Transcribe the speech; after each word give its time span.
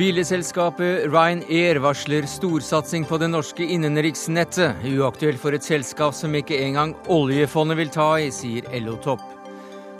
Billigselskapet 0.00 1.12
Ryanair 1.12 1.76
varsler 1.76 2.24
storsatsing 2.24 3.04
på 3.04 3.18
det 3.20 3.26
norske 3.28 3.66
innenriksnettet. 3.74 4.78
Uaktuelt 4.96 5.36
for 5.42 5.52
et 5.52 5.66
selskap 5.66 6.14
som 6.16 6.32
ikke 6.38 6.56
engang 6.56 6.94
oljefondet 7.12 7.76
vil 7.76 7.90
ta 7.92 8.06
i, 8.16 8.30
sier 8.32 8.64
LO-topp. 8.80 9.20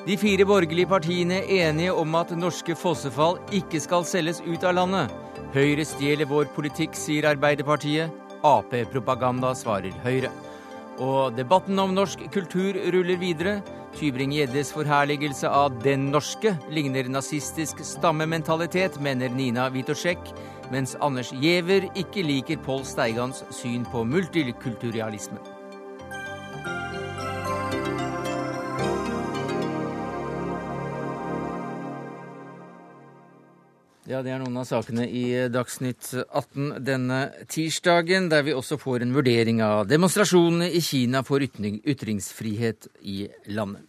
De 0.06 0.16
fire 0.16 0.46
borgerlige 0.48 0.88
partiene 0.88 1.42
er 1.42 1.66
enige 1.66 1.92
om 1.92 2.16
at 2.16 2.32
norske 2.32 2.72
fossefall 2.80 3.36
ikke 3.52 3.82
skal 3.84 4.06
selges 4.08 4.40
ut 4.46 4.64
av 4.64 4.78
landet. 4.78 5.12
Høyre 5.52 5.84
stjeler 5.84 6.30
vår 6.32 6.48
politikk, 6.56 6.96
sier 6.96 7.28
Arbeiderpartiet. 7.34 8.08
Ap-propaganda, 8.40 9.52
svarer 9.52 9.92
Høyre. 10.06 10.32
Og 10.96 11.36
debatten 11.36 11.76
om 11.76 11.92
norsk 11.92 12.24
kultur 12.32 12.80
ruller 12.96 13.20
videre. 13.20 13.58
Tybring-Gjeddes 13.98 14.72
forherligelse 14.72 15.48
av 15.48 15.82
'den 15.82 16.10
norske' 16.12 16.56
ligner 16.70 17.08
nazistisk 17.08 17.84
stammementalitet, 17.84 19.00
mener 19.00 19.28
Nina 19.28 19.68
Witoszek, 19.70 20.18
mens 20.70 20.96
Anders 21.00 21.32
Giæver 21.32 21.90
ikke 21.94 22.22
liker 22.22 22.56
Pål 22.56 22.84
Steigans 22.84 23.44
syn 23.50 23.84
på 23.84 24.04
multikulturalismen. 24.04 25.59
Ja, 34.10 34.24
Det 34.26 34.32
er 34.34 34.40
noen 34.42 34.56
av 34.58 34.64
sakene 34.66 35.04
i 35.06 35.22
Dagsnytt 35.54 36.08
18 36.24 36.80
denne 36.82 37.18
tirsdagen, 37.46 38.26
der 38.32 38.42
vi 38.42 38.56
også 38.58 38.74
får 38.80 39.04
en 39.04 39.12
vurdering 39.14 39.60
av 39.62 39.84
demonstrasjonene 39.86 40.66
i 40.66 40.80
Kina 40.82 41.22
for 41.22 41.38
ytringsfrihet 41.38 42.88
i 43.06 43.28
landet. 43.54 43.86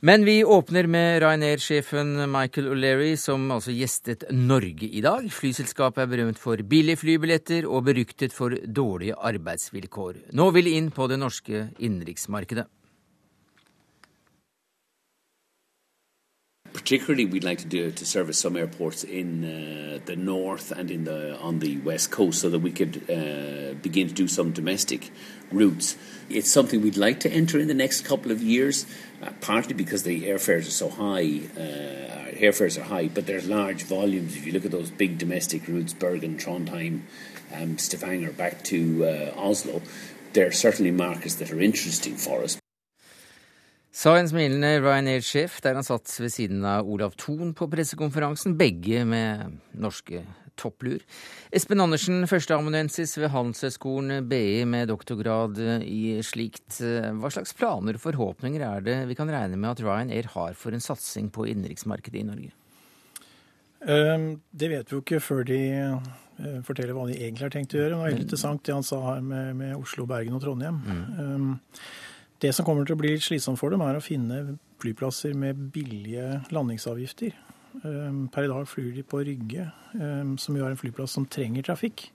Men 0.00 0.24
vi 0.24 0.38
åpner 0.40 0.88
med 0.88 1.20
Ryanair-sjefen 1.20 2.16
Michael 2.32 2.72
O'Leary, 2.72 3.12
som 3.20 3.44
altså 3.52 3.76
gjestet 3.76 4.24
Norge 4.32 4.88
i 4.88 5.04
dag. 5.04 5.28
Flyselskapet 5.28 6.06
er 6.06 6.12
berømt 6.14 6.40
for 6.40 6.56
billige 6.56 7.04
flybilletter 7.04 7.68
og 7.68 7.90
beryktet 7.92 8.32
for 8.32 8.56
dårlige 8.56 9.20
arbeidsvilkår. 9.20 10.30
Nå 10.32 10.48
vil 10.56 10.72
inn 10.72 10.88
på 10.96 11.12
det 11.12 11.20
norske 11.20 11.68
innenriksmarkedet. 11.76 12.70
Particularly 16.72 17.24
we'd 17.26 17.44
like 17.44 17.58
to 17.58 17.66
do 17.66 17.90
to 17.90 18.06
service 18.06 18.38
some 18.38 18.56
airports 18.56 19.04
in 19.04 19.44
uh, 19.44 19.98
the 20.06 20.16
north 20.16 20.72
and 20.72 20.90
in 20.90 21.04
the 21.04 21.38
on 21.38 21.58
the 21.58 21.76
west 21.78 22.10
coast 22.10 22.40
so 22.40 22.50
that 22.50 22.60
we 22.60 22.72
could 22.72 23.08
uh, 23.10 23.74
begin 23.82 24.08
to 24.08 24.14
do 24.14 24.28
some 24.28 24.52
domestic 24.52 25.10
routes. 25.50 25.96
It's 26.30 26.50
something 26.50 26.80
we'd 26.80 26.96
like 26.96 27.20
to 27.20 27.30
enter 27.30 27.58
in 27.58 27.68
the 27.68 27.74
next 27.74 28.02
couple 28.02 28.32
of 28.32 28.42
years, 28.42 28.86
uh, 29.22 29.30
partly 29.40 29.74
because 29.74 30.02
the 30.02 30.24
airfares 30.24 30.66
are 30.68 30.76
so 30.84 30.88
high. 30.88 31.42
Uh, 31.56 32.12
airfares 32.36 32.78
are 32.78 32.84
high, 32.84 33.08
but 33.08 33.26
there's 33.26 33.46
large 33.46 33.82
volumes. 33.82 34.36
If 34.36 34.46
you 34.46 34.52
look 34.52 34.64
at 34.64 34.70
those 34.70 34.90
big 34.90 35.18
domestic 35.18 35.68
routes, 35.68 35.92
Bergen, 35.92 36.38
Trondheim, 36.38 37.02
um, 37.52 37.76
Stavanger, 37.78 38.32
back 38.32 38.62
to 38.64 39.04
uh, 39.04 39.34
Oslo, 39.36 39.82
there 40.32 40.46
are 40.46 40.52
certainly 40.52 40.90
markets 40.90 41.34
that 41.36 41.52
are 41.52 41.60
interesting 41.60 42.16
for 42.16 42.42
us. 42.42 42.61
Sa 43.92 44.14
en 44.16 44.28
smilende 44.28 44.78
Ryanair-sjef 44.80 45.58
der 45.60 45.76
han 45.76 45.84
satt 45.84 46.08
ved 46.16 46.32
siden 46.32 46.62
av 46.64 46.88
Olav 46.88 47.12
Thon 47.20 47.50
på 47.52 47.66
pressekonferansen, 47.68 48.54
begge 48.56 49.02
med 49.04 49.58
norske 49.76 50.22
topplur. 50.56 51.02
Espen 51.52 51.80
Andersen, 51.84 52.24
førsteamanuensis 52.28 53.12
ved 53.20 53.28
Handelshøyskolen 53.34 54.24
BI 54.30 54.64
med 54.68 54.88
doktorgrad 54.88 55.60
i 55.84 56.16
slikt. 56.24 56.78
Hva 56.80 57.30
slags 57.32 57.52
planer 57.56 57.98
og 57.98 58.04
forhåpninger 58.04 58.64
er 58.64 58.86
det 58.86 58.96
vi 59.10 59.16
kan 59.18 59.28
regne 59.32 59.60
med 59.60 59.74
at 59.74 59.84
Ryanair 59.84 60.30
har 60.38 60.56
for 60.56 60.72
en 60.72 60.84
satsing 60.84 61.28
på 61.32 61.44
innenriksmarkedet 61.52 62.22
i 62.22 62.26
Norge? 62.30 62.52
Ehm, 63.92 64.28
det 64.50 64.70
vet 64.72 64.88
vi 64.88 64.96
jo 64.96 65.02
ikke 65.02 65.20
før 65.20 65.44
de 65.48 65.60
eh, 65.68 66.60
forteller 66.64 66.96
hva 66.96 67.08
de 67.10 67.18
egentlig 67.18 67.48
har 67.48 67.52
tenkt 67.58 67.76
å 67.76 67.82
gjøre. 67.82 67.92
Det 67.92 68.00
var 68.06 68.16
interessant 68.16 68.64
det 68.64 68.76
han 68.76 68.86
sa 68.86 69.02
her 69.10 69.20
med, 69.26 69.52
med 69.58 69.76
Oslo, 69.76 70.06
Bergen 70.08 70.38
og 70.38 70.44
Trondheim. 70.44 70.80
Mm. 70.86 71.04
Um, 71.18 71.52
det 72.42 72.52
som 72.56 72.66
kommer 72.66 72.86
til 72.86 72.96
å 72.96 73.00
bli 73.00 73.14
litt 73.14 73.24
slitsomt 73.24 73.60
for 73.60 73.70
dem, 73.70 73.82
er 73.86 73.98
å 73.98 74.04
finne 74.04 74.58
flyplasser 74.82 75.34
med 75.38 75.68
billige 75.74 76.42
landingsavgifter. 76.54 77.36
Ehm, 77.84 78.26
per 78.32 78.44
i 78.44 78.50
dag 78.50 78.66
flyr 78.68 78.90
de 78.96 79.04
på 79.06 79.22
Rygge, 79.24 79.70
ehm, 79.94 80.36
som 80.38 80.56
jo 80.56 80.66
er 80.66 80.74
en 80.74 80.80
flyplass 80.80 81.14
som 81.16 81.26
trenger 81.26 81.62
trafikk. 81.62 82.10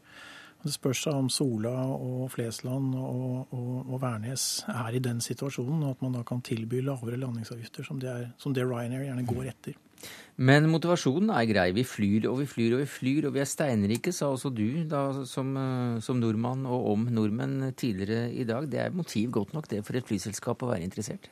Det 0.64 0.74
spørs 0.74 1.06
om 1.08 1.30
Sola 1.30 1.72
og 1.94 2.32
Flesland 2.34 2.96
og, 2.96 3.48
og, 3.54 3.74
og, 3.88 4.02
Værnes 4.02 4.66
er 4.68 4.98
i 4.98 5.00
den 5.00 5.22
situasjonen, 5.22 5.84
og 5.84 5.92
at 5.96 6.02
man 6.02 6.18
da 6.18 6.24
kan 6.24 6.42
tilby 6.42 6.82
lavere 6.82 7.20
landingsavgifter, 7.22 7.86
som 7.86 8.00
det, 8.02 8.10
er, 8.10 8.32
som 8.38 8.54
det 8.54 8.66
Ryanair 8.66 9.06
gjerne 9.06 9.26
går 9.28 9.52
etter. 9.54 9.78
Men 10.38 10.68
motivasjonen 10.70 11.32
er 11.34 11.48
grei. 11.50 11.72
Vi 11.74 11.84
flyr 11.88 12.28
og 12.30 12.38
vi 12.44 12.46
flyr 12.50 12.76
og 12.78 12.84
vi 12.84 12.90
flyr, 12.94 13.26
og 13.26 13.34
vi 13.34 13.42
er 13.42 13.50
steinrike, 13.50 14.12
sa 14.14 14.30
også 14.30 14.52
du 14.54 14.84
da, 14.90 15.24
som, 15.26 15.50
eh, 15.58 15.98
som, 16.06 16.20
nordmann 16.22 16.68
og 16.70 16.92
om 16.92 17.08
nordmenn 17.10 17.72
tidligere 17.74 18.30
i 18.30 18.46
dag. 18.46 18.70
Det 18.70 18.84
er 18.84 18.94
motiv 18.94 19.32
godt 19.32 19.56
nok 19.58 19.68
det 19.72 19.82
for 19.88 19.98
et 19.98 20.06
flyselskap 20.06 20.62
å 20.62 20.70
være 20.70 20.86
interessert? 20.86 21.26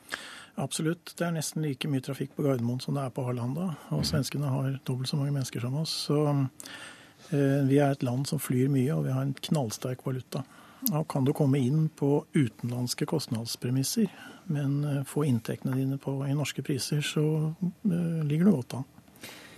Absolutt. 0.58 1.14
Det 1.14 1.22
er 1.22 1.36
nesten 1.36 1.62
like 1.62 1.86
mye 1.86 2.02
trafikk 2.02 2.34
på 2.34 2.42
Gardermoen 2.42 2.82
som 2.82 2.98
det 2.98 3.04
er 3.04 3.14
på 3.14 3.22
Arlanda. 3.28 3.76
Og 3.94 4.02
mm. 4.02 4.08
svenskene 4.10 4.50
har 4.50 4.80
dobbelt 4.88 5.12
så 5.12 5.20
mange 5.20 5.36
mennesker 5.36 5.62
som 5.62 5.78
oss. 5.78 5.94
Så 6.08 6.18
eh, 7.30 7.62
vi 7.68 7.78
er 7.78 7.94
et 7.94 8.02
land 8.02 8.26
som 8.26 8.42
flyr 8.42 8.72
mye, 8.72 8.90
og 8.96 9.06
vi 9.06 9.14
har 9.14 9.22
en 9.22 9.36
knallsterk 9.50 10.02
valuta. 10.08 10.42
Og 10.90 11.06
kan 11.08 11.24
du 11.24 11.30
komme 11.36 11.62
inn 11.62 11.86
på 11.94 12.24
utenlandske 12.34 13.06
kostnadspremisser, 13.06 14.10
men 14.52 14.82
eh, 14.84 15.06
få 15.08 15.26
inntektene 15.28 15.76
dine 15.78 15.98
på, 16.02 16.18
i 16.26 16.34
norske 16.36 16.64
priser, 16.66 17.02
så 17.04 17.24
uh, 17.52 18.20
ligger 18.26 18.48
det 18.48 18.54
godt 18.54 18.76
an. 18.80 18.86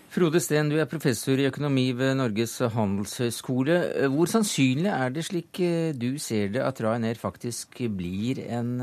Frode 0.09 0.41
Steen, 0.41 0.71
du 0.73 0.79
er 0.81 0.89
professor 0.89 1.37
i 1.37 1.47
økonomi 1.51 1.91
ved 1.93 2.15
Norges 2.17 2.55
handelshøyskole. 2.73 3.77
Hvor 4.09 4.31
sannsynlig 4.31 4.89
er 4.89 5.13
det, 5.13 5.27
slik 5.29 5.61
eh, 5.61 5.91
du 5.93 6.17
ser 6.23 6.55
det, 6.55 6.63
at 6.65 6.81
Ryanair 6.81 7.21
faktisk 7.21 7.83
blir 7.93 8.41
en 8.47 8.79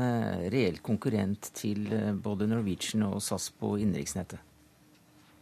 reell 0.54 0.78
konkurrent 0.86 1.50
til 1.58 1.90
både 2.22 2.46
Norwegian 2.46 3.08
og 3.08 3.18
SAS 3.26 3.50
på 3.50 3.74
innenriksnettet? 3.80 4.38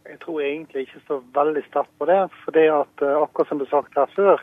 Jeg 0.09 0.19
tror 0.25 0.41
egentlig 0.41 0.87
ikke 0.87 1.05
så 1.05 1.21
veldig 1.37 1.63
sterkt 1.69 1.93
på 2.01 2.09
det. 2.09 2.19
For 2.41 2.57
det 2.57 2.65
at, 2.73 3.05
akkurat 3.21 3.53
som 3.53 3.61
det 3.61 3.69
sagt 3.69 3.97
her 3.97 4.09
før, 4.17 4.41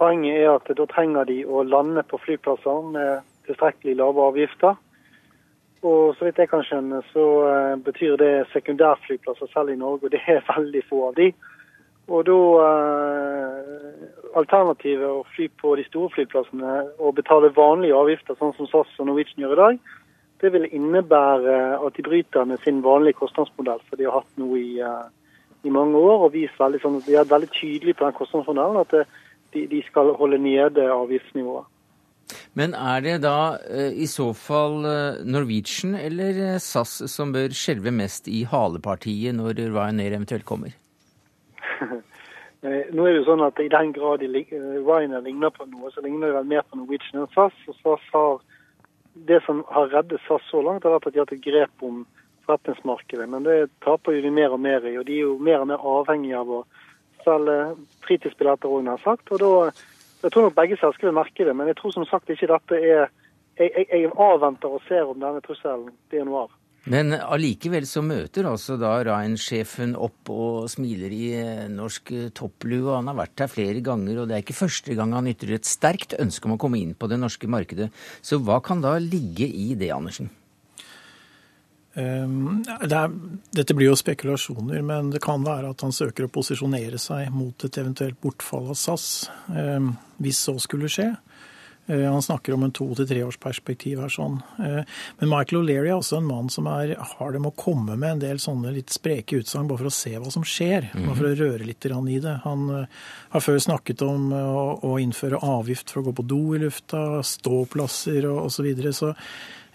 Poenget 0.00 0.38
er 0.40 0.54
at 0.54 0.68
da 0.72 0.86
trenger 0.88 1.26
de 1.28 1.42
å 1.44 1.60
lande 1.60 2.00
på 2.08 2.16
flyplasser 2.22 2.86
med 2.94 3.26
tilstrekkelig 3.44 3.98
lave 4.00 4.22
avgifter. 4.30 4.78
Og 5.82 6.16
så 6.16 6.26
vidt 6.26 6.38
jeg 6.42 6.50
kan 6.50 6.64
skjønne, 6.66 7.00
så 7.12 7.24
uh, 7.46 7.78
betyr 7.84 8.18
det 8.20 8.48
sekundærflyplasser 8.52 9.48
selv 9.52 9.72
i 9.72 9.78
Norge, 9.80 10.04
og 10.04 10.12
det 10.12 10.20
er 10.28 10.44
veldig 10.48 10.82
få 10.88 11.06
av 11.08 11.14
de. 11.16 11.30
Og 12.10 12.26
da 12.26 12.40
uh, 12.66 14.08
Alternativet 14.40 15.08
å 15.08 15.24
fly 15.34 15.48
på 15.58 15.72
de 15.78 15.84
store 15.88 16.12
flyplassene 16.14 16.74
og 17.02 17.16
betale 17.16 17.50
vanlige 17.56 17.96
avgifter, 17.96 18.36
sånn 18.38 18.52
som 18.58 18.68
SAS 18.70 18.92
og 19.00 19.08
Norwegian 19.08 19.42
gjør 19.42 19.56
i 19.56 19.60
dag, 19.62 19.80
det 20.40 20.52
vil 20.54 20.68
innebære 20.68 21.56
at 21.80 21.96
de 21.96 22.04
bryter 22.04 22.46
med 22.48 22.60
sin 22.64 22.78
vanlige 22.84 23.18
kostnadsmodell, 23.18 23.82
for 23.88 23.98
de 23.98 24.06
har 24.06 24.20
hatt 24.20 24.38
noe 24.40 24.60
i, 24.60 24.76
uh, 24.84 25.08
i 25.64 25.72
mange 25.72 25.96
år. 25.96 26.26
og 26.26 26.36
vist 26.36 26.60
veldig 26.60 26.82
sånn, 26.84 27.02
De 27.06 27.16
er 27.16 27.32
veldig 27.32 27.50
tydelige 27.56 27.98
på 27.98 28.04
den 28.04 28.20
kostnadsmodellen. 28.20 28.84
at 28.84 28.94
det 28.94 29.04
de, 29.52 29.66
de 29.66 29.82
skal 29.86 30.14
holde 30.14 30.38
nede 30.38 30.90
avgiftsnivået. 30.92 31.64
Men 32.58 32.74
er 32.74 33.02
det 33.04 33.16
da 33.24 33.58
eh, 33.70 33.94
i 33.94 34.06
så 34.10 34.30
fall 34.36 34.84
eh, 34.88 35.22
Norwegian 35.26 35.96
eller 35.98 36.38
eh, 36.44 36.58
SAS 36.62 36.98
som 37.12 37.32
bør 37.34 37.54
skjelve 37.56 37.92
mest 37.94 38.28
i 38.30 38.42
halepartiet 38.48 39.36
når 39.38 39.60
Ryanair 39.70 40.16
eventuelt 40.16 40.46
kommer? 40.48 40.74
Nå 42.60 42.68
er 43.06 43.12
det 43.14 43.18
jo 43.22 43.26
sånn 43.30 43.44
at 43.46 43.60
I 43.62 43.70
den 43.72 43.94
grad 43.96 44.24
Ryanair 44.26 45.24
ligner 45.24 45.52
på 45.54 45.68
noe, 45.70 45.92
så 45.94 46.04
ligner 46.04 46.28
det 46.28 46.38
vel 46.40 46.50
mer 46.54 46.66
på 46.66 46.80
Norwegian 46.80 47.22
enn 47.22 47.30
SAS. 47.34 47.56
og 47.70 47.78
SAS 47.80 48.08
har, 48.14 48.40
Det 49.14 49.40
som 49.46 49.64
har 49.70 49.92
reddet 49.94 50.20
SAS 50.26 50.44
så 50.50 50.62
langt, 50.64 50.84
har 50.84 50.98
vært 50.98 51.08
at 51.08 51.16
de 51.16 51.22
har 51.22 51.30
tatt 51.30 51.46
grep 51.46 51.86
om 51.86 52.04
forretningsmarkedet. 52.46 53.28
Men 53.30 53.46
det 53.46 53.70
taper 53.84 54.18
jo 54.18 54.26
de 54.26 54.34
mer 54.34 54.52
og 54.52 54.60
mer 54.60 54.84
i. 54.84 54.98
og 54.98 55.06
De 55.06 55.16
er 55.16 55.24
jo 55.24 55.38
mer 55.38 55.62
og 55.62 55.70
mer 55.72 55.88
avhengige 55.96 56.40
av 56.40 56.52
å 56.60 56.60
selge 57.24 57.58
fritidsbilletter 58.06 58.88
har 58.88 59.02
sagt. 59.04 59.32
Og 59.32 59.40
da, 59.42 59.70
jeg 60.22 60.32
tror 60.32 60.48
nok 60.48 60.56
begge 60.56 60.78
selskaper 60.80 61.16
merker 61.16 61.48
det, 61.48 61.56
men 61.56 61.70
jeg 61.70 61.78
tror 61.80 61.94
som 61.96 62.06
sagt 62.08 62.30
ikke 62.30 62.50
dette 62.50 62.78
er 62.80 63.10
Jeg, 63.60 63.72
jeg, 63.76 63.86
jeg 63.92 64.12
avventer 64.16 64.72
og 64.72 64.80
ser 64.86 65.04
om 65.04 65.18
denne 65.20 65.42
trusselen 65.44 65.90
blir 66.08 66.22
noe 66.24 66.46
av. 66.46 66.52
Men 66.88 67.12
allikevel 67.12 67.84
så 67.84 68.00
møter 68.00 68.46
altså 68.48 68.78
da 68.80 68.94
Ryan-sjefen 69.04 69.92
opp 70.00 70.30
og 70.32 70.70
smiler 70.72 71.12
i 71.12 71.26
eh, 71.36 71.66
norsk 71.68 72.12
eh, 72.16 72.30
topplue. 72.32 72.94
Han 72.94 73.10
har 73.10 73.18
vært 73.18 73.44
her 73.44 73.52
flere 73.52 73.82
ganger, 73.84 74.22
og 74.22 74.30
det 74.30 74.38
er 74.38 74.44
ikke 74.46 74.56
første 74.62 74.96
gang 74.96 75.12
han 75.12 75.28
ytrer 75.28 75.58
et 75.58 75.68
sterkt 75.68 76.16
ønske 76.16 76.48
om 76.48 76.56
å 76.56 76.60
komme 76.62 76.80
inn 76.80 76.96
på 76.96 77.10
det 77.10 77.20
norske 77.20 77.50
markedet. 77.52 77.90
Så 78.24 78.40
hva 78.40 78.62
kan 78.64 78.80
da 78.80 78.94
ligge 78.96 79.44
i 79.44 79.74
det, 79.76 79.92
Andersen? 79.92 80.32
Ehm, 81.98 82.62
det 82.64 82.94
er, 82.94 83.14
dette 83.56 83.74
blir 83.74 83.90
jo 83.90 83.98
spekulasjoner, 83.98 84.82
men 84.86 85.10
det 85.14 85.22
kan 85.24 85.42
være 85.46 85.72
at 85.74 85.82
han 85.86 85.94
søker 85.94 86.28
å 86.28 86.32
posisjonere 86.32 87.00
seg 87.02 87.32
mot 87.34 87.66
et 87.66 87.80
eventuelt 87.82 88.20
bortfall 88.22 88.70
av 88.70 88.78
SAS, 88.78 89.30
ehm, 89.50 89.94
hvis 90.22 90.44
så 90.46 90.58
skulle 90.62 90.90
skje. 90.92 91.10
Eh, 91.90 92.12
han 92.12 92.22
snakker 92.22 92.54
om 92.54 92.62
en 92.62 92.70
to- 92.70 92.94
til 92.94 93.06
treårsperspektiv 93.06 94.00
her. 94.00 94.08
sånn. 94.08 94.42
Eh, 94.58 94.84
men 95.18 95.28
Michael 95.28 95.62
O'Leary 95.62 95.88
er 95.88 95.98
også 95.98 96.18
en 96.18 96.26
mann 96.26 96.48
som 96.48 96.66
er, 96.66 96.94
har 96.94 97.32
det 97.32 97.40
med 97.40 97.52
å 97.52 97.56
komme 97.56 97.96
med 97.98 98.10
en 98.10 98.18
del 98.18 98.36
sånne 98.36 98.72
litt 98.72 98.90
spreke 98.90 99.40
utsagn 99.40 99.66
bare 99.66 99.78
for 99.78 99.86
å 99.86 99.92
se 99.92 100.10
hva 100.10 100.30
som 100.30 100.42
skjer. 100.42 100.92
Bare 100.94 101.16
for 101.16 101.24
å 101.24 101.36
røre 101.36 101.66
litt 101.66 101.84
i 101.84 102.20
det. 102.20 102.40
Han 102.44 102.70
eh, 102.70 102.86
har 103.30 103.40
før 103.40 103.58
snakket 103.58 104.02
om 104.02 104.32
å, 104.32 104.80
å 104.82 105.00
innføre 105.00 105.42
avgift 105.42 105.90
for 105.90 106.00
å 106.00 106.04
gå 106.04 106.12
på 106.14 106.26
do 106.26 106.54
i 106.54 106.58
lufta, 106.58 107.22
ståplasser 107.22 108.26
og 108.30 108.46
osv. 108.46 108.60
Så, 108.60 108.62
videre. 108.62 108.92
så 108.92 109.14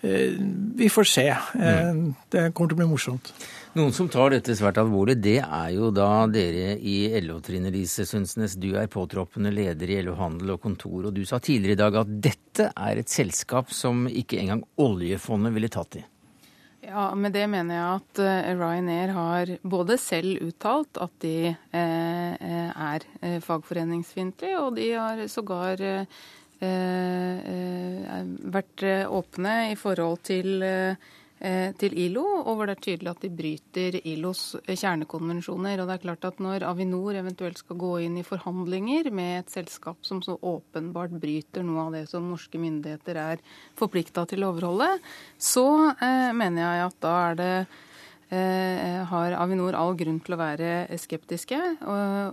vi 0.06 0.90
får 0.92 1.08
se. 1.10 1.28
Det 1.56 2.50
kommer 2.54 2.70
til 2.70 2.76
å 2.76 2.82
bli 2.82 2.90
morsomt. 2.90 3.32
Noen 3.76 3.92
som 3.92 4.08
tar 4.08 4.32
dette 4.32 4.54
svært 4.56 4.78
alvorlig, 4.80 5.18
det 5.20 5.42
er 5.44 5.72
jo 5.76 5.90
da 5.92 6.24
dere 6.32 6.78
i 6.80 7.10
LO, 7.26 7.42
Trine 7.44 7.68
Lise 7.74 8.06
Sundsnes. 8.08 8.54
Du 8.56 8.70
er 8.80 8.88
påtroppende 8.88 9.52
leder 9.52 9.92
i 9.92 9.98
LO 10.06 10.14
Handel 10.16 10.54
og 10.54 10.62
Kontor, 10.64 11.10
og 11.10 11.18
du 11.18 11.26
sa 11.28 11.42
tidligere 11.44 11.76
i 11.76 11.82
dag 11.82 11.98
at 12.00 12.14
dette 12.24 12.70
er 12.72 13.02
et 13.02 13.12
selskap 13.12 13.74
som 13.76 14.06
ikke 14.08 14.40
engang 14.40 14.64
oljefondet 14.80 15.52
ville 15.58 15.72
tatt 15.74 16.00
i. 16.00 16.06
Ja, 16.86 17.10
med 17.20 17.36
det 17.36 17.50
mener 17.52 17.76
jeg 17.76 17.98
at 17.98 18.24
uh, 18.24 18.50
Ryanair 18.62 19.12
har 19.18 19.52
både 19.68 20.00
selv 20.00 20.40
uttalt 20.46 21.02
at 21.02 21.12
de 21.26 21.52
er 21.76 23.10
fagforeningsfiendtlige, 23.44 24.62
og 24.62 24.80
de 24.80 24.88
har 24.94 25.26
sågar 25.28 25.84
vært 28.56 28.84
åpne 29.12 29.56
i 29.74 29.76
forhold 29.80 30.22
til 30.24 30.64
Eh, 31.46 31.74
til 31.76 31.92
ILO, 32.00 32.24
og 32.48 32.56
hvor 32.56 32.70
det 32.70 32.78
er 32.78 32.84
tydelig 32.86 33.10
at 33.12 33.24
de 33.26 33.30
bryter 33.38 33.98
ILOs 34.08 34.56
kjernekonvensjoner. 34.66 35.82
Og 35.82 35.90
det 35.90 35.98
er 35.98 36.04
klart 36.06 36.28
at 36.30 36.40
Når 36.40 36.64
Avinor 36.64 37.12
eventuelt 37.12 37.60
skal 37.60 37.76
gå 37.76 37.92
inn 38.06 38.16
i 38.18 38.24
forhandlinger 38.24 39.12
med 39.12 39.42
et 39.42 39.52
selskap 39.52 39.98
som 40.02 40.22
så 40.24 40.38
åpenbart 40.40 41.12
bryter 41.12 41.62
noe 41.62 41.86
av 41.88 41.92
det 41.92 42.06
som 42.08 42.30
norske 42.32 42.58
myndigheter 42.58 43.20
er 43.20 43.44
forplikta 43.76 44.24
til 44.26 44.46
å 44.46 44.54
overholde, 44.54 44.88
så 45.38 45.92
eh, 46.00 46.32
mener 46.32 46.64
jeg 46.64 46.86
at 46.88 47.02
da 47.04 47.18
er 47.26 47.36
det 47.36 47.56
Eh, 47.58 47.85
har 48.30 49.36
Avinor 49.38 49.76
all 49.78 49.94
grunn 49.98 50.18
til 50.26 50.34
å 50.34 50.40
være 50.40 50.98
skeptiske. 50.98 51.60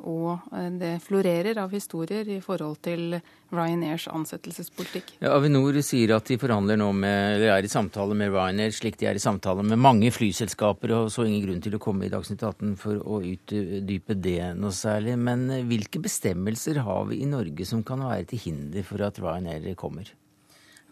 Og 0.08 0.40
det 0.80 0.94
florerer 1.04 1.60
av 1.60 1.74
historier 1.74 2.28
i 2.32 2.40
forhold 2.44 2.78
til 2.84 3.18
Ryanairs 3.52 4.06
ansettelsespolitikk. 4.08 5.10
Ja, 5.20 5.34
Avinor 5.36 5.76
sier 5.84 6.14
at 6.16 6.30
de 6.30 6.38
forhandler 6.40 6.80
nå 6.80 6.88
med, 6.96 7.34
eller 7.36 7.52
er 7.58 7.68
i 7.68 7.72
samtale 7.72 8.16
med 8.16 8.32
Ryanair, 8.32 8.72
slik 8.72 8.96
de 9.00 9.10
er 9.10 9.20
i 9.20 9.22
samtale 9.22 9.60
med 9.66 9.76
mange 9.84 10.08
flyselskaper, 10.14 10.94
og 10.96 11.12
så 11.12 11.26
ingen 11.28 11.44
grunn 11.44 11.60
til 11.64 11.76
å 11.76 11.82
komme 11.82 12.08
i 12.08 12.12
Dagsnytt 12.12 12.40
18 12.40 12.72
for 12.80 13.04
å 13.04 13.20
utdype 13.20 14.16
det 14.16 14.54
noe 14.56 14.72
særlig. 14.72 15.18
Men 15.20 15.44
hvilke 15.68 16.00
bestemmelser 16.00 16.80
har 16.86 17.04
vi 17.12 17.20
i 17.20 17.28
Norge 17.28 17.68
som 17.68 17.84
kan 17.84 18.00
være 18.08 18.30
til 18.32 18.40
hinder 18.46 18.88
for 18.88 19.04
at 19.04 19.20
Ryanair 19.20 19.74
kommer? 19.76 20.08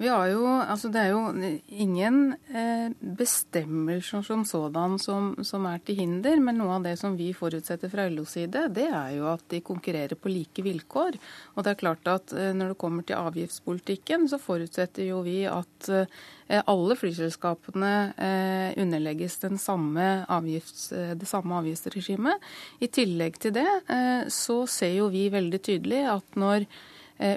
Vi 0.00 0.08
har 0.08 0.31
jo, 0.32 0.44
altså 0.49 0.88
Det 0.88 1.00
er 1.02 1.11
jo 1.12 1.50
ingen 1.85 2.32
eh, 2.56 2.88
bestemmelser 3.19 4.23
som 4.25 4.47
sådan 4.49 4.94
som, 4.99 5.35
som, 5.44 5.67
er 5.69 5.82
til 5.85 5.99
hinder, 5.99 6.38
men 6.41 6.56
noe 6.56 6.79
av 6.79 6.87
det 6.87 6.94
som 6.97 7.19
vi 7.19 7.35
forutsetter 7.37 7.91
fra 7.93 8.06
LOs 8.08 8.32
side, 8.38 8.62
det 8.73 8.87
er 8.88 9.11
jo 9.19 9.26
at 9.29 9.43
de 9.52 9.58
konkurrerer 9.61 10.17
på 10.17 10.31
like 10.32 10.62
vilkår. 10.64 11.19
Og 11.52 11.67
det 11.67 11.75
er 11.75 11.81
klart 11.82 12.08
at 12.08 12.32
eh, 12.32 12.55
Når 12.56 12.73
det 12.73 12.79
kommer 12.81 13.05
til 13.05 13.20
avgiftspolitikken, 13.20 14.25
så 14.32 14.38
forutsetter 14.41 15.05
jo 15.05 15.19
vi 15.26 15.43
at 15.44 15.91
eh, 15.93 16.62
alle 16.64 16.96
flyselskapene 16.96 17.93
eh, 18.17 18.81
underlegges 18.81 19.37
samme 19.61 20.06
avgifts, 20.32 20.94
det 21.20 21.29
samme 21.29 21.61
avgiftsregimet. 21.61 22.41
I 22.81 22.88
tillegg 22.88 23.37
til 23.37 23.53
det 23.53 23.69
så 24.32 24.62
ser 24.64 24.96
jo 24.96 25.11
vi 25.12 25.29
veldig 25.29 25.61
tydelig 25.61 26.00
at 26.08 26.41
når 26.41 26.64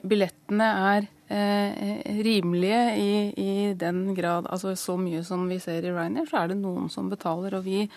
billettene 0.07 0.69
er 0.95 1.11
eh, 1.33 2.01
rimelige 2.23 2.81
i, 2.99 3.13
i, 3.41 3.53
den 3.79 4.05
grad, 4.15 4.47
altså 4.49 4.75
så 4.79 4.97
mye 4.99 5.23
som 5.25 5.47
vi 5.49 5.59
ser 5.63 5.83
i 5.83 5.91
Ryanair, 5.91 6.29
så 6.29 6.43
er 6.43 6.53
det 6.53 6.59
noen 6.61 6.89
som 6.93 7.09
betaler. 7.11 7.57
Og 7.57 7.65
vi 7.65 7.87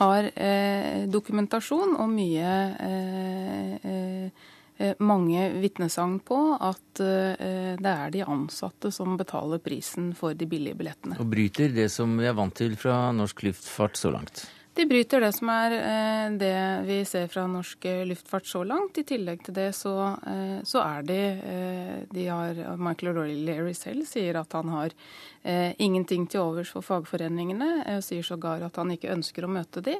har 0.00 0.30
eh, 0.34 1.04
dokumentasjon 1.10 1.96
og 1.98 2.10
mye 2.12 2.58
eh, 2.88 3.78
eh 3.84 4.50
mange 4.98 5.38
vitnesagn 5.62 6.16
på 6.26 6.36
at 6.58 6.98
eh, 6.98 7.76
det 7.78 7.90
er 7.92 8.08
de 8.10 8.24
ansatte 8.26 8.90
som 8.90 9.14
betaler 9.16 9.60
prisen 9.62 10.08
for 10.18 10.34
de 10.34 10.48
billige 10.50 10.74
billettene. 10.74 11.14
Og 11.22 11.30
bryter 11.30 11.70
det 11.70 11.86
som 11.94 12.16
vi 12.18 12.26
er 12.26 12.34
vant 12.34 12.56
til 12.58 12.74
fra 12.74 13.12
norsk 13.14 13.44
luftfart 13.46 14.00
så 14.00 14.10
langt? 14.10 14.42
De 14.74 14.86
bryter 14.90 15.22
det 15.22 15.30
som 15.36 15.50
er 15.54 15.72
eh, 15.76 16.32
det 16.34 16.54
vi 16.88 16.96
ser 17.06 17.28
fra 17.30 17.44
norsk 17.46 17.84
luftfart 18.10 18.48
så 18.50 18.64
langt. 18.66 18.98
I 18.98 19.04
tillegg 19.06 19.44
til 19.46 19.54
det 19.54 19.68
så, 19.78 19.92
eh, 20.26 20.56
så 20.66 20.80
er 20.82 21.04
de, 21.06 21.18
eh, 21.52 22.00
de 22.10 22.24
har, 22.26 22.58
Michael 22.82 23.12
O'Reilly 23.12 23.70
selv 23.78 24.02
sier 24.10 24.40
at 24.40 24.58
han 24.58 24.74
har 24.74 24.98
ingenting 25.44 26.22
til 26.24 26.40
overs 26.40 26.70
for 26.72 26.80
fagforeningene. 26.80 27.84
og 27.98 28.00
Sier 28.00 28.24
sågar 28.24 28.62
at 28.64 28.78
han 28.80 28.88
ikke 28.94 29.12
ønsker 29.12 29.44
å 29.44 29.50
møte 29.52 29.82
de. 29.84 29.92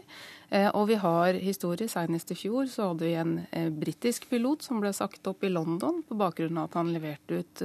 Og 0.72 0.86
vi 0.88 0.94
har 0.94 1.36
historie. 1.36 1.84
Senest 1.84 2.32
i 2.32 2.34
fjor 2.34 2.64
så 2.64 2.86
hadde 2.88 3.04
vi 3.04 3.12
en 3.12 3.34
britisk 3.76 4.24
pilot 4.30 4.64
som 4.64 4.80
ble 4.80 4.94
sagt 4.96 5.28
opp 5.28 5.44
i 5.44 5.52
London 5.52 6.00
på 6.08 6.16
bakgrunn 6.16 6.56
av 6.56 6.70
at 6.70 6.78
han 6.80 6.94
leverte 6.94 7.42
ut 7.42 7.62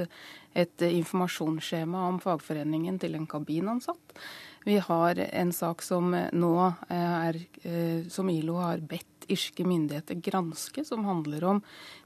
et 0.59 0.85
informasjonsskjema 0.89 2.03
om 2.09 2.19
fagforeningen 2.19 2.99
til 2.99 3.15
en 3.15 3.29
kabinansatt. 3.31 4.19
Vi 4.65 4.77
har 4.77 5.19
en 5.19 5.51
sak 5.55 5.81
som 5.81 6.11
nå 6.13 6.53
er 6.91 7.37
eh, 7.63 8.07
Som 8.11 8.29
ILO 8.29 8.59
har 8.59 8.83
bedt 8.83 9.27
irske 9.29 9.61
myndigheter 9.61 10.17
granske, 10.25 10.81
som 10.85 11.05
handler 11.05 11.43
om 11.45 11.59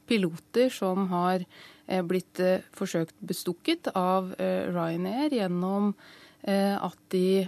piloter 0.07 0.67
som 0.73 1.07
har 1.07 1.45
eh, 1.87 2.03
blitt 2.03 2.39
eh, 2.43 2.65
forsøkt 2.75 3.15
bestukket 3.23 3.87
av 3.95 4.33
Ryanair 4.37 5.33
gjennom 5.33 5.93
at 6.43 6.97
de 7.13 7.47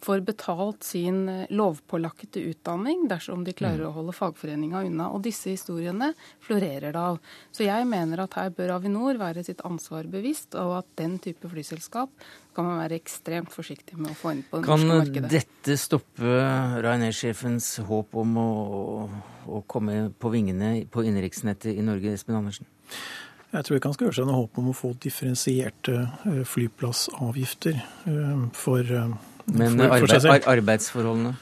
får 0.00 0.20
betalt 0.20 0.84
sin 0.84 1.28
eh, 1.28 1.46
lovpålagte 1.50 2.40
utdanning 2.40 3.06
dersom 3.10 3.44
de 3.44 3.52
klarer 3.56 3.86
å 3.86 3.94
holde 3.94 4.14
fagforeninga 4.16 4.84
unna. 4.88 5.10
Og 5.12 5.24
disse 5.24 5.52
historiene 5.52 6.12
florerer 6.44 6.94
det 6.94 7.00
av. 7.00 7.20
Så 7.52 7.66
jeg 7.66 7.88
mener 7.88 8.24
at 8.24 8.36
her 8.38 8.52
bør 8.56 8.76
Avinor 8.78 9.20
være 9.20 9.44
sitt 9.46 9.60
ansvar 9.66 10.08
bevisst, 10.10 10.56
og 10.58 10.80
at 10.80 10.90
den 11.00 11.18
type 11.22 11.50
flyselskap 11.52 12.12
kan 12.56 12.66
man 12.66 12.80
være 12.82 12.98
ekstremt 12.98 13.52
forsiktig 13.54 13.98
med 13.98 14.12
å 14.12 14.18
få 14.18 14.34
inn 14.34 14.44
på 14.48 14.60
det 14.60 14.66
kan 14.66 14.80
norske 14.82 15.04
markedet. 15.04 15.30
Kan 15.30 15.36
dette 15.36 15.78
stoppe 15.80 16.36
Ryanair-sjefens 16.82 17.72
håp 17.86 18.16
om 18.20 18.36
å, 18.40 18.50
å, 19.46 19.64
komme 19.70 20.08
på 20.18 20.32
vingene 20.32 20.72
på 20.90 21.04
innenriksnettet 21.06 21.76
i 21.76 21.84
Norge, 21.84 22.16
Espen 22.16 22.40
Andersen? 22.40 22.68
Jeg 23.50 23.66
tror 23.66 23.76
ikke 23.76 23.90
han 23.90 23.96
skal 23.96 24.06
gjøre 24.06 24.18
seg 24.20 24.28
noe 24.28 24.42
håp 24.44 24.58
om 24.62 24.68
å 24.70 24.76
få 24.78 24.92
differensierte 25.02 25.96
eh, 26.30 26.42
flyplassavgifter 26.46 27.80
eh, 27.80 28.44
for 28.54 28.92
men 29.46 29.78
for, 29.78 30.06
for 30.06 30.16
arbeid, 30.18 30.48
arbeidsforholdene? 30.56 31.36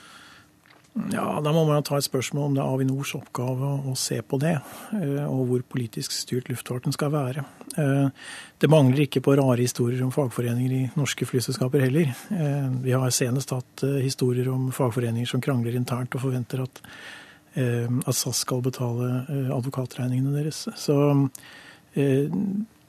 Ja, 1.12 1.38
Da 1.44 1.52
må 1.54 1.62
man 1.68 1.84
ta 1.86 1.98
et 1.98 2.06
spørsmål 2.06 2.48
om 2.48 2.56
det 2.56 2.62
er 2.62 2.72
Avinors 2.72 3.12
oppgave 3.16 3.70
å 3.86 3.94
se 3.98 4.18
på 4.22 4.38
det, 4.42 4.56
eh, 4.96 5.26
og 5.26 5.44
hvor 5.50 5.62
politisk 5.76 6.14
styrt 6.14 6.48
luftfarten 6.50 6.94
skal 6.94 7.12
være. 7.12 7.44
Eh, 7.78 8.08
det 8.58 8.70
mangler 8.70 9.04
ikke 9.04 9.22
på 9.22 9.36
rare 9.38 9.62
historier 9.62 10.02
om 10.04 10.12
fagforeninger 10.14 10.74
i 10.74 10.90
norske 10.98 11.28
flyselskaper 11.28 11.84
heller. 11.86 12.10
Eh, 12.34 12.68
vi 12.82 12.96
har 12.96 13.14
senest 13.14 13.54
hatt 13.54 13.84
historier 14.02 14.50
om 14.50 14.72
fagforeninger 14.72 15.28
som 15.28 15.40
krangler 15.40 15.76
internt 15.76 16.14
og 16.14 16.24
forventer 16.24 16.64
at, 16.66 16.82
at 17.58 18.14
SAS 18.14 18.44
skal 18.44 18.60
betale 18.62 19.24
advokatregningene 19.54 20.34
deres. 20.34 20.68
Så 20.78 20.94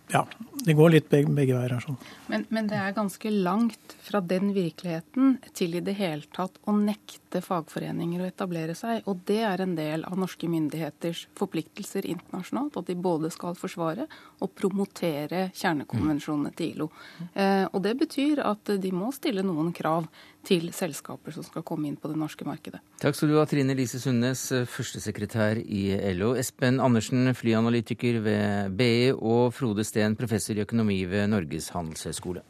ja, 0.09 0.25
det 0.65 0.73
går 0.73 0.89
litt 0.91 1.09
begge, 1.09 1.31
begge 1.33 1.55
veier 1.55 1.75
her. 1.75 1.83
sånn. 1.83 1.97
Men, 2.27 2.45
men, 2.53 2.67
det 2.69 2.77
er 2.79 2.95
ganske 2.95 3.31
langt 3.31 3.95
fra 4.03 4.21
den 4.21 4.51
virkeligheten 4.55 5.37
til 5.55 5.77
i 5.79 5.83
det 5.85 5.95
hele 5.99 6.27
tatt 6.35 6.57
å 6.67 6.75
nekte 6.75 7.41
fagforeninger 7.45 8.23
å 8.23 8.27
etablere 8.27 8.75
seg. 8.77 9.05
Og 9.09 9.23
det 9.29 9.39
er 9.47 9.63
en 9.63 9.75
del 9.77 10.03
av 10.07 10.17
norske 10.19 10.49
myndigheters 10.51 11.27
forpliktelser 11.39 12.07
internasjonalt. 12.09 12.79
At 12.81 12.89
de 12.91 12.97
både 12.99 13.31
skal 13.33 13.57
forsvare 13.59 14.09
og 14.39 14.51
promotere 14.57 15.47
kjernekonvensjonene 15.55 16.51
til 16.57 16.75
ILO. 16.75 16.89
Eh, 17.33 17.65
og 17.71 17.79
det 17.85 17.95
betyr 18.01 18.43
at 18.45 18.75
de 18.81 18.91
må 18.95 19.13
stille 19.15 19.45
noen 19.45 19.71
krav 19.75 20.09
til 20.45 20.69
selskaper 20.73 21.33
som 21.35 21.43
skal 21.43 21.63
komme 21.67 21.89
inn 21.89 21.97
på 21.99 22.09
det 22.09 22.17
norske 22.19 22.45
markedet. 22.47 22.79
Takk 23.01 23.17
skal 23.17 23.31
du 23.31 23.37
ha, 23.37 23.45
Trine 23.49 23.75
Lise 23.77 23.99
Sundnes, 24.01 24.45
førstesekretær 24.71 25.59
i 25.59 25.83
LO. 26.15 26.31
Espen 26.39 26.79
Andersen, 26.83 27.27
flyanalytiker 27.35 28.21
ved 28.23 28.77
BI, 28.79 29.11
og 29.13 29.51
Frode 29.55 29.85
Steen, 29.87 30.15
professor 30.19 30.48
i 30.57 30.63
økonomi 30.65 31.03
ved 31.09 31.29
Norges 31.31 31.69
handelshøyskole. 31.75 32.41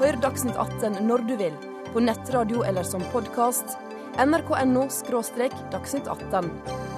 Hør 0.00 0.20
Dagsnytt 0.22 0.58
18 0.58 1.00
når 1.06 1.26
du 1.28 1.36
vil, 1.40 1.54
på 1.92 2.02
nettradio 2.02 2.62
eller 2.66 2.86
som 2.86 3.02
podkast. 3.12 3.78
nrk.no– 4.18 4.88
dagsnytt 5.74 6.06
18. 6.06 6.93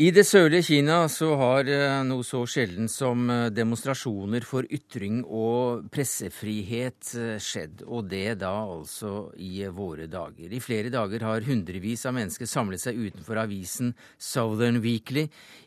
I 0.00 0.06
det 0.16 0.22
sørlige 0.24 0.64
Kina 0.64 1.02
så 1.12 1.34
har 1.36 1.68
eh, 1.68 1.98
noe 2.08 2.24
så 2.24 2.38
sjelden 2.48 2.86
som 2.88 3.26
eh, 3.28 3.50
demonstrasjoner 3.52 4.46
for 4.48 4.64
ytring 4.72 5.18
og 5.26 5.90
pressefrihet 5.92 7.10
eh, 7.20 7.34
skjedd, 7.36 7.82
og 7.84 8.08
det 8.08 8.38
da 8.40 8.54
altså 8.62 9.26
i 9.36 9.66
våre 9.68 10.08
dager. 10.08 10.48
I 10.56 10.62
flere 10.64 10.88
dager 10.94 11.26
har 11.28 11.44
hundrevis 11.44 12.06
av 12.08 12.16
mennesker 12.16 12.48
samlet 12.48 12.80
seg 12.80 12.96
utenfor 12.96 13.42
avisen 13.44 13.92
Southern 14.16 14.80
Weekly 14.80 15.26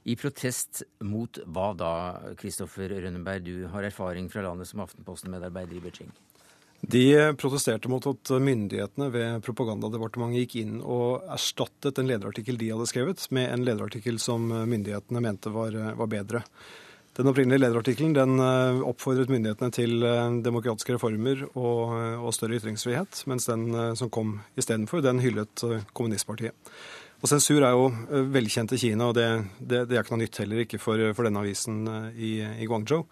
i 0.09 0.17
protest 0.17 0.81
mot 1.05 1.37
hva 1.45 1.69
da, 1.77 1.95
Kristoffer 2.41 2.89
Rønneberg, 3.05 3.45
du 3.45 3.67
har 3.69 3.85
erfaring 3.85 4.33
fra 4.33 4.49
landet 4.49 4.73
som 4.73 4.81
Aftenposten-medarbeider 4.81 5.77
i 5.77 5.85
Beijing? 5.85 6.09
De 6.83 7.05
protesterte 7.39 7.87
mot 7.87 8.05
at 8.09 8.31
myndighetene 8.43 9.07
ved 9.13 9.43
propagandadepartementet 9.45 10.43
gikk 10.43 10.55
inn 10.59 10.79
og 10.83 11.23
erstattet 11.31 12.01
en 12.01 12.09
lederartikkel 12.09 12.59
de 12.59 12.73
hadde 12.73 12.89
skrevet, 12.91 13.23
med 13.31 13.47
en 13.49 13.63
lederartikkel 13.63 14.19
som 14.19 14.49
myndighetene 14.51 15.23
mente 15.23 15.53
var, 15.53 15.77
var 15.95 16.11
bedre. 16.11 16.43
Den 17.13 17.29
opprinnelige 17.29 17.61
lederartikkelen 17.61 18.13
den 18.15 18.39
eh, 18.41 18.79
oppfordret 18.89 19.29
myndighetene 19.29 19.73
til 19.73 20.01
eh, 20.01 20.37
demokratiske 20.41 20.95
reformer 20.95 21.43
og, 21.51 21.93
og 22.25 22.33
større 22.33 22.57
ytringsfrihet, 22.57 23.19
mens 23.29 23.45
den 23.45 23.67
eh, 23.69 23.91
som 23.99 24.09
kom 24.09 24.39
istedenfor, 24.57 25.03
den 25.05 25.21
hyllet 25.21 25.61
kommunistpartiet. 25.93 26.57
Og 27.23 27.29
Sensur 27.29 27.61
er 27.63 27.77
jo 27.77 27.85
velkjent 28.33 28.73
i 28.75 28.81
Kina, 28.81 29.11
og 29.11 29.13
det, 29.15 29.27
det, 29.59 29.85
det 29.87 29.95
er 29.95 30.01
ikke 30.01 30.17
noe 30.17 30.23
nytt 30.25 30.41
heller 30.41 30.63
ikke 30.65 30.81
for, 30.81 30.99
for 31.15 31.29
denne 31.29 31.39
avisen 31.45 31.85
i, 32.17 32.33
i 32.43 32.67
Guangzhou. 32.67 33.05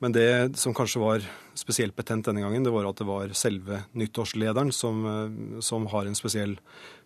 Men 0.00 0.14
det 0.16 0.56
som 0.56 0.72
kanskje 0.74 1.02
var 1.02 1.24
spesielt 1.58 1.96
betent 1.96 2.24
denne 2.24 2.40
gangen, 2.40 2.64
det 2.64 2.72
var 2.72 2.88
at 2.88 3.00
det 3.00 3.06
var 3.08 3.32
selve 3.36 3.82
nyttårslederen 4.00 4.72
som, 4.72 5.02
eh, 5.04 5.60
som 5.60 5.86
har 5.92 6.08
en 6.08 6.16
spesiell 6.16 6.56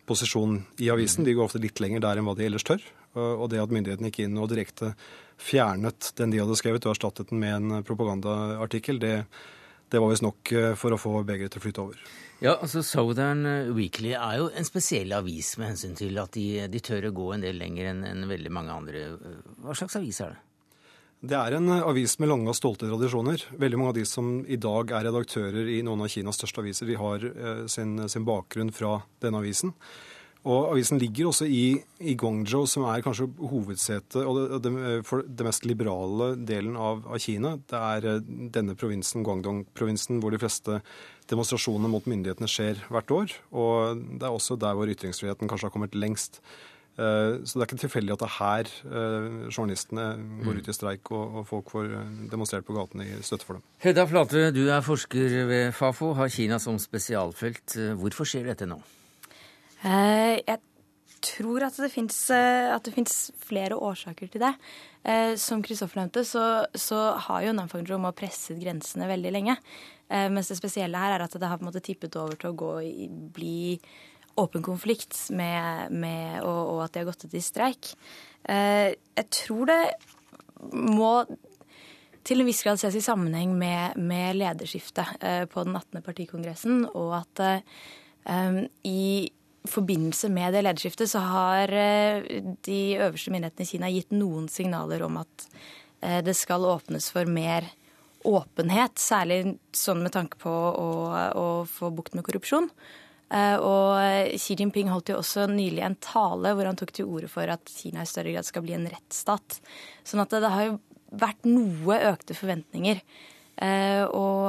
posisjon 0.07 0.61
i 0.79 0.91
avisen. 0.95 1.25
De 1.25 1.35
går 1.35 1.49
ofte 1.49 1.63
litt 1.63 1.81
lenger 1.83 2.05
der 2.05 2.21
enn 2.21 2.29
hva 2.29 2.37
de 2.39 2.47
ellers 2.47 2.67
tør. 2.67 2.83
Og 3.15 3.47
det 3.51 3.61
at 3.63 3.71
myndighetene 3.71 4.11
gikk 4.11 4.25
inn 4.25 4.39
og 4.43 4.49
direkte 4.51 4.93
fjernet 5.39 6.11
den 6.19 6.33
de 6.33 6.41
hadde 6.43 6.57
skrevet, 6.59 6.83
og 6.83 6.97
erstattet 6.97 7.31
den 7.31 7.39
med 7.39 7.55
en 7.55 7.85
propagandaartikkel, 7.87 8.99
det, 8.99 9.13
det 9.91 10.03
var 10.03 10.11
visst 10.11 10.27
nok 10.27 10.53
eh, 10.53 10.73
for 10.79 10.95
å 10.95 11.01
få 11.01 11.17
begeret 11.27 11.55
til 11.55 11.63
å 11.63 11.65
flyte 11.65 11.85
over. 11.85 12.01
Ja, 12.43 12.57
altså 12.57 12.83
Southern 12.83 13.47
Weekly 13.75 14.17
er 14.19 14.41
jo 14.41 14.49
en 14.51 14.67
spesiell 14.67 15.15
avis 15.17 15.55
med 15.59 15.73
hensyn 15.73 15.95
til 15.99 16.19
at 16.21 16.35
de, 16.35 16.67
de 16.71 16.83
tør 16.83 17.09
å 17.09 17.15
gå 17.15 17.31
en 17.35 17.47
del 17.47 17.59
lenger 17.59 17.93
enn 17.93 18.03
en 18.07 18.27
veldig 18.29 18.53
mange 18.53 18.75
andre. 18.75 19.07
Hva 19.63 19.79
slags 19.79 19.97
avis 19.99 20.21
er 20.27 20.35
det? 20.35 20.43
Det 21.25 21.37
er 21.39 21.55
en 21.57 21.71
avis 21.73 22.19
med 22.21 22.29
lange 22.29 22.51
og 22.53 22.57
stolte 22.59 22.89
tradisjoner. 22.91 23.47
Veldig 23.57 23.79
mange 23.81 23.93
av 23.95 23.97
de 23.97 24.03
som 24.09 24.27
i 24.45 24.59
dag 24.61 24.91
er 24.93 25.07
redaktører 25.07 25.71
i 25.73 25.79
noen 25.87 26.03
av 26.05 26.11
Kinas 26.13 26.37
største 26.37 26.61
aviser, 26.61 26.91
de 26.91 26.99
har 27.01 27.25
eh, 27.31 27.63
sin, 27.71 27.97
sin 28.13 28.27
bakgrunn 28.29 28.73
fra 28.75 28.99
denne 29.25 29.41
avisen. 29.41 29.73
Og 30.45 30.75
Avisen 30.75 31.01
ligger 31.01 31.31
også 31.31 31.47
i, 31.49 31.79
i 32.05 32.13
Guangzhou, 32.21 32.67
som 32.69 32.85
er 32.93 33.01
kanskje 33.07 33.31
hovedsetet 33.41 34.19
for 35.09 35.25
det 35.25 35.47
mest 35.47 35.65
liberale 35.65 36.35
delen 36.37 36.77
av, 36.77 37.01
av, 37.09 37.17
Kina. 37.25 37.55
Det 37.73 37.81
er 37.81 38.11
eh, 38.11 38.21
denne 38.53 38.77
provinsen, 38.77 39.25
Guangdong-provinsen, 39.25 40.21
hvor 40.21 40.35
de 40.35 40.43
fleste 40.43 40.83
demonstrasjonene 41.33 41.89
mot 41.89 42.05
myndighetene 42.11 42.51
skjer 42.53 42.85
hvert 42.93 43.17
år. 43.17 43.39
Og 43.57 44.05
det 44.21 44.29
er 44.29 44.37
også 44.37 44.61
der 44.61 44.77
hvor 44.77 44.93
ytringsfriheten 44.93 45.49
kanskje 45.49 45.71
har 45.71 45.77
kommet 45.79 45.97
lengst. 45.97 46.43
Eh, 46.95 47.41
så 47.43 47.59
det 47.59 47.65
er 47.65 47.67
ikke 47.67 47.81
tilfeldig 47.83 48.13
at 48.15 48.21
det 48.23 48.27
er 48.29 48.35
her 48.37 48.69
eh, 48.87 49.25
journalistene 49.51 50.05
går 50.45 50.61
ut 50.61 50.69
i 50.71 50.75
streik 50.77 51.11
og, 51.11 51.41
folk 51.49 51.73
får 51.73 51.89
eh, 51.91 52.13
demonstrert 52.31 52.67
på 52.69 52.77
gatene 52.77 53.09
i 53.09 53.17
støtte 53.27 53.49
for 53.49 53.59
dem. 53.59 53.65
Hedda 53.83 54.05
Flate, 54.07 54.45
du 54.55 54.63
er 54.69 54.85
forsker 54.87 55.41
ved 55.51 55.73
Fafo, 55.75 56.13
har 56.15 56.31
Kina 56.31 56.61
som 56.63 56.79
spesialfelt. 56.79 57.75
Hvorfor 57.99 58.29
skjer 58.29 58.47
dette 58.53 58.71
nå? 58.71 58.79
Jeg 59.85 60.61
tror 61.25 61.67
at 61.67 61.77
det 61.83 61.91
fins 61.91 63.19
flere 63.43 63.77
årsaker 63.77 64.31
til 64.31 64.45
det. 64.45 64.55
Som 65.41 65.61
Kristoffer 65.65 66.01
nevnte, 66.01 66.23
så, 66.25 66.65
så 66.73 67.01
har 67.27 67.45
jo 67.45 67.53
Nanfang 67.57 67.85
presset 68.17 68.61
grensene 68.63 69.11
veldig 69.11 69.33
lenge. 69.35 69.59
Mens 70.09 70.49
det 70.49 70.57
spesielle 70.57 71.01
her 71.01 71.19
er 71.19 71.27
at 71.27 71.37
det 71.37 71.49
har 71.49 71.61
på 71.61 71.67
en 71.67 71.69
måte 71.69 71.85
tippet 71.85 72.17
over 72.17 72.39
til 72.41 72.53
å 72.53 72.57
gå, 72.57 72.73
bli 73.37 73.77
åpen 74.41 74.63
konflikt 74.63 75.17
med, 75.31 75.93
med 75.93 76.43
og, 76.43 76.61
og, 76.75 76.79
at 76.85 76.95
de 76.95 77.03
har 77.03 77.11
gått 77.11 77.27
ut 77.27 77.37
i 77.37 77.43
streik. 77.45 77.93
Eh, 78.49 78.95
jeg 78.95 79.27
tror 79.33 79.71
det 79.71 79.81
må 80.75 81.13
til 82.25 82.41
en 82.41 82.49
viss 82.49 82.63
grad 82.65 82.81
ses 82.81 82.97
i 82.97 83.05
sammenheng 83.05 83.53
med, 83.59 83.99
med 84.01 84.39
lederskiftet 84.39 85.21
eh, 85.21 85.45
på 85.51 85.65
den 85.67 85.77
18. 85.77 86.03
partikongressen, 86.07 86.85
og 86.97 87.19
at 87.21 87.45
eh, 87.45 88.61
i 88.89 89.31
forbindelse 89.69 90.29
med 90.33 90.57
det 90.57 90.65
lederskiftet 90.65 91.09
så 91.09 91.23
har 91.25 91.71
de 91.73 92.81
øverste 93.01 93.33
myndighetene 93.33 93.65
i 93.65 93.69
Kina 93.69 93.89
gitt 93.93 94.13
noen 94.13 94.45
signaler 94.53 95.05
om 95.07 95.17
at 95.23 95.47
det 96.25 96.35
skal 96.37 96.67
åpnes 96.69 97.07
for 97.13 97.25
mer 97.25 97.71
åpenhet, 98.29 99.01
særlig 99.01 99.55
sånn 99.73 100.03
med 100.05 100.13
tanke 100.13 100.37
på 100.41 100.53
å, 100.53 100.91
å 101.33 101.47
få 101.69 101.89
bukt 101.97 102.13
med 102.17 102.27
korrupsjon. 102.27 102.69
Eh, 103.35 103.57
og 103.59 104.39
Xi 104.39 104.55
Jinping 104.59 104.91
holdt 104.93 105.11
jo 105.11 105.19
også 105.19 105.49
nylig 105.51 105.83
en 105.83 105.99
tale 106.03 106.55
hvor 106.55 106.69
han 106.69 106.79
tok 106.79 106.93
til 106.95 107.11
orde 107.11 107.31
for 107.33 107.51
at 107.51 107.71
Kina 107.71 108.05
i 108.05 108.09
større 108.11 108.35
grad 108.35 108.47
skal 108.47 108.65
bli 108.67 108.77
en 108.77 108.89
rettsstat. 108.91 109.59
Sånn 110.07 110.23
at 110.23 110.37
det 110.37 110.53
har 110.53 110.69
jo 110.69 110.79
vært 111.15 111.49
noe 111.49 111.99
økte 112.13 112.37
forventninger. 112.39 113.03
Eh, 113.65 114.03
og 114.07 114.49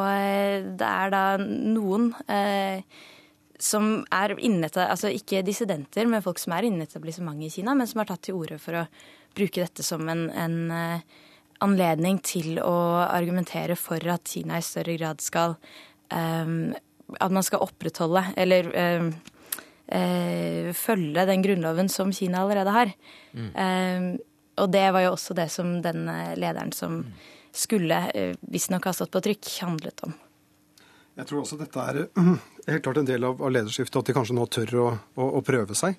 det 0.78 0.92
er 0.92 1.14
da 1.14 1.26
noen 1.42 2.12
eh, 2.30 2.86
som 3.62 4.04
er 4.14 4.36
innete, 4.38 4.84
altså 4.84 5.10
ikke 5.14 5.46
dissidenter, 5.46 6.10
men 6.10 6.24
folk 6.26 6.42
som 6.42 6.54
er 6.54 6.68
innen 6.68 6.86
etablissementet 6.86 7.48
i 7.48 7.54
Kina, 7.60 7.76
men 7.78 7.90
som 7.90 8.02
har 8.02 8.10
tatt 8.10 8.26
til 8.28 8.38
orde 8.38 8.60
for 8.62 8.82
å 8.82 8.88
bruke 9.38 9.64
dette 9.64 9.86
som 9.86 10.04
en, 10.12 10.28
en 10.30 10.58
anledning 11.64 12.20
til 12.26 12.60
å 12.60 12.76
argumentere 13.06 13.78
for 13.80 14.04
at 14.12 14.28
Kina 14.28 14.60
i 14.60 14.66
større 14.66 14.98
grad 15.00 15.24
skal 15.24 15.56
um, 16.12 16.74
at 17.20 17.32
man 17.32 17.46
skal 17.46 17.64
opprettholde 17.66 18.24
eller 18.40 18.70
eh, 18.76 19.08
eh, 19.88 20.74
følge 20.74 21.26
den 21.30 21.46
grunnloven 21.46 21.90
som 21.90 22.14
Kina 22.14 22.44
allerede 22.44 22.76
har. 22.76 22.94
Mm. 23.34 23.50
Eh, 23.56 24.10
og 24.64 24.72
det 24.72 24.86
var 24.96 25.04
jo 25.04 25.16
også 25.16 25.36
det 25.38 25.50
som 25.52 25.80
den 25.84 26.08
lederen 26.40 26.72
som 26.72 27.02
skulle 27.56 27.98
eh, 28.16 28.36
visstnok 28.42 28.88
ha 28.90 28.94
stått 28.96 29.14
på 29.16 29.24
trykk, 29.24 29.50
handlet 29.64 30.04
om. 30.08 30.16
Jeg 31.16 31.30
tror 31.30 31.46
også 31.46 31.56
dette 31.60 31.80
er 31.80 31.98
helt 32.68 32.84
klart 32.84 32.98
en 33.00 33.08
del 33.08 33.24
av, 33.24 33.40
lederskiftet, 33.40 34.02
at 34.02 34.10
de 34.10 34.16
kanskje 34.18 34.36
nå 34.36 34.48
tør 34.52 34.74
å, 34.82 34.88
å, 35.16 35.28
å, 35.40 35.42
prøve 35.48 35.78
seg. 35.78 35.96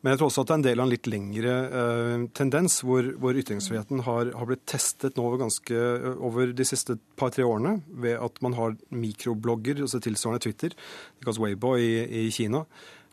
Men 0.00 0.12
jeg 0.12 0.20
tror 0.20 0.30
også 0.30 0.44
at 0.44 0.50
det 0.50 0.54
er 0.54 0.60
en 0.60 0.66
del 0.68 0.82
av 0.82 0.86
en 0.86 0.92
litt 0.92 1.08
lengre 1.10 1.56
eh, 1.80 2.26
tendens, 2.38 2.78
hvor, 2.86 3.08
hvor 3.20 3.40
ytringsfriheten 3.40 4.04
har, 4.06 4.30
har, 4.30 4.46
blitt 4.48 4.62
testet 4.70 5.18
nå 5.18 5.26
over, 5.26 5.42
ganske, 5.42 5.74
uh, 5.74 6.22
over 6.24 6.54
de 6.56 6.66
siste 6.68 6.96
par-tre 7.20 7.44
årene 7.44 7.80
ved 7.90 8.16
at 8.22 8.38
man 8.46 8.54
har 8.56 8.78
mikroblogger, 8.94 9.82
altså 9.82 10.00
tilsvarende 10.00 10.46
Twitter, 10.46 10.72
det 10.72 11.26
kalles 11.26 11.42
Weibo 11.42 11.74
i, 11.76 11.90
i 12.22 12.24
Kina, 12.32 12.62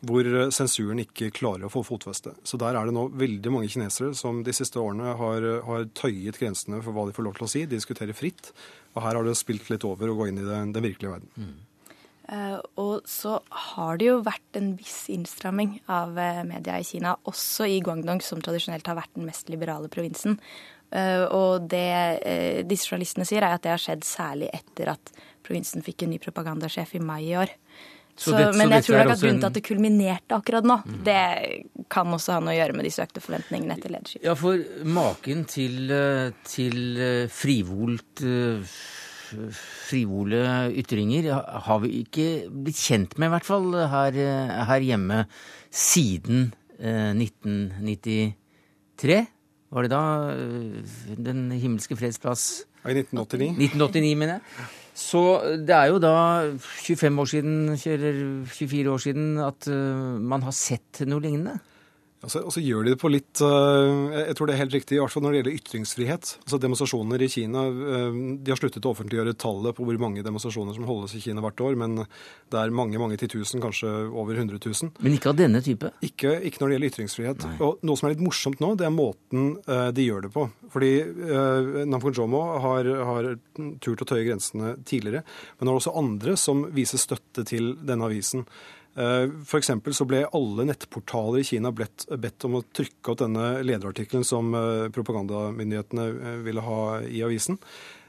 hvor 0.06 0.28
eh, 0.30 0.50
sensuren 0.54 1.02
ikke 1.02 1.32
klarer 1.34 1.68
å 1.68 1.72
få 1.74 1.84
fotfeste. 1.88 2.36
Så 2.46 2.60
der 2.62 2.78
er 2.78 2.90
det 2.90 2.96
nå 2.98 3.08
veldig 3.18 3.54
mange 3.54 3.72
kinesere 3.74 4.14
som 4.18 4.44
de 4.46 4.54
siste 4.56 4.82
årene 4.82 5.16
har, 5.18 5.48
har 5.66 5.88
tøyet 5.98 6.38
grensene 6.38 6.84
for 6.86 6.94
hva 6.94 7.08
de 7.08 7.16
får 7.18 7.26
lov 7.26 7.40
til 7.40 7.48
å 7.48 7.52
si, 7.54 7.64
de 7.66 7.80
diskuterer 7.80 8.18
fritt. 8.18 8.52
Og 8.96 9.02
her 9.06 9.18
har 9.18 9.26
det 9.26 9.38
spilt 9.40 9.72
litt 9.74 9.86
over 9.88 10.12
å 10.12 10.20
gå 10.20 10.30
inn 10.30 10.44
i 10.44 10.46
den, 10.46 10.76
den 10.76 10.86
virkelige 10.86 11.18
verden. 11.18 11.34
Mm. 11.38 11.56
Uh, 12.28 12.60
og 12.76 13.06
så 13.08 13.38
har 13.72 14.00
det 14.00 14.10
jo 14.10 14.18
vært 14.20 14.58
en 14.60 14.74
viss 14.76 15.06
innstramming 15.14 15.78
av 15.88 16.18
uh, 16.20 16.42
media 16.44 16.76
i 16.76 16.84
Kina, 16.84 17.14
også 17.30 17.70
i 17.72 17.78
Guangdong, 17.80 18.20
som 18.26 18.42
tradisjonelt 18.44 18.88
har 18.90 18.98
vært 19.00 19.14
den 19.16 19.30
mest 19.30 19.48
liberale 19.54 19.88
provinsen. 19.92 20.36
Uh, 20.92 21.24
og 21.36 21.70
det 21.72 22.64
disse 22.68 22.88
journalistene 22.88 23.28
sier, 23.28 23.44
er 23.44 23.56
at 23.56 23.64
det 23.64 23.72
har 23.74 23.82
skjedd 23.84 24.04
særlig 24.08 24.52
etter 24.56 24.92
at 24.92 25.14
provinsen 25.48 25.84
fikk 25.84 26.04
en 26.04 26.14
ny 26.16 26.20
propagandasjef 26.24 26.98
i 27.00 27.04
mai 27.04 27.22
i 27.30 27.38
år. 27.40 27.56
Så, 28.18 28.32
så, 28.34 28.38
men 28.58 28.72
jeg 28.74 28.88
tror 28.88 29.04
nok 29.04 29.12
at 29.14 29.22
grunnen 29.22 29.42
til 29.44 29.50
at 29.52 29.58
det 29.60 29.66
kulminerte 29.68 30.38
akkurat 30.40 30.66
nå, 30.66 30.80
mm. 30.82 31.02
det 31.06 31.22
kan 31.94 32.10
også 32.16 32.34
ha 32.34 32.40
noe 32.42 32.56
å 32.56 32.58
gjøre 32.58 32.74
med 32.74 32.88
de 32.88 32.94
søkte 32.96 33.22
forventningene 33.22 33.76
etter 33.78 33.94
lederskiftet. 33.94 34.26
Ja, 34.26 34.34
for 34.38 34.58
maken 34.98 35.44
til, 35.52 35.94
til 36.50 36.80
frivolt 37.30 38.26
frivole 39.88 40.40
ytringer 40.80 41.30
har 41.68 41.80
vi 41.84 41.90
ikke 42.02 42.28
blitt 42.50 42.80
kjent 42.80 43.18
med, 43.20 43.28
i 43.30 43.34
hvert 43.36 43.48
fall 43.48 43.68
her, 43.92 44.14
her 44.70 44.82
hjemme, 44.86 45.18
siden 45.68 46.54
1993. 46.80 49.20
Var 49.68 49.84
det 49.84 49.92
da 49.92 50.32
Den 51.18 51.52
himmelske 51.52 51.98
freds 52.00 52.20
plass? 52.24 52.64
I 52.88 52.96
1989. 52.96 53.60
1989, 53.60 54.16
mener 54.16 54.38
jeg. 54.38 54.44
Så 54.98 55.22
det 55.62 55.76
er 55.76 55.92
jo 55.92 56.00
da 56.02 56.14
25 56.58 57.22
år 57.22 57.30
siden, 57.30 57.58
eller 57.78 58.22
24 58.50 58.94
år 58.96 59.04
siden 59.04 59.28
at 59.46 59.68
uh, 59.70 60.18
man 60.18 60.46
har 60.48 60.56
sett 60.58 61.04
noe 61.06 61.22
lignende. 61.22 61.60
Altså, 62.18 62.42
og 62.42 62.50
så 62.50 62.62
gjør 62.66 62.88
de 62.88 62.94
det 62.96 62.98
på 62.98 63.12
litt 63.14 63.42
uh, 63.46 64.10
Jeg 64.10 64.34
tror 64.38 64.50
det 64.50 64.56
er 64.56 64.62
helt 64.64 64.74
riktig, 64.74 64.96
i 64.98 65.02
hvert 65.04 65.14
fall 65.14 65.22
når 65.22 65.36
det 65.36 65.42
gjelder 65.42 65.58
ytringsfrihet. 65.60 66.30
Altså 66.48 66.58
Demonstrasjoner 66.64 67.22
i 67.22 67.28
Kina 67.30 67.66
uh, 67.70 68.16
De 68.42 68.54
har 68.54 68.58
sluttet 68.58 68.88
å 68.90 68.94
offentliggjøre 68.96 69.36
tallet 69.38 69.78
på 69.78 69.86
hvor 69.86 70.00
mange 70.02 70.24
demonstrasjoner 70.26 70.74
som 70.74 70.88
holdes 70.90 71.14
i 71.14 71.22
Kina 71.22 71.44
hvert 71.46 71.62
år, 71.62 71.78
men 71.78 72.00
det 72.02 72.58
er 72.58 72.74
mange 72.74 72.98
mange 72.98 73.20
titusen, 73.22 73.62
kanskje 73.62 73.92
over 74.10 74.34
100 74.34 74.58
000. 74.58 74.96
Men 75.06 75.18
ikke 75.18 75.30
av 75.30 75.38
denne 75.38 75.62
type? 75.62 75.92
Ikke, 76.06 76.34
ikke 76.50 76.64
når 76.64 76.72
det 76.72 76.78
gjelder 76.78 76.94
ytringsfrihet. 76.94 77.46
Nei. 77.52 77.60
Og 77.68 77.86
Noe 77.86 78.00
som 78.00 78.10
er 78.10 78.16
litt 78.16 78.26
morsomt 78.26 78.64
nå, 78.64 78.72
det 78.80 78.88
er 78.88 78.96
måten 78.96 79.52
uh, 79.70 79.90
de 79.94 80.08
gjør 80.08 80.26
det 80.26 80.34
på. 80.34 80.48
Fordi 80.74 80.92
uh, 81.06 81.84
Namfunjomo 81.86 82.42
har, 82.66 82.90
har 83.12 83.30
turt 83.84 84.02
å 84.02 84.10
tøye 84.10 84.26
grensene 84.26 84.74
tidligere, 84.90 85.22
men 85.60 85.70
det 85.70 85.76
er 85.76 85.84
også 85.84 85.96
andre 86.02 86.34
som 86.40 86.66
viser 86.74 87.02
støtte 87.02 87.46
til 87.46 87.76
denne 87.86 88.10
avisen. 88.10 88.48
Eh, 88.98 89.30
F.eks. 89.46 89.70
så 89.94 90.06
ble 90.10 90.24
alle 90.34 90.66
nettportaler 90.72 91.44
i 91.44 91.46
Kina 91.46 91.70
bedt, 91.76 92.08
bedt 92.18 92.48
om 92.48 92.58
å 92.58 92.64
trykke 92.66 93.14
opp 93.14 93.22
denne 93.22 93.60
lederartikkelen 93.62 94.26
som 94.26 94.50
eh, 94.58 94.88
propagandamyndighetene 94.94 96.08
eh, 96.08 96.40
ville 96.48 96.64
ha 96.66 96.80
i 97.06 97.22
avisen. 97.28 97.60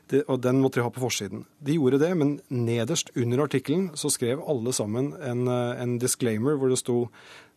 Det, 0.09 0.23
og 0.33 0.41
Den 0.41 0.63
måtte 0.63 0.81
de 0.81 0.87
ha 0.87 0.93
på 0.93 1.03
forsiden. 1.03 1.45
De 1.61 1.77
gjorde 1.77 2.01
det, 2.01 2.15
men 2.17 2.39
nederst 2.49 3.13
under 3.21 3.45
artikkelen 3.45 3.91
så 4.01 4.09
skrev 4.13 4.41
alle 4.49 4.73
sammen 4.73 5.13
en, 5.21 5.45
en 5.53 5.99
disclaimer 6.01 6.57
hvor 6.57 6.73
det 6.73 6.81
sto 6.81 7.03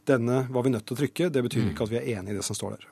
denne 0.09 0.41
var 0.51 0.65
vi 0.65 0.73
nødt 0.73 0.83
til 0.89 0.97
å 0.97 0.99
trykke. 0.99 1.29
Det 1.31 1.45
betyr 1.45 1.69
ikke 1.69 1.87
at 1.87 1.93
vi 1.93 2.01
er 2.01 2.09
enig 2.17 2.33
i 2.33 2.41
det 2.41 2.43
som 2.43 2.57
står 2.57 2.75
der. 2.75 2.89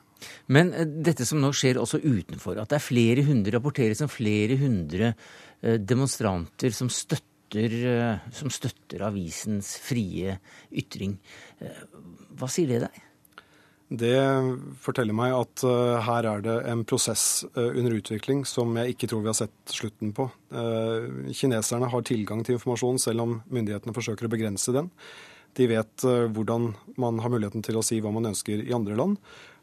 Men 0.48 0.72
dette 1.04 1.26
som 1.28 1.42
nå 1.42 1.50
skjer 1.52 1.76
også 1.80 2.00
utenfor, 2.00 2.56
at 2.56 2.72
det 2.72 2.78
er 2.78 2.86
flere 2.86 3.24
hundre 3.28 3.58
rapporteres 3.58 4.00
om 4.04 4.08
flere 4.12 4.56
hundre 4.60 5.12
demonstranter 5.60 6.72
som 6.72 6.88
støtter 6.88 7.29
støtter, 7.50 7.72
eh, 7.86 8.18
som 8.32 8.50
støtter 8.50 9.02
avisens 9.02 9.78
frie 9.78 10.38
ytring. 10.70 11.18
Eh, 11.60 11.84
hva 12.38 12.48
sier 12.48 12.68
det 12.68 12.80
deg? 12.86 13.06
Det 13.90 14.14
forteller 14.78 15.12
meg 15.12 15.32
at 15.34 15.64
uh, 15.66 15.98
her 16.06 16.24
er 16.24 16.40
det 16.44 16.52
en 16.70 16.84
prosess 16.86 17.42
under 17.56 17.96
utvikling 17.96 18.44
som 18.46 18.76
jeg 18.78 18.94
ikke 18.94 19.08
tror 19.10 19.24
vi 19.24 19.26
har 19.32 19.34
sett 19.34 19.66
slutten 19.66 20.12
på. 20.14 20.28
Kineserne 21.34 21.88
har 21.90 22.04
tilgang 22.06 22.44
til 22.46 22.54
informasjon 22.54 23.02
selv 23.02 23.24
om 23.24 23.42
myndighetene 23.50 23.92
forsøker 23.96 24.28
å 24.28 24.30
begrense 24.30 24.70
den. 24.70 24.92
De 25.58 25.66
vet 25.66 26.06
hvordan 26.06 26.70
man 27.02 27.18
har 27.18 27.34
muligheten 27.34 27.66
til 27.66 27.80
å 27.80 27.82
si 27.82 27.98
hva 27.98 28.14
man 28.14 28.30
ønsker 28.30 28.62
i 28.62 28.70
andre 28.70 28.94
land. 28.94 29.18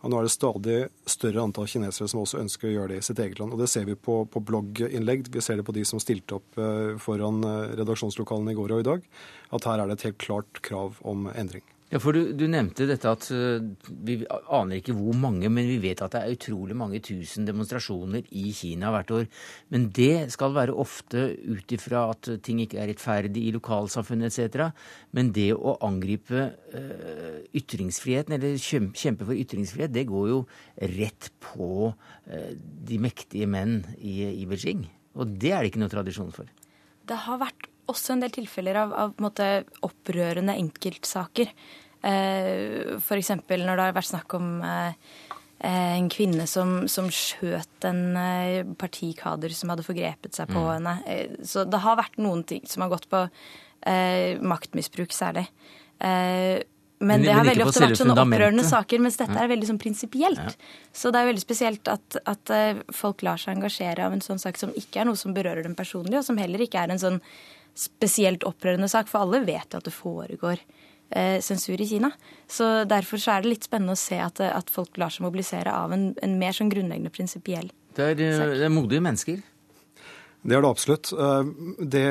Og 0.05 0.11
nå 0.11 0.19
er 0.19 0.27
det 0.27 0.33
stadig 0.33 0.77
større 1.09 1.43
antall 1.43 1.69
kinesere 1.69 2.09
som 2.11 2.21
også 2.21 2.41
ønsker 2.43 2.69
å 2.69 2.73
gjøre 2.73 2.91
det 2.93 2.99
i 3.01 3.07
sitt 3.07 3.21
eget 3.23 3.41
land. 3.41 3.55
Og 3.55 3.61
det 3.61 3.69
ser 3.71 3.87
vi 3.87 3.97
på, 3.97 4.19
på 4.29 4.43
blogginnlegg. 4.45 5.31
Vi 5.33 5.43
ser 5.43 5.57
det 5.57 5.65
på 5.67 5.75
de 5.75 5.85
som 5.89 6.01
stilte 6.01 6.37
opp 6.37 6.61
eh, 6.61 6.93
foran 7.01 7.41
eh, 7.47 7.73
redaksjonslokalene 7.81 8.53
i 8.53 8.59
går 8.59 8.75
og 8.75 8.83
i 8.83 8.87
dag, 8.91 9.09
at 9.57 9.69
her 9.69 9.81
er 9.81 9.89
det 9.89 9.97
et 9.97 10.07
helt 10.11 10.21
klart 10.21 10.61
krav 10.65 11.01
om 11.07 11.25
endring. 11.33 11.65
Ja, 11.87 12.01
for 12.03 12.11
du, 12.11 12.33
du, 12.35 12.43
nevnte 12.51 12.83
dette 12.89 13.07
at 13.07 13.29
uh, 13.31 13.63
vi 14.03 14.17
aner 14.27 14.81
ikke 14.81 14.95
hvor 14.97 15.15
mange, 15.15 15.47
men 15.47 15.69
vi 15.69 15.77
vet 15.79 16.01
at 16.03 16.17
det 16.17 16.19
er 16.19 16.33
utrolig 16.35 16.75
mange 16.75 16.99
tusen 16.99 17.47
demonstrasjoner 17.47 18.27
i 18.35 18.49
Kina 18.55 18.91
hvert 18.91 19.13
år. 19.15 19.29
Men 19.71 19.85
det 19.95 20.27
skal 20.33 20.51
være 20.57 20.75
ofte 20.75 21.29
ut 21.47 21.71
ifra 21.77 22.09
at 22.11 22.27
ting 22.43 22.59
ikke 22.59 22.81
er 22.83 22.91
rettferdig 22.91 23.45
i 23.47 23.53
lokalsamfunnet 23.55 24.27
etc. 24.27 24.67
Men 25.15 25.31
det 25.35 25.53
å 25.55 25.77
angripe 25.87 26.49
uh, 26.75 27.39
ytringsfriheten, 27.55 28.35
eller 28.35 28.59
kjempe 28.59 29.23
for 29.23 29.39
ytringsfrihet, 29.39 29.95
det 29.95 30.09
går 30.11 30.27
jo 30.33 30.43
rett 30.97 31.31
på 31.53 31.93
uh, 31.93 32.51
de 32.91 32.99
mektige 32.99 33.47
menn 33.47 33.79
i, 33.95 34.25
i 34.43 34.43
Beijing. 34.49 34.83
Og 35.15 35.39
det 35.39 35.55
er 35.55 35.63
det 35.63 35.71
ikke 35.71 35.85
noe 35.85 35.95
tradisjon 35.95 36.35
for. 36.35 36.51
Det 37.07 37.23
har 37.23 37.39
vært 37.39 37.71
også 37.91 38.15
en 38.15 38.23
del 38.23 38.33
tilfeller 38.35 38.81
av, 38.83 38.93
av 38.93 39.17
måte, 39.23 39.47
opprørende 39.85 40.55
enkeltsaker. 40.59 41.51
Eh, 42.07 42.97
F.eks. 42.99 43.33
når 43.47 43.73
det 43.73 43.87
har 43.87 43.97
vært 43.97 44.11
snakk 44.11 44.37
om 44.37 44.59
eh, 44.65 44.93
en 45.65 46.09
kvinne 46.13 46.45
som, 46.49 46.85
som 46.91 47.09
skjøt 47.09 47.87
en 47.89 48.01
eh, 48.21 48.61
partikader 48.77 49.53
som 49.57 49.73
hadde 49.73 49.85
forgrepet 49.87 50.37
seg 50.37 50.51
på 50.51 50.61
mm. 50.61 50.71
henne. 50.75 50.95
Eh, 51.09 51.37
så 51.47 51.65
det 51.65 51.81
har 51.81 51.99
vært 51.99 52.19
noen 52.21 52.45
ting 52.47 52.65
som 52.69 52.85
har 52.85 52.93
gått 52.93 53.09
på 53.09 53.25
eh, 53.25 54.37
maktmisbruk 54.37 55.15
særlig. 55.15 55.47
Eh, 55.97 56.61
men, 56.97 57.21
men, 57.21 57.27
det 57.27 57.33
har 57.37 57.45
veldig 57.45 57.65
ofte 57.67 57.81
vært 57.83 57.99
sånne 57.99 58.15
opprørende 58.17 58.63
saker, 58.65 59.01
mens 59.05 59.19
dette 59.19 59.35
er 59.37 59.49
veldig 59.51 59.67
sånn 59.69 59.81
prinsipielt. 59.81 60.39
Ja. 60.41 60.71
Så 60.97 61.11
det 61.13 61.19
er 61.21 61.27
veldig 61.29 61.43
spesielt 61.43 61.91
at, 61.93 62.17
at, 62.25 62.53
folk 62.89 63.21
lar 63.25 63.37
seg 63.37 63.53
engasjere 63.53 64.07
av 64.07 64.15
en 64.15 64.23
sånn 64.25 64.41
sak 64.41 64.57
som 64.57 64.73
ikke 64.73 65.03
er 65.03 65.05
noe 65.09 65.19
som 65.19 65.35
berører 65.35 65.61
dem 65.67 65.75
personlig, 65.77 66.17
og 66.17 66.25
som 66.25 66.41
heller 66.41 66.63
ikke 66.65 66.81
er 66.81 66.95
en 66.95 67.03
sånn 67.03 67.19
spesielt 67.77 68.45
opprørende 68.47 68.89
sak, 68.91 69.09
for 69.11 69.23
alle 69.23 69.45
vet 69.45 69.73
jo 69.73 69.81
at 69.81 69.87
det 69.87 69.95
foregår 69.95 70.61
eh, 71.09 71.37
sensur 71.45 71.79
i 71.79 71.89
Kina. 71.89 72.11
Så 72.49 72.87
Derfor 72.89 73.21
så 73.21 73.35
er 73.35 73.43
det 73.43 73.55
litt 73.55 73.67
spennende 73.69 73.97
å 73.97 73.99
se 73.99 74.19
at, 74.21 74.41
at 74.41 74.71
folk 74.73 74.97
lar 74.97 75.13
seg 75.13 75.27
mobilisere 75.27 75.73
av 75.73 75.93
en, 75.95 76.09
en 76.23 76.39
mer 76.41 76.57
sånn 76.57 76.73
grunnleggende 76.73 77.13
prinsipiell 77.13 77.71
det, 77.97 78.17
det 78.19 78.65
er, 78.65 78.73
modige 78.73 79.03
mennesker. 79.03 79.39
Det 80.47 80.55
er 80.55 80.61
det 80.63 80.69
absolutt. 80.69 81.09
Eh, 81.11 81.47
det, 81.91 82.03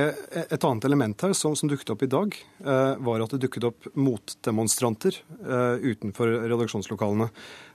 et 0.42 0.66
annet 0.66 0.86
element 0.88 1.24
her 1.24 1.32
som, 1.36 1.54
som, 1.56 1.70
dukket 1.70 1.92
opp 1.94 2.02
i 2.04 2.10
dag, 2.10 2.34
eh, 2.60 2.96
var 3.06 3.22
at 3.24 3.32
det 3.32 3.44
dukket 3.46 3.68
opp 3.70 3.86
motdemonstranter 3.94 5.20
eh, 5.22 5.86
utenfor 5.92 6.34
redaksjonslokalene. 6.50 7.30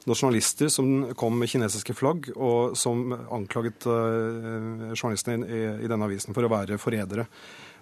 Nasjonalister 0.10 0.70
som 0.74 1.12
kom 1.18 1.40
med 1.40 1.50
kinesiske 1.50 1.96
flagg, 1.98 2.32
og 2.36 2.76
som 2.78 3.14
anklaget 3.14 3.86
journalistene 3.86 5.46
i, 5.46 5.60
i 5.86 5.90
denne 5.90 6.08
avisen 6.08 6.34
for 6.34 6.48
å 6.48 6.50
være 6.50 6.80
forrædere. 6.82 7.28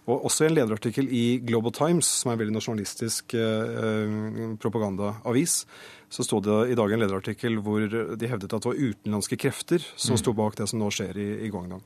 Og 0.09 0.25
også 0.25 0.45
i 0.45 0.49
en 0.49 0.55
lederartikkel 0.57 1.09
i 1.13 1.23
Global 1.45 1.73
Times, 1.75 2.07
som 2.21 2.31
er 2.31 2.37
en 2.37 2.41
veldig 2.41 2.55
nasjonalistisk 2.55 3.35
eh, 3.37 4.15
propagandaavis, 4.61 5.61
så 6.09 6.25
sto 6.25 6.39
det 6.41 6.57
i 6.73 6.77
dag 6.77 6.95
en 6.95 7.03
lederartikkel 7.03 7.59
hvor 7.61 7.85
de 7.85 8.31
hevdet 8.31 8.49
at 8.49 8.63
det 8.65 8.71
var 8.71 8.81
utenlandske 8.81 9.37
krefter 9.37 9.85
som 9.93 10.17
mm. 10.17 10.21
sto 10.23 10.33
bak 10.33 10.57
det 10.57 10.65
som 10.71 10.81
nå 10.81 10.89
skjer 10.93 11.21
i, 11.21 11.29
i 11.45 11.51
Guangdong. 11.53 11.85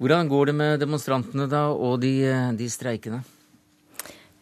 Hvordan 0.00 0.32
går 0.32 0.48
det 0.48 0.56
med 0.56 0.80
demonstrantene 0.80 1.46
da, 1.52 1.66
og 1.76 2.00
de, 2.02 2.14
de 2.58 2.68
streikende? 2.72 3.20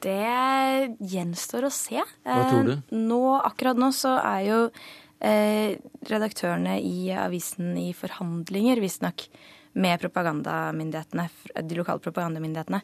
Det 0.00 0.96
gjenstår 1.12 1.66
å 1.66 1.72
se. 1.74 2.00
Hva 2.24 2.44
tror 2.48 2.68
du? 2.68 2.74
Eh, 2.78 2.96
nå, 2.96 3.22
akkurat 3.42 3.80
nå 3.80 3.90
så 3.92 4.14
er 4.22 4.44
jo 4.46 4.60
eh, 5.20 5.76
redaktørene 6.08 6.78
i 6.80 7.10
avisen 7.12 7.74
i 7.76 7.90
forhandlinger, 7.96 8.80
visstnok 8.80 9.26
med 9.72 10.00
propagandamyndighetene, 10.02 11.28
de 11.62 11.78
lokale 11.78 12.02
propagandamyndighetene. 12.02 12.80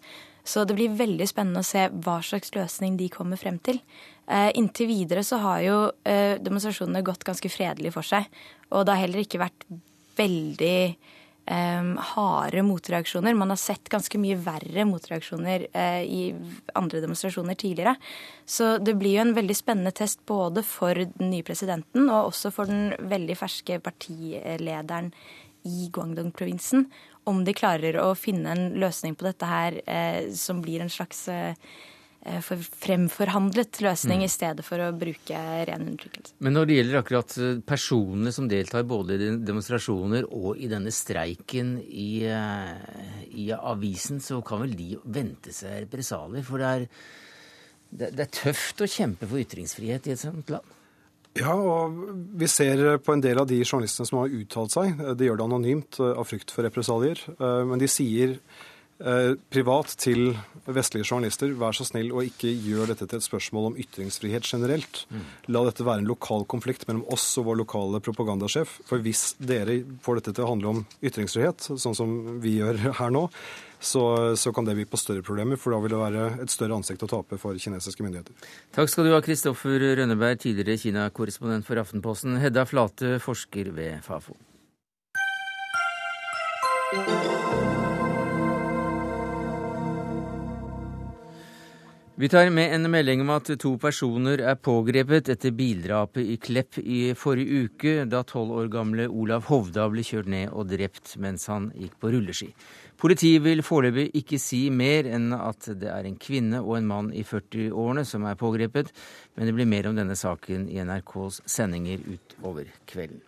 Så 0.46 0.62
det 0.64 0.76
blir 0.78 0.94
veldig 0.94 1.26
spennende 1.26 1.64
å 1.64 1.66
se 1.66 1.88
hva 1.90 2.20
slags 2.22 2.54
løsning 2.54 2.96
de 3.00 3.08
kommer 3.10 3.40
frem 3.40 3.58
til. 3.58 3.80
Eh, 4.30 4.52
inntil 4.54 4.90
videre 4.90 5.24
så 5.26 5.40
har 5.42 5.60
jo 5.64 5.76
eh, 6.06 6.38
demonstrasjonene 6.42 7.02
gått 7.06 7.26
ganske 7.26 7.50
fredelig 7.50 7.94
for 7.96 8.06
seg. 8.06 8.28
Og 8.70 8.86
det 8.86 8.94
har 8.94 9.02
heller 9.02 9.24
ikke 9.24 9.42
vært 9.42 9.66
veldig 10.16 10.78
eh, 10.86 11.88
harde 12.12 12.62
motreaksjoner. 12.66 13.34
Man 13.34 13.50
har 13.50 13.58
sett 13.60 13.90
ganske 13.90 14.20
mye 14.22 14.38
verre 14.38 14.86
motreaksjoner 14.86 15.66
eh, 15.72 16.02
i 16.06 16.22
andre 16.78 17.02
demonstrasjoner 17.02 17.58
tidligere. 17.58 17.96
Så 18.46 18.76
det 18.78 18.94
blir 19.00 19.18
jo 19.18 19.24
en 19.26 19.34
veldig 19.36 19.56
spennende 19.58 19.94
test 19.98 20.22
både 20.30 20.62
for 20.66 20.94
den 20.94 21.32
nye 21.32 21.46
presidenten 21.46 22.06
og 22.06 22.30
også 22.30 22.54
for 22.54 22.70
den 22.70 22.92
veldig 23.10 23.38
ferske 23.42 23.80
partilederen 23.82 25.10
i 25.66 25.90
Guangdong-provinsen 25.92 26.86
om 27.26 27.42
de 27.44 27.54
klarer 27.56 27.98
å 27.98 28.12
finne 28.18 28.54
en 28.54 28.64
løsning 28.78 29.16
på 29.18 29.26
dette 29.26 29.50
her 29.50 29.80
eh, 29.82 30.30
som 30.36 30.62
blir 30.62 30.84
en 30.84 30.92
slags 30.92 31.26
eh, 31.32 31.58
eh 32.26 32.38
fremforhandlet 32.42 33.80
løsning, 33.82 34.22
mm. 34.22 34.26
i 34.26 34.30
stedet 34.30 34.66
for 34.66 34.82
å 34.82 34.92
bruke 34.94 35.40
ren 35.68 35.88
undertrykkelse. 35.88 36.36
Men 36.38 36.56
når 36.56 36.68
det 36.68 36.78
gjelder 36.78 37.00
akkurat 37.00 37.36
eh, 37.42 37.58
personene 37.66 38.32
som 38.34 38.48
deltar 38.50 38.86
både 38.86 39.18
i 39.18 39.30
demonstrasjoner 39.42 40.30
og 40.30 40.62
i 40.62 40.70
denne 40.70 40.94
streiken 40.94 41.76
i, 41.82 42.24
eh, 42.30 43.20
i 43.34 43.50
avisen, 43.56 44.22
så 44.22 44.40
kan 44.46 44.62
vel 44.62 44.78
de 44.78 44.92
vente 45.04 45.54
seg 45.54 45.86
represalier? 45.88 46.46
For 46.46 46.62
det 46.62 46.72
er, 46.72 46.88
det, 47.90 48.14
det 48.14 48.28
er 48.28 48.34
tøft 48.42 48.86
å 48.86 48.90
kjempe 48.90 49.26
for 49.26 49.42
ytringsfrihet 49.42 50.06
i 50.06 50.14
et 50.14 50.22
sånt 50.22 50.54
land? 50.54 50.76
Ja, 51.36 51.54
og 51.54 51.96
vi 52.38 52.48
ser 52.50 52.96
på 53.04 53.14
en 53.14 53.24
del 53.24 53.40
av 53.40 53.48
de 53.50 53.58
journalistene 53.64 54.08
som 54.08 54.22
har 54.22 54.32
uttalt 54.32 54.74
seg. 54.74 55.02
De 55.18 55.28
gjør 55.28 55.40
det 55.40 55.46
anonymt 55.48 56.00
eh, 56.00 56.14
av 56.16 56.28
frykt 56.28 56.54
for 56.54 56.66
represalier. 56.66 57.20
Eh, 57.36 57.62
men 57.68 57.82
de 57.82 57.88
sier 57.90 58.36
eh, 58.36 59.34
privat 59.52 59.92
til 60.00 60.32
vestlige 60.66 61.06
journalister 61.06 61.52
vær 61.58 61.76
så 61.76 61.86
snill 61.86 62.10
og 62.14 62.26
ikke 62.26 62.50
gjør 62.50 62.92
dette 62.92 63.08
til 63.10 63.20
et 63.20 63.26
spørsmål 63.26 63.70
om 63.70 63.78
ytringsfrihet 63.82 64.48
generelt. 64.48 65.04
Mm. 65.12 65.28
La 65.52 65.64
dette 65.68 65.86
være 65.86 66.04
en 66.04 66.10
lokal 66.10 66.46
konflikt 66.48 66.88
mellom 66.88 67.04
oss 67.12 67.28
og 67.40 67.50
vår 67.50 67.60
lokale 67.62 68.02
propagandasjef. 68.04 68.80
For 68.88 69.04
hvis 69.04 69.28
dere 69.38 69.82
får 70.04 70.20
dette 70.20 70.36
til 70.36 70.46
å 70.46 70.50
handle 70.54 70.74
om 70.74 70.84
ytringsfrihet, 71.04 71.70
sånn 71.76 71.98
som 71.98 72.18
vi 72.42 72.58
gjør 72.62 72.80
her 73.00 73.14
nå, 73.14 73.28
så, 73.80 74.36
så, 74.36 74.52
kan 74.52 74.64
det 74.64 74.76
by 74.78 74.86
på 74.88 75.00
større 75.00 75.22
problemer, 75.26 75.60
for 75.60 75.74
da 75.74 75.80
vil 75.82 75.92
det 75.92 76.00
være 76.00 76.26
et 76.44 76.52
større 76.52 76.78
ansikt 76.78 77.04
å 77.04 77.10
tape 77.10 77.38
for 77.40 77.58
kinesiske 77.60 78.04
myndigheter. 78.04 78.48
Takk 78.76 78.90
skal 78.92 79.08
du 79.08 79.12
ha, 79.14 79.22
Kristoffer 79.24 79.82
Rønneberg, 80.00 80.40
tidligere 80.42 80.80
Kina-korrespondent 80.80 81.68
for 81.68 81.80
Aftenposten. 81.82 82.40
Hedda 82.42 82.66
Flate, 82.68 83.16
forsker 83.22 83.72
ved 83.76 84.00
Fafo. 84.06 84.38
Vi 92.16 92.28
tar 92.32 92.48
med 92.48 92.72
en 92.72 92.88
melding 92.88 93.20
om 93.20 93.30
at 93.34 93.50
to 93.60 93.74
personer 93.76 94.40
er 94.40 94.54
pågrepet 94.56 95.28
etter 95.34 95.52
bildrapet 95.52 96.24
i 96.24 96.38
Klepp 96.40 96.78
i 96.80 97.00
forrige 97.12 97.66
uke, 97.66 97.92
da 98.08 98.22
tolv 98.24 98.54
år 98.56 98.70
gamle 98.72 99.04
Olav 99.04 99.44
Hovda 99.50 99.84
ble 99.92 100.00
kjørt 100.00 100.30
ned 100.32 100.48
og 100.48 100.70
drept 100.70 101.12
mens 101.20 101.44
han 101.52 101.68
gikk 101.76 101.98
på 102.00 102.14
rulleski. 102.14 102.48
Politiet 102.96 103.42
vil 103.44 103.60
foreløpig 103.64 104.08
ikke 104.22 104.38
si 104.40 104.66
mer 104.72 105.08
enn 105.12 105.28
at 105.36 105.68
det 105.76 105.90
er 105.92 106.08
en 106.08 106.16
kvinne 106.20 106.62
og 106.62 106.78
en 106.78 106.88
mann 106.88 107.10
i 107.12 107.24
40-årene 107.28 108.06
som 108.08 108.24
er 108.24 108.38
pågrepet, 108.40 108.88
men 109.36 109.48
det 109.48 109.54
blir 109.56 109.68
mer 109.68 109.90
om 109.90 109.98
denne 109.98 110.16
saken 110.16 110.64
i 110.72 110.80
NRKs 110.80 111.42
sendinger 111.44 112.00
utover 112.08 112.70
kvelden. 112.88 113.20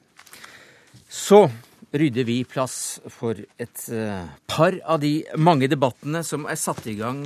Så 1.08 1.46
rydder 1.92 2.24
vi 2.28 2.42
plass 2.48 2.98
for 3.12 3.36
et 3.36 3.84
eh, 3.92 4.24
par 4.48 4.76
av 4.84 5.00
de 5.04 5.22
mange 5.36 5.68
debattene 5.68 6.24
som 6.24 6.48
er 6.48 6.60
satt 6.60 6.84
i 6.88 6.96
gang 6.98 7.22